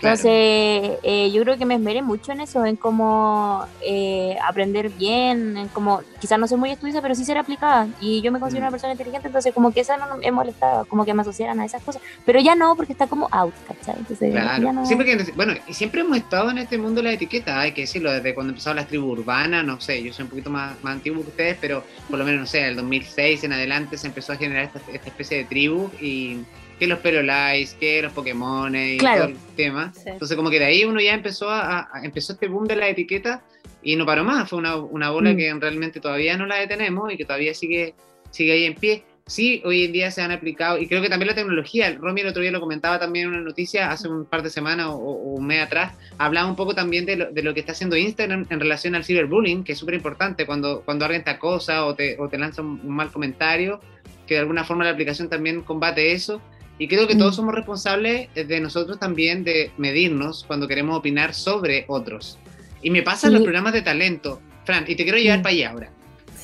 Entonces, 0.00 0.98
eh, 1.02 1.30
yo 1.32 1.42
creo 1.42 1.56
que 1.56 1.64
me 1.64 1.74
esmeré 1.74 2.02
mucho 2.02 2.32
en 2.32 2.40
eso, 2.40 2.64
en 2.64 2.76
cómo 2.76 3.64
eh, 3.80 4.36
aprender 4.46 4.90
bien, 4.90 5.56
en 5.56 5.68
cómo, 5.68 6.02
quizás 6.20 6.38
no 6.38 6.46
soy 6.46 6.58
muy 6.58 6.70
estudiosa, 6.70 7.00
pero 7.00 7.14
sí 7.14 7.24
ser 7.24 7.38
aplicada. 7.38 7.88
Y 8.00 8.20
yo 8.20 8.30
me 8.30 8.40
considero 8.40 8.64
una 8.64 8.70
mm. 8.70 8.72
persona 8.72 8.92
inteligente, 8.92 9.28
entonces 9.28 9.54
como 9.54 9.72
que 9.72 9.80
eso 9.80 9.96
no 9.96 10.16
me 10.16 10.30
molestaba, 10.30 10.84
como 10.84 11.04
que 11.04 11.14
me 11.14 11.22
asociaran 11.22 11.58
a 11.60 11.64
esas 11.64 11.82
cosas. 11.82 12.02
Pero 12.26 12.40
ya 12.40 12.54
no, 12.54 12.76
porque 12.76 12.92
está 12.92 13.06
como 13.06 13.28
out, 13.30 13.54
¿cachai? 13.66 13.96
Entonces, 13.98 14.32
ya 14.32 14.58
no... 14.58 14.84
siempre 14.84 15.16
bueno, 15.36 15.54
siempre 15.70 16.02
hemos 16.02 16.16
estado 16.18 16.50
en 16.50 16.58
este 16.58 16.76
mundo 16.76 17.00
de 17.00 17.08
la 17.08 17.12
etiqueta, 17.12 17.60
hay 17.60 17.72
que 17.72 17.82
decirlo, 17.82 18.12
desde 18.12 18.34
cuando 18.34 18.50
empezaron 18.52 18.76
las 18.76 18.88
tribus 18.88 19.18
urbanas, 19.18 19.64
no 19.64 19.80
sé, 19.80 20.02
yo 20.02 20.12
soy 20.12 20.24
un 20.24 20.30
poquito 20.30 20.50
más, 20.50 20.82
más 20.82 20.94
antiguo 20.94 21.22
que 21.22 21.28
ustedes, 21.28 21.56
pero 21.60 21.84
por 22.08 22.18
lo 22.18 22.24
menos, 22.24 22.40
no 22.40 22.46
sé, 22.46 22.66
el 22.66 22.76
2006 22.76 23.44
en 23.44 23.52
adelante 23.52 23.96
se 23.96 24.06
empezó 24.06 24.32
a 24.32 24.36
generar 24.36 24.64
esta, 24.64 24.80
esta 24.92 25.08
especie 25.08 25.38
de 25.38 25.44
tribu 25.44 25.90
y 26.00 26.40
que 26.78 26.86
los 26.86 26.98
Perolais, 26.98 27.74
que 27.74 28.02
los 28.02 28.12
Pokémon 28.12 28.74
y 28.74 28.98
todo 28.98 29.24
el 29.24 29.36
tema. 29.56 29.92
Entonces 30.04 30.36
como 30.36 30.50
que 30.50 30.58
de 30.58 30.66
ahí 30.66 30.84
uno 30.84 31.00
ya 31.00 31.14
empezó 31.14 31.50
a, 31.50 31.88
empezó 32.02 32.32
este 32.32 32.48
boom 32.48 32.66
de 32.66 32.76
la 32.76 32.88
etiqueta 32.88 33.42
y 33.82 33.96
no 33.96 34.06
paró 34.06 34.24
más, 34.24 34.48
fue 34.48 34.58
una, 34.58 34.76
una 34.76 35.10
bola 35.10 35.32
mm. 35.32 35.36
que 35.36 35.54
realmente 35.54 36.00
todavía 36.00 36.36
no 36.36 36.46
la 36.46 36.56
detenemos 36.56 37.12
y 37.12 37.16
que 37.16 37.24
todavía 37.24 37.54
sigue, 37.54 37.94
sigue 38.30 38.52
ahí 38.52 38.64
en 38.64 38.74
pie. 38.74 39.04
Sí, 39.26 39.62
hoy 39.64 39.84
en 39.84 39.92
día 39.92 40.10
se 40.10 40.20
han 40.20 40.32
aplicado, 40.32 40.78
y 40.78 40.86
creo 40.86 41.00
que 41.00 41.08
también 41.08 41.28
la 41.28 41.34
tecnología, 41.34 41.96
Romy 41.98 42.20
el 42.20 42.26
otro 42.26 42.42
día 42.42 42.50
lo 42.50 42.60
comentaba 42.60 42.98
también 42.98 43.28
en 43.28 43.32
una 43.32 43.40
noticia 43.40 43.90
hace 43.90 44.06
un 44.06 44.26
par 44.26 44.42
de 44.42 44.50
semanas 44.50 44.88
o, 44.90 44.98
un 44.98 45.46
mes 45.46 45.62
atrás, 45.62 45.94
hablaba 46.18 46.46
un 46.46 46.56
poco 46.56 46.74
también 46.74 47.06
de 47.06 47.16
lo, 47.16 47.32
de 47.32 47.42
lo, 47.42 47.54
que 47.54 47.60
está 47.60 47.72
haciendo 47.72 47.96
Instagram 47.96 48.44
en 48.50 48.60
relación 48.60 48.94
al 48.94 49.02
cyberbullying, 49.02 49.64
que 49.64 49.72
es 49.72 49.78
súper 49.78 49.94
importante 49.94 50.44
cuando, 50.44 50.82
cuando 50.82 51.06
alguien 51.06 51.24
te 51.24 51.30
acosa 51.30 51.86
o 51.86 51.94
te, 51.94 52.18
o 52.20 52.28
te 52.28 52.36
lanza 52.36 52.60
un, 52.60 52.86
mal 52.86 53.10
comentario, 53.10 53.80
que 54.26 54.34
de 54.34 54.40
alguna 54.40 54.62
forma 54.62 54.84
la 54.84 54.90
aplicación 54.90 55.30
también 55.30 55.62
combate 55.62 56.12
eso 56.12 56.42
Y 56.78 56.88
creo 56.88 57.06
que 57.06 57.14
todos 57.14 57.34
mm. 57.34 57.36
somos 57.36 57.54
responsables 57.54 58.28
de 58.34 58.60
nosotros 58.60 58.98
también 58.98 59.44
de 59.44 59.70
medirnos 59.78 60.44
cuando 60.44 60.66
queremos 60.66 60.98
opinar 60.98 61.34
sobre 61.34 61.84
otros. 61.88 62.38
Y 62.82 62.90
me 62.90 63.02
pasa 63.02 63.28
en 63.28 63.34
los 63.34 63.42
programas 63.42 63.72
de 63.72 63.82
talento, 63.82 64.40
Fran, 64.64 64.84
y 64.86 64.94
te 64.94 65.04
quiero 65.04 65.18
llevar 65.18 65.42
para 65.42 65.52
allá 65.54 65.70
ahora. 65.70 65.90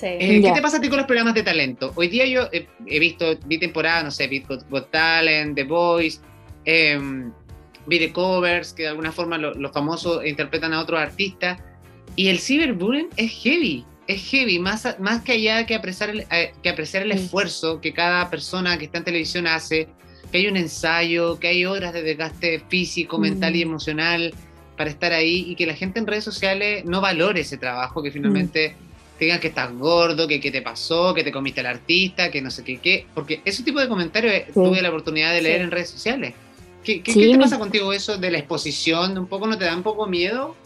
Eh, 0.02 0.40
¿Qué 0.42 0.52
te 0.52 0.62
pasa 0.62 0.78
a 0.78 0.80
ti 0.80 0.88
con 0.88 0.96
los 0.96 1.06
programas 1.06 1.34
de 1.34 1.42
talento? 1.42 1.92
Hoy 1.94 2.08
día 2.08 2.24
yo 2.26 2.48
he, 2.52 2.98
visto, 2.98 3.36
vi 3.44 3.58
temporada, 3.58 4.02
no 4.02 4.10
sé, 4.10 4.28
vi 4.28 4.40
Got, 4.40 4.90
Talent, 4.90 5.54
The 5.54 5.64
Voice, 5.64 6.20
eh, 6.64 6.98
vi 7.86 7.98
The 7.98 8.12
Covers, 8.12 8.72
que 8.72 8.84
de 8.84 8.88
alguna 8.88 9.12
forma 9.12 9.36
los 9.36 9.72
famosos 9.72 10.24
interpretan 10.24 10.72
a 10.72 10.80
otros 10.80 11.00
artistas. 11.00 11.60
Y 12.16 12.28
el 12.28 12.38
cyberbullying 12.38 13.08
es 13.16 13.30
heavy, 13.42 13.84
es 14.06 14.30
heavy, 14.30 14.58
más, 14.58 14.96
más 14.98 15.22
que 15.22 15.32
allá 15.32 15.66
que 15.66 15.74
apreciar, 15.74 16.10
el, 16.10 16.20
eh, 16.30 16.52
que 16.62 16.68
apreciar 16.68 17.02
el 17.02 17.12
esfuerzo 17.12 17.80
que 17.80 17.92
cada 17.92 18.30
persona 18.30 18.78
que 18.78 18.86
está 18.86 18.98
en 18.98 19.04
televisión 19.04 19.46
hace, 19.46 19.88
que 20.30 20.38
hay 20.38 20.46
un 20.46 20.56
ensayo, 20.56 21.38
que 21.38 21.48
hay 21.48 21.64
horas 21.64 21.92
de 21.92 22.02
desgaste 22.02 22.60
físico, 22.68 23.18
mental 23.18 23.56
y 23.56 23.62
emocional 23.62 24.34
para 24.76 24.90
estar 24.90 25.12
ahí 25.12 25.44
y 25.48 25.56
que 25.56 25.66
la 25.66 25.74
gente 25.74 25.98
en 25.98 26.06
redes 26.06 26.24
sociales 26.24 26.84
no 26.84 27.00
valore 27.00 27.40
ese 27.40 27.58
trabajo, 27.58 28.02
que 28.02 28.10
finalmente 28.10 28.74
te 29.18 29.26
digan 29.26 29.40
que 29.40 29.48
estás 29.48 29.70
gordo, 29.76 30.26
que 30.26 30.40
qué 30.40 30.50
te 30.50 30.62
pasó, 30.62 31.12
que 31.12 31.22
te 31.22 31.30
comiste 31.30 31.60
al 31.60 31.66
artista, 31.66 32.30
que 32.30 32.40
no 32.40 32.50
sé 32.50 32.64
qué, 32.64 32.78
qué, 32.78 33.06
porque 33.14 33.42
ese 33.44 33.62
tipo 33.62 33.78
de 33.80 33.88
comentarios 33.88 34.32
eh, 34.32 34.46
tuve 34.54 34.80
la 34.80 34.88
oportunidad 34.88 35.32
de 35.32 35.42
leer 35.42 35.60
en 35.60 35.70
redes 35.70 35.90
sociales. 35.90 36.32
¿Qué, 36.82 37.02
qué, 37.02 37.12
te 37.12 37.38
pasa 37.38 37.58
contigo 37.58 37.92
eso 37.92 38.16
de 38.16 38.30
la 38.30 38.38
exposición? 38.38 39.18
¿Un 39.18 39.26
poco 39.26 39.46
no 39.46 39.58
te 39.58 39.66
da 39.66 39.76
un 39.76 39.82
poco 39.82 40.06
miedo? 40.06 40.56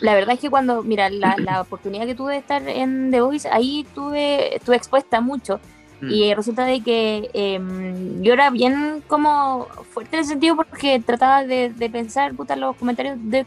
La 0.00 0.14
verdad 0.14 0.34
es 0.34 0.40
que 0.40 0.48
cuando, 0.48 0.82
mira, 0.82 1.10
la, 1.10 1.60
oportunidad 1.60 2.06
que 2.06 2.14
tuve 2.14 2.32
de 2.32 2.38
estar 2.38 2.66
en 2.68 3.10
The 3.10 3.20
Voice, 3.20 3.48
ahí 3.50 3.84
tuve, 3.94 4.56
estuve 4.56 4.76
expuesta 4.76 5.20
mucho. 5.20 5.60
Mm. 6.00 6.10
Y 6.10 6.34
resulta 6.34 6.64
de 6.64 6.80
que 6.80 7.30
em, 7.32 8.22
yo 8.22 8.32
era 8.32 8.50
bien 8.50 9.02
como 9.06 9.66
fuerte 9.90 10.16
en 10.16 10.20
ese 10.20 10.30
sentido 10.30 10.56
porque 10.56 11.00
trataba 11.04 11.44
de, 11.44 11.70
de 11.70 11.90
pensar, 11.90 12.34
puta, 12.34 12.56
los 12.56 12.76
comentarios 12.76 13.16
de 13.20 13.46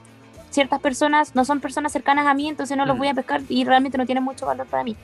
ciertas 0.52 0.80
personas 0.82 1.34
no 1.34 1.46
son 1.46 1.60
personas 1.60 1.92
cercanas 1.92 2.28
a 2.28 2.34
mí, 2.34 2.50
entonces 2.50 2.78
no 2.78 2.86
los 2.86 2.98
voy 2.98 3.08
a 3.08 3.14
mm. 3.14 3.16
pescar 3.16 3.42
y 3.50 3.64
realmente 3.64 3.98
no 3.98 4.06
tienen 4.06 4.24
mucho 4.24 4.46
valor 4.46 4.68
para 4.68 4.84
mí. 4.84 4.96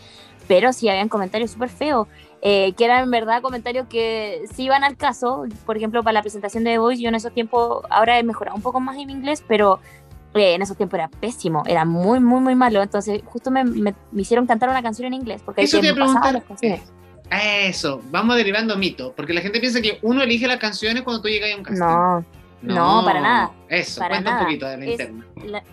Pero 0.48 0.72
sí 0.72 0.88
habían 0.88 1.10
comentarios 1.10 1.52
súper 1.52 1.70
feos, 1.70 2.08
eh, 2.42 2.74
que 2.74 2.86
eran 2.86 3.04
en 3.04 3.12
verdad 3.12 3.42
comentarios 3.42 3.88
que 3.88 4.44
sí 4.54 4.64
iban 4.64 4.84
al 4.84 4.96
caso. 4.96 5.46
Por 5.66 5.78
ejemplo, 5.78 6.04
para 6.04 6.14
la 6.14 6.22
presentación 6.22 6.64
de 6.64 6.72
The 6.72 6.78
Voice, 6.78 7.02
yo 7.02 7.10
en 7.10 7.16
esos 7.16 7.34
tiempos, 7.34 7.84
ahora 7.90 8.20
he 8.20 8.24
mejorado 8.24 8.56
un 8.56 8.62
poco 8.62 8.80
más 8.80 8.98
en 8.98 9.10
inglés, 9.10 9.44
pero 9.46 9.80
eh, 10.36 10.54
en 10.54 10.62
esos 10.62 10.78
tiempos 10.78 10.98
era 11.00 11.10
pésimo, 11.10 11.64
era 11.66 11.84
muy, 11.84 12.20
muy, 12.20 12.40
muy 12.40 12.56
malo. 12.56 12.82
Entonces, 12.82 13.22
justo 13.26 13.52
me, 13.52 13.64
me, 13.64 13.94
hicieron 14.16 14.46
cantar 14.46 14.70
una 14.70 14.82
canción 14.82 15.08
en 15.08 15.16
inglés, 15.16 15.42
porque 15.44 15.64
Eso 15.64 15.80
te 15.80 15.94
pasaba 15.94 16.32
las 16.32 16.44
canciones. 16.44 16.82
Eso, 17.30 18.02
vamos 18.10 18.36
derivando 18.38 18.78
mito, 18.78 19.13
porque 19.16 19.34
la 19.34 19.42
gente 19.42 19.60
piensa 19.60 19.82
que 19.82 20.00
uno 20.02 20.24
elige 20.24 20.48
las 20.48 20.58
canciones 20.58 21.04
cuando 21.04 21.22
tú 21.22 21.28
llegas 21.28 21.52
a 21.54 21.58
un 21.58 21.63
casting. 21.63 22.28
No, 22.62 23.00
no, 23.00 23.06
para 23.06 23.22
nada. 23.22 23.52
Eso, 23.70 24.00
para 24.00 24.16
cuenta 24.16 24.38
un 24.38 24.44
poquito 24.46 24.66
de 24.66 24.78
la 24.78 24.86
interna. 24.86 25.26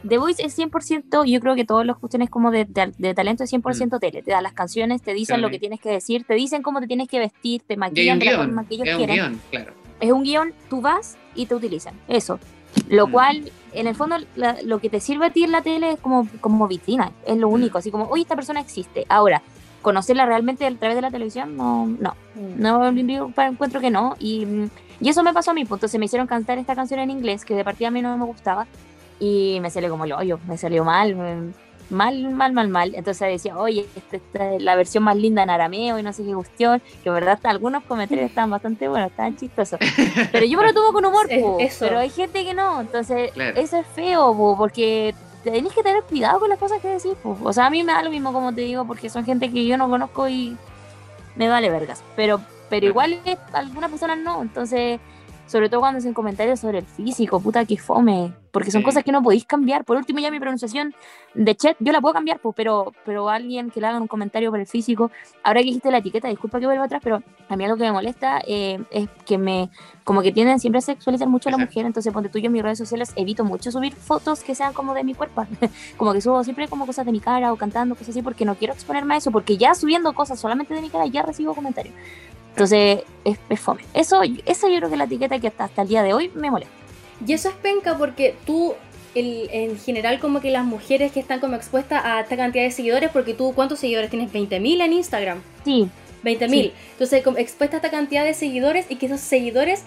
The 0.07 0.19
Voice 0.19 0.45
es 0.45 0.59
100%, 0.59 1.25
yo 1.27 1.41
creo 1.41 1.55
que 1.55 1.65
todos 1.65 1.87
los 1.87 1.99
cuestiones 1.99 2.29
como 2.29 2.51
de, 2.51 2.67
de, 2.67 3.15
talento 3.15 3.45
es 3.45 3.53
100% 3.53 3.97
mm. 3.97 3.99
tele. 3.99 4.23
Te 4.23 4.33
dan 4.33 4.43
las 4.43 4.53
canciones, 4.53 5.01
te 5.01 5.15
dicen 5.15 5.41
lo 5.41 5.51
que 5.51 5.59
tienes 5.59 5.81
que 5.81 5.91
decir, 5.91 6.25
te 6.25 6.35
dicen 6.35 6.63
cómo 6.63 6.81
te 6.81 6.87
tienes 6.87 7.09
que 7.09 7.19
vestir, 7.19 7.63
te 7.67 7.77
maquillan 7.77 8.19
de 8.19 8.27
la 8.27 8.37
forma 8.37 8.67
que 8.67 8.75
ellos 8.75 8.89
es 8.89 8.97
quieren. 8.97 9.21
Un 9.21 9.31
guion, 9.31 9.41
claro. 9.51 9.73
Es 10.01 10.13
un 10.13 10.23
guion, 10.25 10.53
tú 10.69 10.81
vas 10.81 11.17
y 11.35 11.47
te 11.47 11.55
utilizan. 11.55 11.95
Eso. 12.09 12.39
Lo 12.89 13.07
mm. 13.07 13.13
cual, 13.13 13.53
en 13.73 13.87
el 13.87 13.95
fondo, 13.95 14.17
lo 14.65 14.79
que 14.81 14.91
te 14.91 15.01
sirve 15.01 15.27
a 15.27 15.31
ti 15.31 15.45
en 15.45 15.53
la 15.53 15.63
tele 15.63 15.93
es 15.93 16.01
como, 16.01 16.29
como 16.41 16.69
vitrina, 16.69 17.13
es 17.27 17.39
lo 17.39 17.49
mm. 17.49 17.53
único. 17.53 17.79
Así 17.79 17.91
como, 17.91 18.09
oye, 18.09 18.23
esta 18.23 18.37
persona 18.37 18.61
existe. 18.61 19.07
Ahora, 19.09 19.43
conocerla 19.85 20.27
realmente 20.27 20.67
a 20.67 20.75
través 20.77 20.97
de 20.97 21.03
la 21.03 21.13
televisión, 21.13 21.57
no, 21.57 21.87
no. 21.87 22.17
No, 22.35 22.89
encuentro 22.89 23.81
que 23.81 23.91
no. 23.91 24.17
Y 24.19 24.69
y 25.01 25.09
eso 25.09 25.23
me 25.23 25.33
pasó 25.33 25.51
a 25.51 25.55
mí, 25.55 25.65
pues 25.65 25.79
entonces 25.79 25.99
me 25.99 26.07
hicieron 26.07 26.27
cantar 26.27 26.59
esta 26.59 26.75
canción 26.75 27.01
en 27.01 27.11
inglés, 27.11 27.45
que 27.45 27.55
de 27.55 27.65
partida 27.65 27.89
a 27.89 27.91
mí 27.91 28.03
no 28.03 28.17
me 28.17 28.25
gustaba, 28.25 28.67
y 29.21 29.59
me 29.61 29.71
salió 29.71 29.91
como 29.91 30.05
el 30.05 30.13
hoyo, 30.13 30.39
me 30.47 30.57
salió 30.57 30.85
mal, 30.85 31.15
mal, 31.91 32.31
mal, 32.31 32.53
mal, 32.53 32.69
mal. 32.69 32.95
Entonces 32.95 33.29
decía, 33.29 33.59
oye, 33.59 33.87
esta, 33.97 34.55
es 34.55 34.63
la 34.63 34.77
versión 34.77 35.05
más 35.05 35.17
linda 35.17 35.43
en 35.43 35.51
arameo 35.51 35.99
y 35.99 36.03
no 36.03 36.13
sé 36.13 36.25
qué 36.25 36.33
cuestión, 36.33 36.81
que 37.03 37.09
en 37.09 37.15
verdad 37.15 37.39
algunos 37.45 37.85
comentarios 37.85 38.29
estaban 38.29 38.51
bastante 38.51 38.89
buenos, 38.89 39.11
estaban 39.11 39.37
chistosos. 39.37 39.79
Pero 40.33 40.47
yo 40.47 40.59
me 40.59 40.65
lo 40.65 40.73
tomo 40.73 40.93
con 40.93 41.05
humor, 41.05 41.29
pero 41.81 41.99
hay 41.99 42.11
gente 42.11 42.45
que 42.45 42.55
no, 42.55 42.81
entonces 42.81 43.33
eso 43.57 43.79
es 43.79 43.87
feo, 43.95 44.55
porque 44.57 45.15
tenés 45.53 45.73
que 45.73 45.83
tener 45.83 46.03
cuidado 46.03 46.41
con 46.41 46.49
las 46.49 46.59
cosas 46.59 46.81
que 46.81 46.89
decís. 46.89 47.13
O 47.23 47.53
sea, 47.53 47.67
a 47.67 47.71
mí 47.71 47.85
me 47.85 47.93
da 47.93 48.03
lo 48.03 48.11
mismo, 48.11 48.33
como 48.33 48.53
te 48.53 48.63
digo, 48.63 48.85
porque 48.87 49.09
son 49.09 49.25
gente 49.25 49.51
que 49.53 49.67
yo 49.67 49.77
no 49.79 49.89
conozco 49.89 50.29
y 50.29 50.57
me 51.37 51.49
vale 51.49 51.71
vergas. 51.71 52.03
Pero 52.17 52.41
pero 52.69 52.87
igual 52.87 53.21
algunas 53.53 53.91
personas 53.91 54.19
no, 54.19 54.43
entonces, 54.43 55.01
sobre 55.47 55.69
todo 55.69 55.81
cuando 55.81 55.99
hacen 55.99 56.15
comentarios 56.15 56.61
sobre 56.61 56.79
el 56.79 56.87
físico, 56.87 57.41
puta 57.41 57.65
que 57.65 57.77
fome, 57.77 58.33
porque 58.55 58.71
son 58.71 58.83
cosas 58.83 59.03
que 59.03 59.11
no 59.11 59.21
podéis 59.21 59.45
cambiar. 59.45 59.85
Por 59.85 59.97
último, 59.97 60.21
ya 60.21 60.31
mi 60.31 60.39
pronunciación 60.39 60.95
de 61.35 61.57
chat, 61.57 61.77
yo 61.81 61.91
la 61.91 62.01
puedo 62.01 62.15
cambiar, 62.15 62.39
pues, 62.39 62.55
pero, 62.55 62.93
pero 63.05 63.29
alguien 63.29 63.69
que 63.73 63.81
le 63.81 63.89
haga 63.89 64.01
un 64.01 64.07
comentario 64.07 64.53
por 64.53 64.61
el 64.61 64.67
físico, 64.69 65.11
ahora 65.43 65.59
que 65.59 65.67
dijiste 65.67 65.91
la 65.91 65.99
etiqueta, 65.99 66.29
disculpa 66.29 66.61
que 66.61 66.67
vuelva 66.67 66.85
atrás, 66.85 67.01
pero 67.03 67.21
a 67.49 67.57
mí 67.57 67.67
lo 67.67 67.77
que 67.77 67.83
me 67.83 67.91
molesta 67.91 68.41
eh, 68.47 68.79
es 68.93 69.09
que 69.27 69.39
me, 69.39 69.71
como 70.05 70.23
que 70.23 70.31
tienden 70.31 70.61
siempre 70.61 70.79
a 70.79 70.83
sexualizar 70.83 71.27
mucho 71.27 71.49
a 71.49 71.53
la 71.53 71.59
mujer, 71.59 71.85
entonces 71.85 72.13
ponte 72.13 72.29
tú 72.29 72.39
yo 72.39 72.47
en 72.47 72.53
mis 72.53 72.63
redes 72.63 72.79
sociales 72.79 73.13
evito 73.17 73.45
mucho 73.45 73.73
subir 73.73 73.93
fotos 73.93 74.45
que 74.45 74.55
sean 74.55 74.73
como 74.73 74.95
de 74.95 75.03
mi 75.03 75.15
cuerpo, 75.15 75.45
como 75.97 76.13
que 76.13 76.21
subo 76.21 76.45
siempre 76.45 76.69
como 76.69 76.87
cosas 76.87 77.05
de 77.07 77.11
mi 77.11 77.19
cara 77.19 77.53
o 77.53 77.57
cantando, 77.57 77.97
cosas 77.97 78.11
así, 78.11 78.23
porque 78.23 78.45
no 78.45 78.55
quiero 78.55 78.73
exponerme 78.73 79.15
a 79.15 79.17
eso, 79.17 79.33
porque 79.33 79.57
ya 79.57 79.75
subiendo 79.75 80.13
cosas 80.13 80.39
solamente 80.39 80.75
de 80.75 80.81
mi 80.81 80.91
cara 80.91 81.07
ya 81.07 81.23
recibo 81.23 81.57
comentarios. 81.57 81.95
Entonces, 82.51 83.03
es, 83.25 83.61
fome. 83.61 83.83
Eso, 83.95 84.23
eso 84.23 84.69
yo 84.69 84.77
creo 84.77 84.89
que 84.89 84.95
es 84.95 84.99
la 84.99 85.05
etiqueta 85.07 85.41
que 85.41 85.49
hasta, 85.49 85.65
hasta 85.65 85.83
el 85.83 85.89
día 85.89 86.05
de 86.05 86.15
hoy 86.15 86.31
me 86.37 86.53
molesta. 86.53 86.84
Y 87.27 87.33
eso 87.33 87.49
es 87.49 87.55
penca 87.55 87.97
porque 87.97 88.35
tú, 88.47 88.75
el, 89.15 89.49
en 89.53 89.79
general, 89.79 90.19
como 90.21 90.41
que 90.41 90.51
las 90.51 90.65
mujeres 90.65 91.13
que 91.13 91.21
están 91.21 91.41
como 91.41 91.57
expuestas 91.57 92.05
a 92.05 92.21
esta 92.21 92.37
cantidad 92.37 92.65
de 92.65 92.71
seguidores, 92.71 93.11
porque 93.11 93.35
tú, 93.35 93.53
¿cuántos 93.55 93.79
seguidores 93.79 94.11
tienes? 94.11 94.33
¿20.000 94.33 94.85
en 94.85 94.93
Instagram? 94.93 95.43
Sí. 95.65 95.89
20.000. 96.25 96.73
Entonces, 96.93 97.23
expuesta 97.37 97.77
a 97.77 97.79
esta 97.79 97.91
cantidad 97.91 98.25
de 98.25 98.35
seguidores 98.35 98.87
y 98.89 98.97
que 98.97 99.07
esos 99.07 99.21
seguidores 99.21 99.85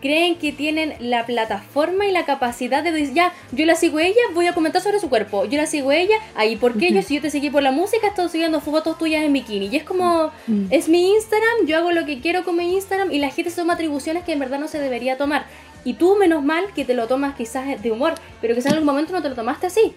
creen 0.00 0.36
que 0.36 0.52
tienen 0.52 0.94
la 0.98 1.26
plataforma 1.26 2.06
y 2.06 2.12
la 2.12 2.24
capacidad 2.24 2.82
de 2.82 2.92
decir, 2.92 3.14
ya, 3.14 3.32
yo 3.52 3.66
la 3.66 3.74
sigo 3.74 3.98
a 3.98 4.02
ella, 4.02 4.20
voy 4.34 4.46
a 4.46 4.54
comentar 4.54 4.82
sobre 4.82 4.98
su 4.98 5.08
cuerpo, 5.08 5.44
yo 5.44 5.58
la 5.58 5.66
sigo 5.66 5.90
a 5.90 5.96
ella, 5.96 6.16
ahí, 6.34 6.56
¿por 6.56 6.78
qué 6.78 6.92
yo 6.92 7.02
si 7.02 7.16
yo 7.16 7.20
te 7.20 7.30
seguí 7.30 7.50
por 7.50 7.62
la 7.62 7.72
música, 7.72 8.08
estoy 8.08 8.28
siguiendo 8.28 8.60
fotos 8.60 8.98
tuyas 8.98 9.24
en 9.24 9.32
bikini? 9.32 9.68
Y 9.68 9.76
es 9.76 9.84
como, 9.84 10.30
es 10.70 10.88
mi 10.88 11.12
Instagram, 11.12 11.66
yo 11.66 11.76
hago 11.76 11.92
lo 11.92 12.06
que 12.06 12.20
quiero 12.20 12.44
con 12.44 12.56
mi 12.56 12.74
Instagram 12.74 13.12
y 13.12 13.18
la 13.18 13.30
gente 13.30 13.50
toma 13.50 13.74
atribuciones 13.74 14.24
que 14.24 14.32
en 14.32 14.38
verdad 14.38 14.58
no 14.58 14.68
se 14.68 14.78
debería 14.78 15.16
tomar. 15.16 15.46
Y 15.84 15.94
tú, 15.94 16.16
menos 16.16 16.42
mal, 16.42 16.64
que 16.74 16.84
te 16.84 16.94
lo 16.94 17.06
tomas 17.06 17.34
quizás 17.36 17.82
de 17.82 17.90
humor, 17.90 18.14
pero 18.40 18.54
quizás 18.54 18.72
en 18.72 18.78
algún 18.78 18.86
momento 18.86 19.12
no 19.12 19.22
te 19.22 19.28
lo 19.28 19.34
tomaste 19.34 19.66
así. 19.66 19.94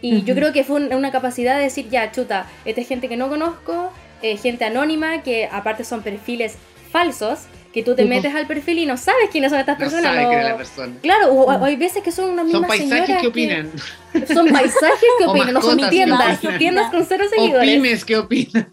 Y 0.00 0.22
yo 0.22 0.34
creo 0.34 0.52
que 0.52 0.64
fue 0.64 0.94
una 0.94 1.10
capacidad 1.10 1.56
de 1.56 1.62
decir, 1.62 1.88
ya, 1.88 2.12
chuta, 2.12 2.46
esta 2.66 2.82
es 2.82 2.86
gente 2.86 3.08
que 3.08 3.16
no 3.16 3.30
conozco, 3.30 3.90
eh, 4.20 4.36
gente 4.36 4.66
anónima, 4.66 5.22
que 5.22 5.48
aparte 5.50 5.82
son 5.82 6.02
perfiles 6.02 6.56
falsos, 6.90 7.46
que 7.74 7.82
tú 7.82 7.96
te 7.96 8.04
metes 8.04 8.32
al 8.32 8.46
perfil 8.46 8.78
y 8.78 8.86
no 8.86 8.96
sabes 8.96 9.30
quiénes 9.32 9.50
son 9.50 9.58
estas 9.58 9.76
personas. 9.76 10.04
No 10.04 10.10
sabes 10.12 10.28
quién 10.28 10.40
es 10.40 10.46
la 10.46 10.56
persona. 10.56 10.94
Claro, 11.02 11.32
o, 11.32 11.50
hay 11.50 11.74
veces 11.74 12.04
que 12.04 12.12
son 12.12 12.30
unas 12.30 12.44
mismas 12.44 12.70
Son 12.70 12.88
paisajes 12.88 13.20
que 13.20 13.26
opinan. 13.26 13.72
son 14.32 14.48
paisajes 14.48 15.08
que 15.18 15.24
opinan, 15.26 15.54
no 15.54 15.60
son 15.60 15.90
tiendas, 15.90 16.40
son 16.40 16.56
tiendas 16.56 16.92
con 16.92 17.04
cero 17.04 17.24
seguidores. 17.28 17.68
O 17.68 17.72
pymes 17.72 18.04
que 18.04 18.16
opinan. 18.16 18.68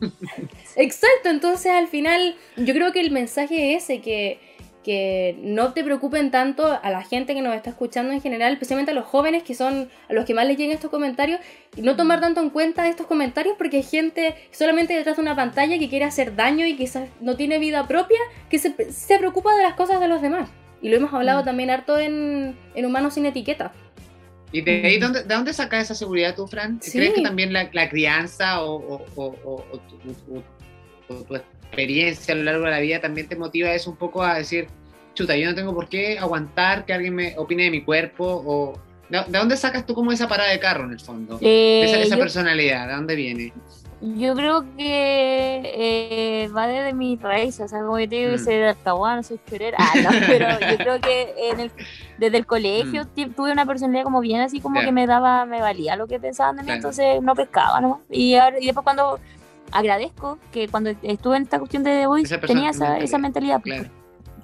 Exacto, 0.76 1.30
entonces 1.30 1.72
al 1.72 1.88
final 1.88 2.36
yo 2.58 2.76
creo 2.76 2.92
que 2.92 3.02
el 3.02 3.10
mensaje 3.10 3.74
es 3.76 3.86
ese 3.86 4.02
que 4.02 4.40
que 4.84 5.38
no 5.41 5.74
te 5.74 5.84
preocupen 5.84 6.32
tanto 6.32 6.80
a 6.82 6.89
la 6.89 7.04
gente 7.04 7.34
que 7.34 7.41
nos 7.41 7.56
está 7.56 7.70
escuchando 7.70 8.13
en 8.13 8.22
general, 8.22 8.54
especialmente 8.54 8.91
a 8.91 8.96
los 8.96 9.06
jóvenes 9.06 9.44
que 9.44 9.54
son 9.54 9.89
a 10.10 10.13
los 10.13 10.26
que 10.26 10.34
más 10.34 10.48
les 10.48 10.58
llegan 10.58 10.76
estos 10.76 10.89
comentarios, 10.89 11.39
y 11.76 11.82
no 11.82 11.96
tomar 11.96 12.20
tanto 12.20 12.41
en 12.41 12.50
cuenta 12.50 12.88
estos 12.88 13.08
comentarios 13.08 13.56
porque 13.58 13.78
hay 13.78 13.84
gente 13.84 14.36
solamente 14.52 14.94
detrás 14.94 15.17
de 15.17 15.22
una 15.22 15.36
pantalla 15.36 15.78
que 15.78 15.89
quiere 15.89 16.06
hacer 16.06 16.36
daño 16.36 16.65
y 16.65 16.76
quizás 16.76 17.10
no 17.20 17.36
tiene 17.36 17.60
vida 17.60 17.88
propia, 17.88 18.20
que 18.50 18.60
se, 18.60 18.91
se 18.91 19.17
preocupa 19.20 19.56
de 19.56 19.63
las 19.63 19.74
cosas 19.76 20.00
de 20.00 20.08
los 20.08 20.22
demás. 20.22 20.50
Y 20.82 20.89
lo 20.89 20.98
hemos 20.98 21.13
hablado 21.13 21.41
mm. 21.41 21.46
también 21.46 21.70
harto 21.70 22.00
en, 22.00 22.58
en 22.74 22.86
Humanos 22.86 23.13
sin 23.13 23.26
Etiqueta. 23.26 23.72
¿Y 24.52 24.62
de 24.62 24.86
ahí 24.86 25.00
dónde, 25.00 25.24
de 25.24 25.34
dónde 25.34 25.54
sacas 25.54 25.84
esa 25.84 25.96
seguridad 25.96 26.36
tú, 26.36 26.46
Fran? 26.48 26.80
¿Crees 26.80 27.13
que 27.13 27.22
también 27.22 27.54
la, 27.54 27.70
la 27.72 27.89
crianza 27.89 28.63
o, 28.63 29.06
o, 29.15 29.36
o 29.46 29.80
tu, 29.88 30.44
tu, 31.08 31.36
experiencia 31.36 32.34
a 32.34 32.38
lo 32.38 32.43
largo 32.43 32.66
de 32.66 32.72
la 32.72 32.80
vida 32.80 32.99
también 32.99 33.28
te 33.28 33.38
motiva 33.38 33.74
eso 33.74 33.89
un 33.89 33.95
poco 33.95 34.24
a 34.24 34.36
decir, 34.36 34.68
chuta, 35.22 35.36
yo 35.36 35.49
no 35.49 35.55
tengo 35.55 35.74
por 35.74 35.88
qué 35.88 36.17
aguantar 36.17 36.86
que 36.86 36.93
alguien 36.93 37.15
me 37.15 37.38
opine 37.38 37.63
de 37.63 37.72
mi 37.72 37.84
cuerpo 37.84 38.26
o... 38.26 38.80
¿De, 39.09 39.24
dónde 39.28 39.57
sacas 39.57 39.86
tú 39.86 39.93
como 39.93 40.13
esa 40.13 40.28
parada 40.28 40.51
de 40.51 40.59
carro 40.59 40.86
en 40.86 40.91
el 40.91 40.99
fondo? 40.99 41.38
Eh, 41.41 42.01
esa, 42.01 42.15
personalidad, 42.15 42.88
¿de 42.88 42.93
dónde 42.93 43.15
viene? 43.15 43.53
Yo 44.01 44.34
creo 44.36 44.63
que 44.78 45.61
eh, 45.76 46.47
va 46.55 46.65
desde 46.65 46.93
mi 46.93 47.17
raíz, 47.17 47.59
o 47.59 47.67
sea, 47.67 47.82
como 47.82 47.99
yo 47.99 48.09
te 48.09 48.15
digo, 48.15 48.34
mm. 48.34 48.39
soy 48.39 48.55
de 48.55 48.69
Alcahuán, 48.69 49.24
soy 49.24 49.39
chorera, 49.47 49.78
ah, 49.80 49.93
no, 50.01 50.09
pero 50.28 50.47
yo 50.59 50.78
creo 50.78 51.01
que 51.01 51.34
en 51.51 51.59
el, 51.59 51.72
desde 52.17 52.38
el 52.38 52.45
colegio 52.45 53.03
mm. 53.03 53.34
tuve 53.34 53.51
una 53.51 53.65
personalidad 53.65 54.03
como 54.03 54.22
bien 54.22 54.41
así 54.41 54.59
como 54.59 54.80
que 54.80 54.91
me 54.91 55.05
daba, 55.05 55.45
me 55.45 55.61
valía 55.61 55.95
lo 55.97 56.07
que 56.07 56.19
pensaban 56.19 56.55
de 56.55 56.63
mí, 56.63 56.72
entonces 56.72 57.22
no 57.22 57.36
pescaba, 57.36 57.80
¿no? 57.82 58.01
Y, 58.09 58.36
ahora, 58.36 58.59
y 58.59 58.65
después 58.65 58.84
cuando 58.84 59.19
agradezco 59.72 60.39
que 60.51 60.67
cuando 60.67 60.91
estuve 61.01 61.38
en 61.38 61.43
esta 61.43 61.59
cuestión 61.59 61.84
de 61.84 61.91
The 61.91 62.07
Voice 62.07 62.38
tenía 62.39 62.72
esa, 62.72 62.97
esa 62.97 63.17
mentalidad. 63.17 63.61
Claro. 63.61 64.01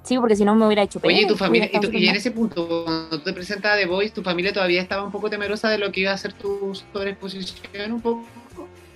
Sí, 0.08 0.16
porque 0.16 0.36
si 0.36 0.44
no 0.46 0.54
me 0.54 0.64
hubiera 0.64 0.82
hecho 0.82 1.00
Oye, 1.02 1.26
tu 1.26 1.36
familia, 1.36 1.68
y, 1.70 2.08
en 2.08 2.16
ese 2.16 2.30
punto, 2.30 2.84
cuando 2.86 3.20
te 3.20 3.30
presentas 3.34 3.78
The 3.78 3.84
Voice, 3.84 4.14
¿tu 4.14 4.22
familia 4.22 4.54
todavía 4.54 4.80
estaba 4.80 5.02
un 5.04 5.12
poco 5.12 5.28
temerosa 5.28 5.68
de 5.68 5.76
lo 5.76 5.92
que 5.92 6.00
iba 6.00 6.12
a 6.12 6.16
ser 6.16 6.32
tu 6.32 6.74
sobreexposición 6.74 7.92
un 7.92 8.00
poco? 8.00 8.24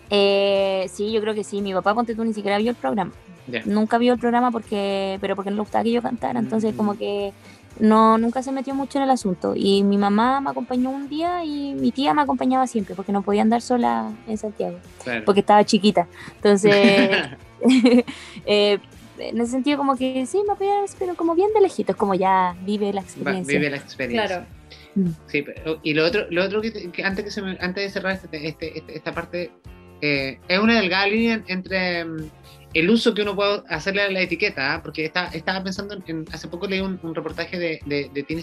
Eh, 0.08 0.88
sí, 0.90 1.12
yo 1.12 1.20
creo 1.20 1.34
que 1.34 1.44
sí. 1.44 1.60
Mi 1.60 1.74
papá, 1.74 1.94
ponte 1.94 2.14
tú, 2.14 2.24
ni 2.24 2.32
siquiera 2.32 2.56
vio 2.56 2.70
el 2.70 2.76
programa. 2.76 3.12
Nunca 3.66 3.98
vio 3.98 4.14
el 4.14 4.18
programa 4.18 4.50
porque, 4.50 5.18
pero 5.20 5.36
porque 5.36 5.50
no 5.50 5.56
le 5.56 5.62
gustaba 5.62 5.84
que 5.84 5.92
yo 5.92 6.00
cantara. 6.00 6.40
Entonces, 6.40 6.74
como 6.74 6.94
mm. 6.94 6.96
que 6.96 7.32
no, 7.78 8.16
nunca 8.16 8.42
se 8.42 8.50
metió 8.50 8.74
mucho 8.74 8.96
en 8.96 9.04
el 9.04 9.10
asunto. 9.10 9.52
Y 9.54 9.82
mi 9.82 9.98
mamá 9.98 10.40
me 10.40 10.48
acompañó 10.48 10.88
un 10.88 11.10
día 11.10 11.44
y 11.44 11.74
mi 11.74 11.92
tía 11.92 12.14
me 12.14 12.22
acompañaba 12.22 12.66
siempre 12.66 12.94
porque 12.94 13.12
no 13.12 13.20
podía 13.20 13.42
andar 13.42 13.60
sola 13.60 14.10
en 14.26 14.38
Santiago. 14.38 14.78
Porque 15.26 15.40
estaba 15.40 15.62
chiquita. 15.66 16.08
Entonces, 16.36 17.10
eh, 18.46 18.78
en 19.28 19.40
ese 19.40 19.52
sentido 19.52 19.78
como 19.78 19.96
que 19.96 20.26
sí, 20.26 20.40
me 20.46 20.52
apoyaron, 20.52 20.86
pero 20.98 21.14
como 21.14 21.34
bien 21.34 21.50
de 21.54 21.60
lejitos, 21.60 21.96
como 21.96 22.14
ya 22.14 22.56
vive 22.64 22.92
la 22.92 23.00
experiencia. 23.00 23.58
Vive 23.58 23.70
la 23.70 23.76
experiencia. 23.76 24.26
Claro. 24.26 24.46
Mm. 24.94 25.10
Sí, 25.26 25.44
y 25.82 25.94
lo 25.94 26.06
otro, 26.06 26.26
lo 26.30 26.44
otro 26.44 26.60
que, 26.60 26.92
antes, 27.04 27.24
que 27.24 27.30
se 27.30 27.40
antes 27.40 27.84
de 27.84 27.90
cerrar 27.90 28.12
este, 28.12 28.48
este, 28.48 28.78
este, 28.78 28.96
esta 28.96 29.12
parte, 29.12 29.50
eh, 30.00 30.38
es 30.48 30.58
una 30.58 30.80
delgada 30.80 31.06
línea 31.06 31.42
entre 31.46 32.04
mm, 32.04 32.30
el 32.74 32.90
uso 32.90 33.14
que 33.14 33.22
uno 33.22 33.34
puede 33.34 33.62
hacerle 33.68 34.02
a 34.02 34.10
la 34.10 34.20
etiqueta, 34.20 34.74
¿ah? 34.74 34.82
porque 34.82 35.04
está, 35.04 35.26
estaba 35.28 35.62
pensando 35.62 35.96
en, 36.06 36.24
hace 36.32 36.48
poco 36.48 36.66
leí 36.66 36.80
un, 36.80 37.14
reportaje 37.14 37.58
de, 37.58 37.80
de, 37.86 38.10
de 38.12 38.22
Tini 38.22 38.42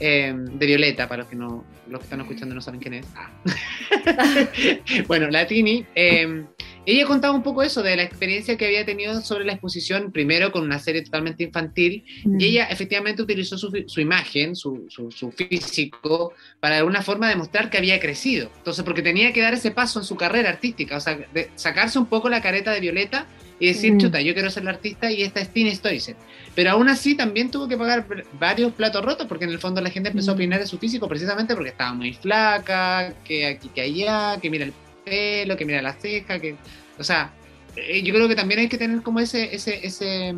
eh, 0.00 0.34
de 0.34 0.66
Violeta, 0.66 1.08
para 1.08 1.22
los 1.22 1.30
que 1.30 1.36
no 1.36 1.64
los 1.88 2.00
que 2.00 2.04
están 2.04 2.20
escuchando 2.20 2.54
no 2.54 2.60
saben 2.60 2.80
quién 2.80 2.94
es. 2.94 3.06
Ah. 3.14 3.30
bueno, 5.06 5.28
la 5.28 5.46
Tini, 5.46 5.84
eh, 5.94 6.44
ella 6.86 7.06
contaba 7.06 7.34
un 7.34 7.42
poco 7.42 7.62
eso, 7.62 7.82
de 7.82 7.96
la 7.96 8.02
experiencia 8.02 8.56
que 8.56 8.66
había 8.66 8.84
tenido 8.84 9.20
sobre 9.20 9.44
la 9.44 9.52
exposición, 9.52 10.12
primero 10.12 10.52
con 10.52 10.64
una 10.64 10.78
serie 10.78 11.02
totalmente 11.02 11.44
infantil, 11.44 12.04
y 12.24 12.28
mm. 12.28 12.40
ella 12.40 12.64
efectivamente 12.66 13.22
utilizó 13.22 13.56
su, 13.56 13.70
su 13.86 14.00
imagen, 14.00 14.54
su, 14.56 14.86
su, 14.88 15.30
físico, 15.32 16.32
para 16.60 16.76
de 16.76 16.80
alguna 16.80 17.02
forma 17.02 17.28
demostrar 17.28 17.70
que 17.70 17.78
había 17.78 18.00
crecido. 18.00 18.50
Entonces, 18.58 18.84
porque 18.84 19.02
tenía 19.02 19.32
que 19.32 19.40
dar 19.40 19.54
ese 19.54 19.70
paso 19.70 19.98
en 19.98 20.04
su 20.04 20.16
carrera 20.16 20.50
artística, 20.50 20.96
o 20.96 21.00
sea, 21.00 21.16
de 21.32 21.50
sacarse 21.54 21.98
un 21.98 22.06
poco 22.06 22.28
la 22.28 22.42
careta 22.42 22.72
de 22.72 22.80
Violeta 22.80 23.26
y 23.58 23.68
decir, 23.68 23.94
mm. 23.94 23.98
chuta, 23.98 24.20
yo 24.20 24.34
quiero 24.34 24.50
ser 24.50 24.64
la 24.64 24.70
artista 24.70 25.10
y 25.10 25.22
esta 25.22 25.40
es 25.40 25.50
Tina 25.50 25.74
Stoyce. 25.74 26.16
Pero 26.54 26.70
aún 26.70 26.88
así 26.88 27.14
también 27.14 27.50
tuvo 27.50 27.68
que 27.68 27.76
pagar 27.76 28.06
varios 28.38 28.72
platos 28.72 29.04
rotos 29.04 29.26
porque 29.26 29.44
en 29.44 29.50
el 29.50 29.58
fondo 29.58 29.80
la 29.80 29.90
gente 29.90 30.10
empezó 30.10 30.32
a 30.32 30.34
mm. 30.34 30.36
opinar 30.36 30.60
de 30.60 30.66
su 30.66 30.78
físico 30.78 31.08
precisamente 31.08 31.54
porque 31.54 31.70
estaba 31.70 31.92
muy 31.94 32.12
flaca, 32.14 33.12
que 33.24 33.46
aquí, 33.46 33.68
que 33.68 33.80
allá, 33.80 34.38
que 34.40 34.50
mira 34.50 34.64
el 34.64 34.72
pelo, 35.04 35.56
que 35.56 35.64
mira 35.64 35.82
la 35.82 35.92
ceja, 35.92 36.38
que... 36.38 36.56
O 36.98 37.04
sea, 37.04 37.32
eh, 37.76 38.02
yo 38.02 38.14
creo 38.14 38.28
que 38.28 38.36
también 38.36 38.60
hay 38.60 38.68
que 38.68 38.78
tener 38.78 39.02
como 39.02 39.20
ese, 39.20 39.54
ese, 39.54 39.84
ese, 39.84 40.34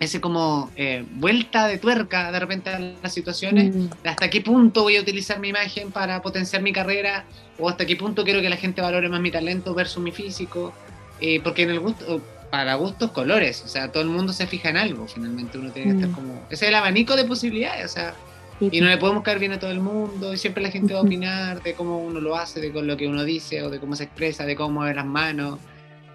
ese 0.00 0.20
como 0.20 0.70
eh, 0.76 1.04
vuelta 1.12 1.68
de 1.68 1.78
tuerca 1.78 2.32
de 2.32 2.40
repente 2.40 2.70
a 2.70 2.78
las 2.78 3.12
situaciones, 3.12 3.74
mm. 3.74 3.88
hasta 4.04 4.30
qué 4.30 4.40
punto 4.40 4.82
voy 4.82 4.96
a 4.96 5.00
utilizar 5.00 5.38
mi 5.40 5.48
imagen 5.48 5.92
para 5.92 6.22
potenciar 6.22 6.62
mi 6.62 6.72
carrera, 6.72 7.24
o 7.58 7.68
hasta 7.68 7.86
qué 7.86 7.96
punto 7.96 8.24
quiero 8.24 8.40
que 8.40 8.48
la 8.48 8.56
gente 8.56 8.80
valore 8.80 9.08
más 9.08 9.20
mi 9.20 9.30
talento 9.30 9.74
versus 9.74 10.02
mi 10.02 10.10
físico, 10.10 10.72
eh, 11.20 11.40
porque 11.42 11.62
en 11.62 11.70
el 11.70 11.80
gusto, 11.80 12.20
para 12.54 12.76
gustos 12.76 13.10
colores, 13.10 13.64
o 13.64 13.68
sea, 13.68 13.90
todo 13.90 14.04
el 14.04 14.10
mundo 14.10 14.32
se 14.32 14.46
fija 14.46 14.68
en 14.68 14.76
algo, 14.76 15.08
finalmente 15.08 15.58
uno 15.58 15.72
tiene 15.72 15.90
que 15.90 15.96
estar 15.96 16.10
mm. 16.10 16.14
como, 16.14 16.34
ese 16.48 16.66
es 16.66 16.68
el 16.68 16.76
abanico 16.76 17.16
de 17.16 17.24
posibilidades, 17.24 17.86
o 17.86 17.88
sea, 17.88 18.14
y 18.60 18.80
no 18.80 18.86
le 18.86 18.96
podemos 18.96 19.24
caer 19.24 19.40
bien 19.40 19.50
a 19.50 19.58
todo 19.58 19.72
el 19.72 19.80
mundo, 19.80 20.32
y 20.32 20.36
siempre 20.36 20.62
la 20.62 20.70
gente 20.70 20.94
va 20.94 21.00
a 21.00 21.02
opinar 21.02 21.64
de 21.64 21.74
cómo 21.74 21.98
uno 21.98 22.20
lo 22.20 22.36
hace, 22.36 22.60
de 22.60 22.70
con 22.70 22.86
lo 22.86 22.96
que 22.96 23.08
uno 23.08 23.24
dice, 23.24 23.60
o 23.64 23.70
de 23.70 23.80
cómo 23.80 23.96
se 23.96 24.04
expresa, 24.04 24.46
de 24.46 24.54
cómo 24.54 24.70
mueve 24.74 24.94
las 24.94 25.04
manos, 25.04 25.58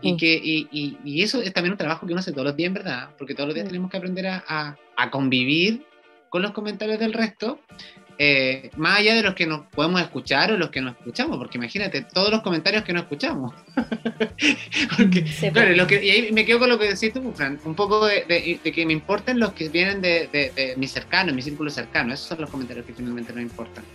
y, 0.02 0.16
que, 0.16 0.40
y, 0.42 0.70
y, 1.04 1.24
eso 1.24 1.42
es 1.42 1.52
también 1.52 1.74
un 1.74 1.78
trabajo 1.78 2.08
que 2.08 2.14
uno 2.14 2.22
hace 2.22 2.32
todos 2.32 2.46
los 2.46 2.56
días, 2.56 2.72
¿verdad? 2.72 3.10
Porque 3.18 3.36
todos 3.36 3.48
los 3.48 3.56
días 3.56 3.68
tenemos 3.68 3.92
que 3.92 3.98
aprender 3.98 4.28
a, 4.28 4.78
a, 4.96 5.12
convivir 5.12 5.86
con 6.30 6.42
los 6.42 6.52
comentarios 6.52 7.00
del 7.00 7.12
resto, 7.12 7.60
eh, 8.22 8.70
más 8.76 9.00
allá 9.00 9.16
de 9.16 9.24
los 9.24 9.34
que 9.34 9.48
nos 9.48 9.62
podemos 9.68 10.02
escuchar 10.02 10.52
o 10.52 10.58
los 10.58 10.72
que 10.72 10.82
no 10.82 10.90
escuchamos, 10.90 11.38
porque 11.38 11.58
imagínate, 11.58 12.02
todos 12.02 12.30
los 12.30 12.42
comentarios 12.42 12.84
que 12.84 12.92
no 12.92 13.00
escuchamos. 13.00 13.56
porque, 14.98 15.24
claro, 15.24 15.54
pues. 15.54 15.78
lo 15.78 15.88
que, 15.88 16.04
y 16.04 16.10
ahí 16.10 16.32
me 16.34 16.46
quedo 16.46 16.60
con 16.60 16.68
lo 16.68 16.78
que 16.78 16.90
decís 16.90 17.14
tú, 17.14 17.32
Fran, 17.32 17.58
un 17.64 17.76
poco 17.76 18.06
de, 18.06 18.60
de, 18.62 18.72
que 18.74 18.86
me 18.86 18.92
importen 18.92 19.40
los 19.40 19.54
que 19.54 19.70
vienen 19.70 20.02
de, 20.02 20.28
de, 20.34 20.74
mi 20.76 20.86
cercano, 20.86 21.34
mi 21.34 21.42
círculo 21.42 21.70
cercano, 21.70 22.14
esos 22.14 22.28
son 22.28 22.42
los 22.42 22.50
comentarios 22.50 22.86
que 22.86 22.94
finalmente 22.94 23.32
no 23.32 23.40
importan. 23.40 23.86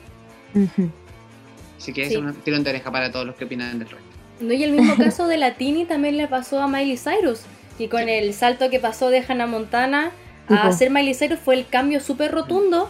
Así 1.77 1.93
que 1.93 2.07
es 2.07 2.17
un 2.17 2.33
tirón 2.33 2.65
de 2.65 2.71
oreja 2.71 2.91
para 2.91 3.13
todos 3.13 3.27
los 3.27 3.37
que 3.37 3.45
opinan 3.45 3.79
del 3.79 3.91
resto. 3.91 4.09
No, 4.41 4.55
y 4.55 4.65
el 4.65 4.73
mismo 4.73 4.97
caso 4.99 5.29
de 5.29 5.37
la 5.37 5.57
Tini 5.57 5.85
también 5.85 6.17
le 6.17 6.29
pasó 6.29 6.63
a 6.63 6.67
Miley 6.67 6.97
Cyrus. 6.97 7.43
Y 7.79 7.89
con 7.89 8.09
el 8.09 8.33
salto 8.33 8.71
que 8.71 8.81
pasó 8.81 9.11
de 9.11 9.23
Hannah 9.29 9.47
Montana 9.47 10.13
a 10.49 10.73
ser 10.73 10.89
Miley 10.91 11.13
Cyrus 11.13 11.41
fue 11.41 11.57
el 11.57 11.69
cambio 11.69 12.01
súper 12.01 12.31
rotundo 12.31 12.89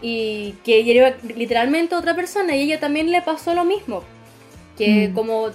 y 0.00 0.54
que 0.64 0.90
era 0.90 1.16
literalmente 1.34 1.94
otra 1.94 2.14
persona 2.14 2.54
y 2.56 2.62
ella 2.62 2.80
también 2.80 3.10
le 3.10 3.22
pasó 3.22 3.54
lo 3.54 3.64
mismo. 3.64 4.04
Que 4.76 5.08
mm. 5.08 5.14
como 5.14 5.50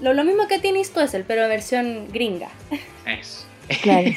lo, 0.00 0.24
mismo 0.24 0.46
que 0.48 0.58
tiene 0.58 0.84
Stoessel, 0.84 1.24
pero 1.24 1.42
en 1.42 1.48
versión 1.48 2.08
gringa. 2.12 2.50
Eso. 3.06 3.46
Claro. 3.82 4.08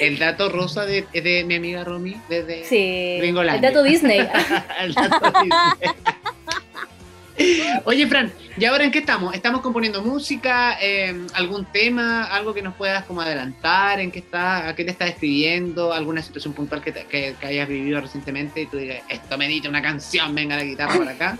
El 0.00 0.18
dato 0.18 0.48
rosa 0.48 0.86
de, 0.86 1.04
de 1.12 1.44
mi 1.44 1.56
amiga 1.56 1.82
Romy 1.82 2.16
desde 2.28 2.64
sí. 2.64 3.18
El 3.20 3.60
dato 3.60 3.82
Disney. 3.82 4.20
el 4.80 4.94
dato 4.94 5.32
Disney. 5.42 5.90
Oye, 7.84 8.06
Fran, 8.06 8.32
¿y 8.56 8.64
ahora 8.64 8.84
en 8.84 8.90
qué 8.90 9.00
estamos? 9.00 9.34
¿Estamos 9.34 9.60
componiendo 9.60 10.02
música? 10.02 10.78
Eh, 10.80 11.26
¿Algún 11.34 11.66
tema? 11.66 12.24
¿Algo 12.24 12.54
que 12.54 12.62
nos 12.62 12.74
puedas 12.74 13.04
como 13.04 13.20
adelantar? 13.20 14.00
¿En 14.00 14.10
qué 14.10 14.20
está, 14.20 14.68
¿A 14.68 14.74
qué 14.74 14.84
te 14.84 14.90
estás 14.90 15.10
escribiendo? 15.10 15.92
¿Alguna 15.92 16.22
situación 16.22 16.54
puntual 16.54 16.82
que, 16.82 16.92
que, 16.92 17.36
hayas 17.42 17.68
vivido 17.68 18.00
recientemente 18.00 18.62
y 18.62 18.66
tú 18.66 18.78
digas, 18.78 19.02
esto 19.08 19.36
me 19.36 19.48
dice 19.48 19.68
una 19.68 19.82
canción, 19.82 20.34
venga 20.34 20.56
la 20.56 20.64
guitarra 20.64 20.96
para 20.96 21.10
acá? 21.10 21.38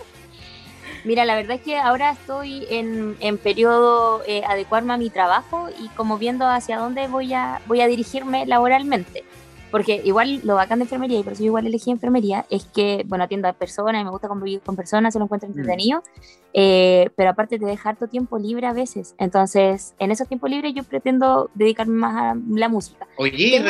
Mira, 1.03 1.25
la 1.25 1.35
verdad 1.35 1.57
es 1.57 1.61
que 1.61 1.77
ahora 1.77 2.11
estoy 2.11 2.67
en, 2.69 3.15
en 3.19 3.37
periodo 3.37 4.23
eh, 4.27 4.43
adecuarme 4.47 4.93
a 4.93 4.97
mi 4.97 5.09
trabajo 5.09 5.69
y 5.81 5.87
como 5.89 6.17
viendo 6.17 6.45
hacia 6.47 6.77
dónde 6.77 7.07
voy 7.07 7.33
a, 7.33 7.61
voy 7.65 7.81
a 7.81 7.87
dirigirme 7.87 8.45
laboralmente 8.45 9.23
porque 9.77 10.01
igual 10.03 10.41
lo 10.43 10.55
bacán 10.55 10.79
de 10.79 10.85
enfermería, 10.85 11.19
y 11.19 11.23
por 11.23 11.33
eso 11.33 11.43
yo 11.43 11.47
igual 11.47 11.67
elegí 11.67 11.91
enfermería, 11.91 12.45
es 12.49 12.65
que, 12.65 13.03
bueno, 13.05 13.23
atiendo 13.23 13.47
a 13.47 13.53
personas 13.53 14.01
y 14.01 14.03
me 14.03 14.09
gusta 14.09 14.27
convivir 14.27 14.61
con 14.61 14.75
personas, 14.75 15.13
se 15.13 15.19
lo 15.19 15.25
encuentro 15.25 15.47
mm. 15.47 15.51
entretenido, 15.51 16.03
eh, 16.53 17.09
pero 17.15 17.29
aparte 17.29 17.59
te 17.59 17.65
deja 17.65 17.89
harto 17.89 18.07
tiempo 18.07 18.39
libre 18.39 18.65
a 18.67 18.73
veces. 18.73 19.15
Entonces, 19.19 19.93
en 19.99 20.11
esos 20.11 20.27
tiempos 20.27 20.49
libres 20.49 20.73
yo 20.73 20.83
pretendo 20.83 21.49
dedicarme 21.53 21.93
más 21.93 22.15
a 22.15 22.39
la 22.49 22.69
música. 22.69 23.07
Oye, 23.17 23.61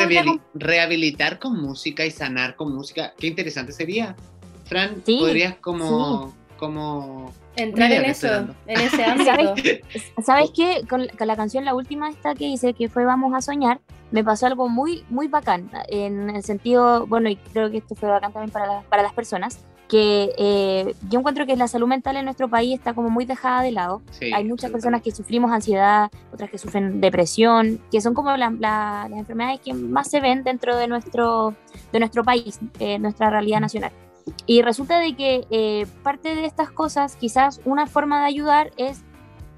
rehabilitar 0.54 1.38
con 1.38 1.60
música 1.60 2.06
y 2.06 2.10
sanar 2.10 2.56
con 2.56 2.74
música, 2.74 3.12
qué 3.18 3.26
interesante 3.26 3.72
sería. 3.72 4.16
Fran, 4.64 5.02
podrías 5.04 5.56
como, 5.56 6.34
como 6.58 7.32
entrar 7.56 7.90
en 7.92 8.04
eso, 8.04 8.28
en 8.66 8.80
ese 8.80 9.04
ámbito. 9.06 9.54
¿Sabes, 10.22 10.50
qué? 10.54 10.84
Con, 10.88 11.06
la 11.18 11.36
canción, 11.36 11.64
la 11.64 11.74
última 11.74 12.10
esta 12.10 12.34
que 12.34 12.46
hice, 12.46 12.74
que 12.74 12.88
fue 12.88 13.04
Vamos 13.04 13.32
a 13.34 13.40
Soñar, 13.40 13.80
me 14.10 14.24
pasó 14.24 14.46
algo 14.46 14.68
muy, 14.68 15.04
muy 15.08 15.28
bacán, 15.28 15.70
en 15.88 16.30
el 16.30 16.42
sentido, 16.42 17.06
bueno, 17.06 17.28
y 17.28 17.36
creo 17.36 17.70
que 17.70 17.78
esto 17.78 17.94
fue 17.94 18.08
bacán 18.08 18.32
también 18.32 18.50
para, 18.50 18.82
para 18.82 19.02
las 19.02 19.12
personas, 19.12 19.64
que 19.88 20.34
eh, 20.36 20.94
yo 21.08 21.18
encuentro 21.18 21.46
que 21.46 21.56
la 21.56 21.66
salud 21.66 21.88
mental 21.88 22.16
en 22.16 22.26
nuestro 22.26 22.48
país 22.48 22.78
está 22.78 22.92
como 22.92 23.08
muy 23.08 23.24
dejada 23.24 23.62
de 23.62 23.72
lado. 23.72 24.02
Hay 24.34 24.44
muchas 24.44 24.70
personas 24.70 25.02
que 25.02 25.10
sufrimos 25.10 25.50
ansiedad, 25.50 26.10
otras 26.32 26.50
que 26.50 26.58
sufren 26.58 27.00
depresión, 27.00 27.80
que 27.90 28.00
son 28.00 28.12
como 28.14 28.36
las 28.36 29.10
enfermedades 29.10 29.60
que 29.60 29.72
más 29.72 30.10
se 30.10 30.20
ven 30.20 30.44
dentro 30.44 30.76
de 30.76 30.88
nuestro, 30.88 31.54
de 31.90 31.98
nuestro 32.00 32.22
país, 32.22 32.60
eh, 32.78 32.98
nuestra 32.98 33.30
realidad 33.30 33.60
nacional. 33.60 33.92
Y 34.46 34.62
resulta 34.62 34.98
de 34.98 35.14
que 35.14 35.46
eh, 35.50 35.86
parte 36.02 36.34
de 36.34 36.44
estas 36.44 36.70
cosas, 36.70 37.16
quizás 37.16 37.60
una 37.64 37.86
forma 37.86 38.20
de 38.20 38.26
ayudar 38.26 38.70
es 38.76 39.02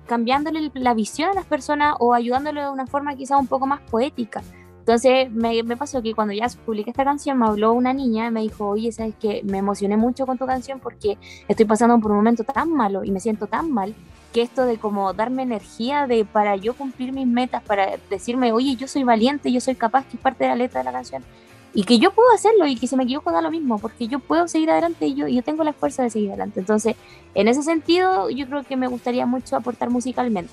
cambiándole 0.07 0.71
la 0.75 0.95
visión 0.95 1.31
a 1.31 1.35
las 1.35 1.47
personas 1.47 1.95
o 2.01 2.14
ayudándole 2.14 2.62
de 2.62 2.71
una 2.71 2.87
forma 2.87 3.14
quizás 3.14 3.39
un 3.39 3.47
poco 3.47 3.66
más 3.66 3.81
poética. 3.83 4.43
Entonces 4.81 5.31
me, 5.31 5.62
me, 5.62 5.77
pasó 5.77 6.03
que 6.03 6.14
cuando 6.14 6.35
ya 6.35 6.49
publiqué 6.64 6.91
esta 6.91 7.05
canción 7.05 7.39
me 7.39 7.47
habló 7.47 7.73
una 7.73 7.93
niña 7.93 8.27
y 8.27 8.31
me 8.31 8.41
dijo, 8.41 8.66
oye, 8.66 8.91
sabes 8.91 9.14
que 9.21 9.43
me 9.45 9.59
emocioné 9.59 9.97
mucho 9.97 10.27
con 10.27 10.37
tu 10.37 10.47
canción 10.47 10.81
porque 10.81 11.16
estoy 11.47 11.64
pasando 11.64 12.01
por 12.01 12.11
un 12.11 12.16
momento 12.16 12.43
tan 12.43 12.73
malo 12.73 13.05
y 13.05 13.12
me 13.12 13.21
siento 13.21 13.47
tan 13.47 13.71
mal 13.71 13.95
que 14.33 14.43
esto 14.43 14.64
de 14.64 14.79
como 14.79 15.12
darme 15.12 15.43
energía 15.43 16.07
de 16.07 16.25
para 16.25 16.57
yo 16.57 16.75
cumplir 16.75 17.12
mis 17.12 17.27
metas, 17.27 17.62
para 17.62 17.99
decirme, 18.09 18.53
oye, 18.53 18.77
yo 18.77 18.87
soy 18.87 19.03
valiente, 19.05 19.53
yo 19.53 19.61
soy 19.61 19.75
capaz, 19.75 20.07
que 20.07 20.16
es 20.16 20.23
parte 20.23 20.45
de 20.45 20.51
la 20.51 20.57
letra 20.57 20.81
de 20.81 20.85
la 20.85 20.93
canción, 20.93 21.25
y 21.73 21.85
que 21.85 21.99
yo 21.99 22.11
puedo 22.12 22.31
hacerlo 22.33 22.66
y 22.66 22.77
que 22.77 22.87
si 22.87 22.97
me 22.97 23.05
equivoco 23.05 23.31
da 23.31 23.41
lo 23.41 23.51
mismo, 23.51 23.79
porque 23.79 24.09
yo 24.09 24.18
puedo 24.18 24.49
seguir 24.49 24.71
adelante 24.71 25.07
y 25.07 25.14
yo, 25.14 25.29
yo 25.29 25.43
tengo 25.43 25.64
la 25.64 25.73
fuerza 25.73 26.03
de 26.03 26.11
seguir 26.11 26.31
adelante. 26.31 26.61
Entonces, 26.61 26.97
en 27.35 27.49
ese 27.49 27.62
sentido, 27.62 28.29
yo 28.31 28.47
creo 28.47 28.64
que 28.64 28.77
me 28.77 28.89
gustaría 28.89 29.27
mucho 29.27 29.57
aportar 29.57 29.91
musicalmente. 29.91 30.53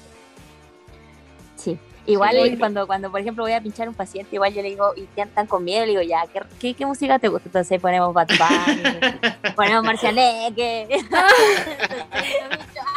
Sí. 1.56 1.78
Igual 2.06 2.58
cuando, 2.58 2.88
cuando, 2.88 3.12
por 3.12 3.20
ejemplo, 3.20 3.44
voy 3.44 3.52
a 3.52 3.62
pinchar 3.62 3.88
a 3.88 3.90
un 3.90 3.96
paciente, 3.96 4.34
igual 4.34 4.54
yo 4.54 4.62
le 4.62 4.70
digo, 4.70 4.94
y 4.96 5.08
están 5.20 5.46
con 5.46 5.64
miedo, 5.64 5.86
le 5.86 5.92
digo, 5.92 6.04
ya, 6.04 6.24
¿qué, 6.60 6.74
qué, 6.74 6.86
música 6.86 7.20
te 7.20 7.28
gusta? 7.28 7.50
Entonces 7.50 7.82
ponemos 7.82 8.14
Bad 8.14 8.30
Bunny, 8.30 9.54
ponemos 9.56 9.84
Marcianeque. 9.84 10.88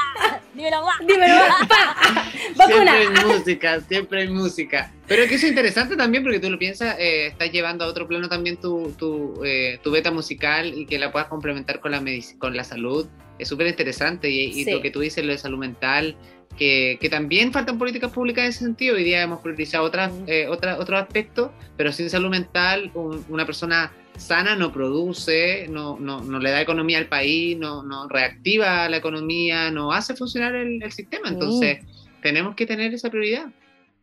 Dímelo, 0.54 0.82
va. 0.82 0.92
Dímelo, 1.06 1.34
va. 1.34 2.30
Siempre 2.66 2.90
hay 2.90 3.08
música, 3.24 3.80
siempre 3.80 4.20
hay 4.22 4.28
música. 4.28 4.92
Pero 5.06 5.26
que 5.26 5.36
eso 5.36 5.46
es 5.46 5.50
interesante 5.50 5.96
también 5.96 6.22
porque 6.22 6.40
tú 6.40 6.50
lo 6.50 6.58
piensas, 6.58 6.96
eh, 6.98 7.26
estás 7.26 7.50
llevando 7.50 7.84
a 7.84 7.88
otro 7.88 8.06
plano 8.06 8.28
también 8.28 8.56
tu, 8.56 8.92
tu, 8.98 9.42
eh, 9.44 9.78
tu, 9.82 9.90
beta 9.90 10.10
musical 10.10 10.72
y 10.76 10.86
que 10.86 10.98
la 10.98 11.10
puedas 11.10 11.28
complementar 11.28 11.80
con 11.80 11.92
la, 11.92 12.02
con 12.38 12.56
la 12.56 12.64
salud. 12.64 13.08
Es 13.38 13.48
súper 13.48 13.66
interesante 13.68 14.28
y, 14.30 14.64
lo 14.70 14.82
que 14.82 14.90
tú 14.90 15.00
dices, 15.00 15.24
lo 15.24 15.32
de 15.32 15.38
salud 15.38 15.58
mental, 15.58 16.16
que, 16.56 16.98
que, 17.00 17.08
también 17.08 17.52
faltan 17.52 17.78
políticas 17.78 18.12
públicas 18.12 18.44
en 18.44 18.50
ese 18.50 18.64
sentido. 18.64 18.96
Hoy 18.96 19.04
día 19.04 19.22
hemos 19.22 19.40
priorizado 19.40 19.84
otras, 19.84 20.12
eh, 20.26 20.46
otra, 20.48 20.78
otros 20.78 21.00
aspectos, 21.00 21.50
pero 21.76 21.92
sin 21.92 22.10
salud 22.10 22.30
mental, 22.30 22.90
una 23.28 23.46
persona 23.46 23.92
sana 24.16 24.54
no 24.54 24.72
produce, 24.72 25.66
no, 25.68 25.98
no, 25.98 26.20
no, 26.20 26.38
le 26.38 26.50
da 26.50 26.60
economía 26.60 26.98
al 26.98 27.06
país, 27.06 27.56
no, 27.56 27.82
no 27.82 28.08
reactiva 28.08 28.88
la 28.88 28.98
economía, 28.98 29.70
no 29.70 29.92
hace 29.92 30.14
funcionar 30.14 30.54
el, 30.54 30.92
sistema. 30.92 31.28
Entonces, 31.28 31.78
tenemos 32.22 32.54
que 32.54 32.66
tener 32.66 32.92
esa 32.92 33.10
prioridad. 33.10 33.46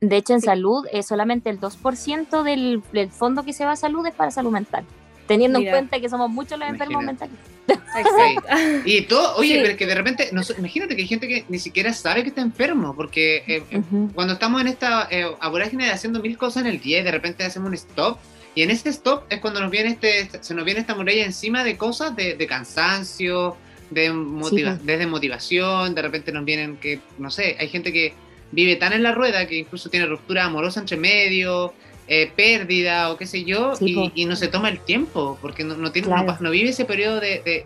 De 0.01 0.17
hecho, 0.17 0.33
en 0.33 0.41
salud, 0.41 0.85
es 0.91 1.07
solamente 1.07 1.49
el 1.49 1.59
2% 1.59 2.43
del, 2.43 2.81
del, 2.91 3.09
fondo 3.09 3.43
que 3.43 3.53
se 3.53 3.65
va 3.65 3.71
a 3.71 3.75
salud 3.75 4.05
es 4.05 4.13
para 4.13 4.31
salud 4.31 4.51
mental. 4.51 4.85
Teniendo 5.27 5.59
en 5.59 5.69
cuenta 5.69 5.99
que 5.99 6.09
somos 6.09 6.29
muchos 6.29 6.57
los 6.57 6.69
enfermos 6.69 7.03
mentales. 7.03 7.35
Exacto. 7.67 8.83
Y 8.85 9.01
todo, 9.03 9.35
oye, 9.37 9.61
pero 9.61 9.77
que 9.77 9.85
de 9.85 9.95
repente, 9.95 10.29
no, 10.31 10.41
imagínate 10.57 10.95
que 10.95 11.01
hay 11.01 11.07
gente 11.07 11.27
que 11.27 11.45
ni 11.49 11.59
siquiera 11.59 11.93
sabe 11.93 12.23
que 12.23 12.29
está 12.29 12.41
enfermo, 12.41 12.95
porque 12.95 13.43
eh, 13.47 13.63
eh, 13.69 13.81
cuando 14.13 14.33
estamos 14.33 14.61
en 14.61 14.67
esta 14.67 15.07
eh, 15.11 15.25
de 15.25 15.89
haciendo 15.91 16.21
mil 16.21 16.37
cosas 16.37 16.63
en 16.63 16.67
el 16.67 16.79
día 16.79 16.99
y 16.99 17.03
de 17.03 17.11
repente 17.11 17.43
hacemos 17.43 17.67
un 17.67 17.73
stop, 17.75 18.17
y 18.55 18.63
en 18.63 18.71
ese 18.71 18.89
stop 18.89 19.25
es 19.29 19.39
cuando 19.39 19.61
nos 19.61 19.69
viene 19.69 19.89
este, 19.89 20.29
se 20.41 20.55
nos 20.55 20.65
viene 20.65 20.79
esta 20.79 20.95
muralla 20.95 21.23
encima 21.23 21.63
de 21.63 21.77
cosas 21.77 22.15
de, 22.15 22.47
cansancio, 22.47 23.55
de 23.91 24.11
motiva 24.11 24.77
desde 24.81 25.05
motivación, 25.05 25.93
de 25.93 26.01
repente 26.01 26.31
nos 26.31 26.43
vienen 26.43 26.77
que, 26.77 26.99
no 27.19 27.29
sé, 27.29 27.55
hay 27.59 27.67
gente 27.67 27.93
que 27.93 28.13
vive 28.51 28.75
tan 28.77 28.93
en 28.93 29.03
la 29.03 29.11
rueda 29.11 29.45
que 29.47 29.57
incluso 29.57 29.89
tiene 29.89 30.05
ruptura 30.05 30.45
amorosa 30.45 30.79
entre 30.79 30.97
medio, 30.97 31.73
eh, 32.07 32.31
pérdida 32.35 33.11
o 33.11 33.17
qué 33.17 33.25
sé 33.25 33.43
yo, 33.43 33.73
y, 33.79 34.25
no 34.25 34.35
se 34.35 34.47
toma 34.47 34.69
el 34.69 34.79
tiempo, 34.79 35.37
porque 35.41 35.63
no, 35.63 35.91
tiene, 35.91 36.07
no, 36.39 36.51
vive 36.51 36.69
ese 36.69 36.85
periodo 36.85 37.19
de, 37.19 37.65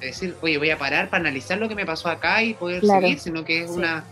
decir, 0.00 0.34
oye, 0.40 0.58
voy 0.58 0.70
a 0.70 0.78
parar 0.78 1.10
para 1.10 1.20
analizar 1.20 1.58
lo 1.58 1.68
que 1.68 1.74
me 1.74 1.84
pasó 1.86 2.08
acá 2.08 2.42
y 2.42 2.54
poder 2.54 2.84
seguir, 2.84 3.18
sino 3.18 3.44
que 3.44 3.64
es 3.64 3.70
una 3.70 4.04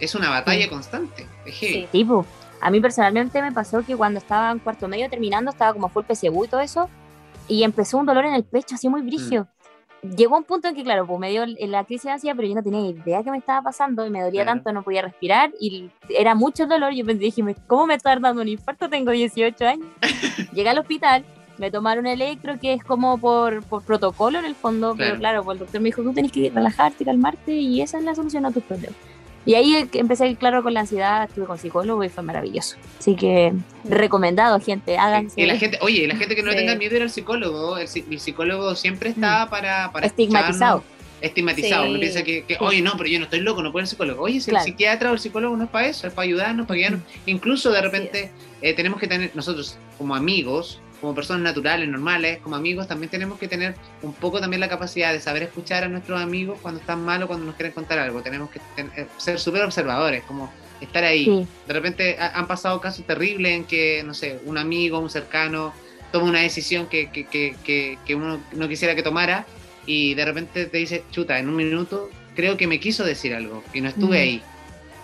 es 0.00 0.14
una 0.14 0.30
batalla 0.30 0.68
constante. 0.68 1.26
Sí, 1.52 1.86
tipo. 1.92 2.26
A 2.62 2.70
mí 2.70 2.80
personalmente 2.80 3.40
me 3.40 3.52
pasó 3.52 3.82
que 3.84 3.96
cuando 3.96 4.18
estaba 4.18 4.50
en 4.50 4.58
cuarto 4.58 4.86
medio 4.86 5.08
terminando, 5.08 5.50
estaba 5.50 5.72
como 5.72 5.88
full 5.88 6.04
PCU 6.04 6.44
y 6.44 6.48
todo 6.48 6.60
eso, 6.60 6.90
y 7.48 7.62
empezó 7.62 7.96
un 7.96 8.06
dolor 8.06 8.26
en 8.26 8.34
el 8.34 8.44
pecho 8.44 8.74
así 8.74 8.88
muy 8.88 9.00
brillo. 9.00 9.42
Mm. 9.44 9.59
Llegó 10.02 10.36
un 10.36 10.44
punto 10.44 10.68
en 10.68 10.74
que, 10.74 10.82
claro, 10.82 11.06
pues 11.06 11.20
me 11.20 11.30
dio 11.30 11.44
la 11.46 11.84
crisis 11.84 12.04
de 12.04 12.12
ansiedad, 12.12 12.34
pero 12.34 12.48
yo 12.48 12.54
no 12.54 12.62
tenía 12.62 12.80
idea 12.88 13.22
qué 13.22 13.30
me 13.30 13.38
estaba 13.38 13.60
pasando 13.60 14.06
y 14.06 14.10
me 14.10 14.22
dolía 14.22 14.46
tanto, 14.46 14.72
no 14.72 14.82
podía 14.82 15.02
respirar 15.02 15.50
y 15.60 15.90
era 16.08 16.34
mucho 16.34 16.62
el 16.62 16.70
dolor. 16.70 16.94
Yo 16.94 17.04
pensé, 17.04 17.24
dije, 17.24 17.42
¿cómo 17.66 17.86
me 17.86 17.94
está 17.94 18.16
dando 18.18 18.40
un 18.40 18.48
infarto? 18.48 18.88
Tengo 18.88 19.10
18 19.10 19.66
años. 19.66 19.86
Llegué 20.54 20.70
al 20.70 20.78
hospital, 20.78 21.24
me 21.58 21.70
tomaron 21.70 22.06
electro, 22.06 22.58
que 22.58 22.72
es 22.72 22.82
como 22.82 23.18
por, 23.18 23.62
por 23.64 23.82
protocolo 23.82 24.38
en 24.38 24.46
el 24.46 24.54
fondo, 24.54 24.94
pero 24.96 25.18
claro, 25.18 25.44
pues 25.44 25.56
el 25.56 25.58
doctor 25.60 25.80
me 25.82 25.88
dijo, 25.88 26.02
tú 26.02 26.14
tenés 26.14 26.32
que 26.32 26.50
relajarte, 26.50 27.04
calmarte 27.04 27.52
y 27.52 27.82
esa 27.82 27.98
es 27.98 28.04
la 28.04 28.14
solución 28.14 28.46
a 28.46 28.50
tus 28.50 28.62
problemas. 28.62 28.96
Y 29.46 29.54
ahí 29.54 29.88
empecé, 29.94 30.36
claro, 30.36 30.62
con 30.62 30.74
la 30.74 30.80
ansiedad, 30.80 31.24
estuve 31.24 31.46
con 31.46 31.58
psicólogo 31.58 32.04
y 32.04 32.08
fue 32.10 32.22
maravilloso. 32.22 32.76
Así 32.98 33.16
que 33.16 33.54
recomendado, 33.84 34.60
gente, 34.60 34.98
háganse. 34.98 35.40
Y 35.40 35.46
la 35.46 35.56
gente, 35.56 35.78
oye, 35.80 36.06
la 36.06 36.16
gente 36.16 36.36
que 36.36 36.42
no 36.42 36.52
tenga 36.52 36.74
miedo 36.74 36.96
ir 36.96 37.02
al 37.02 37.10
psicólogo, 37.10 37.78
el, 37.78 37.88
psicólogo 37.88 38.74
siempre 38.76 39.10
está 39.10 39.46
mm. 39.46 39.50
para, 39.50 39.92
para 39.92 40.06
estigmatizado. 40.06 40.84
Estigmatizado, 41.22 41.90
uno 41.90 42.00
piensa 42.00 42.22
que, 42.22 42.44
oye, 42.60 42.80
no, 42.80 42.92
pero 42.96 43.08
yo 43.08 43.18
no 43.18 43.24
estoy 43.24 43.40
loco, 43.40 43.62
no 43.62 43.72
puedo 43.72 43.82
ir 43.82 43.84
al 43.84 43.90
psicólogo. 43.90 44.22
Oye, 44.22 44.40
si 44.40 44.50
el 44.50 44.60
psiquiatra 44.60 45.10
o 45.10 45.14
el 45.14 45.18
psicólogo 45.18 45.56
no 45.56 45.64
es 45.64 45.70
para 45.70 45.88
eso, 45.88 46.06
es 46.06 46.12
para 46.12 46.24
ayudarnos, 46.24 46.66
para 46.66 46.78
guiarnos. 46.78 47.00
Mm. 47.00 47.30
Incluso 47.30 47.70
de 47.70 47.80
repente 47.80 48.30
eh, 48.60 48.74
tenemos 48.74 49.00
que 49.00 49.06
tener 49.06 49.30
nosotros 49.34 49.78
como 49.98 50.14
amigos, 50.14 50.80
como 51.00 51.14
personas 51.14 51.42
naturales, 51.42 51.88
normales, 51.88 52.38
como 52.38 52.56
amigos, 52.56 52.86
también 52.86 53.10
tenemos 53.10 53.38
que 53.38 53.48
tener 53.48 53.74
un 54.02 54.12
poco 54.12 54.40
también 54.40 54.60
la 54.60 54.68
capacidad 54.68 55.12
de 55.12 55.20
saber 55.20 55.42
escuchar 55.42 55.84
a 55.84 55.88
nuestros 55.88 56.20
amigos 56.20 56.58
cuando 56.60 56.80
están 56.80 57.04
mal 57.04 57.22
o 57.22 57.26
cuando 57.26 57.46
nos 57.46 57.54
quieren 57.54 57.72
contar 57.72 57.98
algo. 57.98 58.22
Tenemos 58.22 58.50
que 58.50 58.60
eh, 58.76 59.06
ser 59.16 59.40
súper 59.40 59.62
observadores, 59.62 60.22
como 60.24 60.52
estar 60.80 61.04
ahí. 61.04 61.46
De 61.66 61.72
repente 61.72 62.16
han 62.18 62.46
pasado 62.46 62.80
casos 62.80 63.06
terribles 63.06 63.52
en 63.52 63.64
que, 63.64 64.02
no 64.04 64.14
sé, 64.14 64.40
un 64.44 64.58
amigo, 64.58 64.98
un 64.98 65.10
cercano, 65.10 65.72
toma 66.12 66.26
una 66.26 66.40
decisión 66.40 66.86
que, 66.86 67.10
que, 67.10 67.26
que, 67.26 67.98
que 68.04 68.14
uno 68.14 68.40
no 68.52 68.68
quisiera 68.68 68.94
que 68.94 69.02
tomara 69.02 69.46
y 69.86 70.14
de 70.14 70.24
repente 70.24 70.66
te 70.66 70.78
dice, 70.78 71.04
chuta, 71.10 71.38
en 71.38 71.48
un 71.48 71.56
minuto 71.56 72.10
creo 72.34 72.56
que 72.56 72.66
me 72.66 72.80
quiso 72.80 73.04
decir 73.04 73.34
algo 73.34 73.62
y 73.72 73.80
no 73.80 73.88
estuve 73.88 74.18
ahí. 74.18 74.42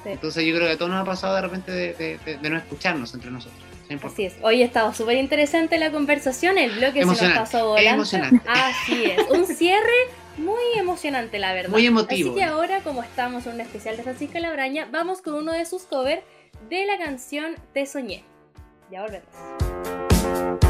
Entonces 0.05 0.44
yo 0.44 0.55
creo 0.55 0.68
que 0.68 0.74
a 0.74 0.78
todos 0.78 0.90
nos 0.90 1.03
ha 1.03 1.05
pasado 1.05 1.34
de 1.34 1.42
repente 1.42 1.72
de 1.72 2.51
no 2.51 2.57
escucharnos 2.57 3.12
entre 3.14 3.30
nosotros. 3.30 3.66
Así 4.03 4.24
es. 4.24 4.34
Hoy 4.43 4.62
ha 4.62 4.66
estado 4.66 4.93
súper 4.95 5.16
interesante 5.16 5.78
la 5.78 5.91
conversación, 5.91 6.59
el 6.59 6.72
bloque 6.72 7.01
se 7.01 7.07
nos 7.07 7.18
pasó 7.18 7.68
volando. 7.68 7.91
Emocionante. 7.91 8.41
Así 8.49 9.05
es. 9.05 9.30
Un 9.30 9.47
cierre 9.47 9.93
muy 10.39 10.62
emocionante, 10.76 11.39
la 11.39 11.53
verdad. 11.55 11.70
Muy 11.70 11.87
emotivo. 11.87 12.30
Así 12.30 12.39
que 12.39 12.45
ahora, 12.45 12.80
como 12.80 13.03
estamos 13.03 13.47
en 13.47 13.55
un 13.55 13.61
especial 13.61 13.97
de 13.97 14.03
Francisca 14.03 14.41
Labraña, 14.41 14.89
vamos 14.91 15.22
con 15.22 15.34
uno 15.34 15.53
de 15.53 15.64
sus 15.64 15.82
covers 15.82 16.22
de 16.68 16.87
la 16.87 16.99
canción 16.99 17.55
Te 17.72 17.87
Soñé. 17.87 18.24
Ya 18.91 19.03
volvemos. 19.03 20.66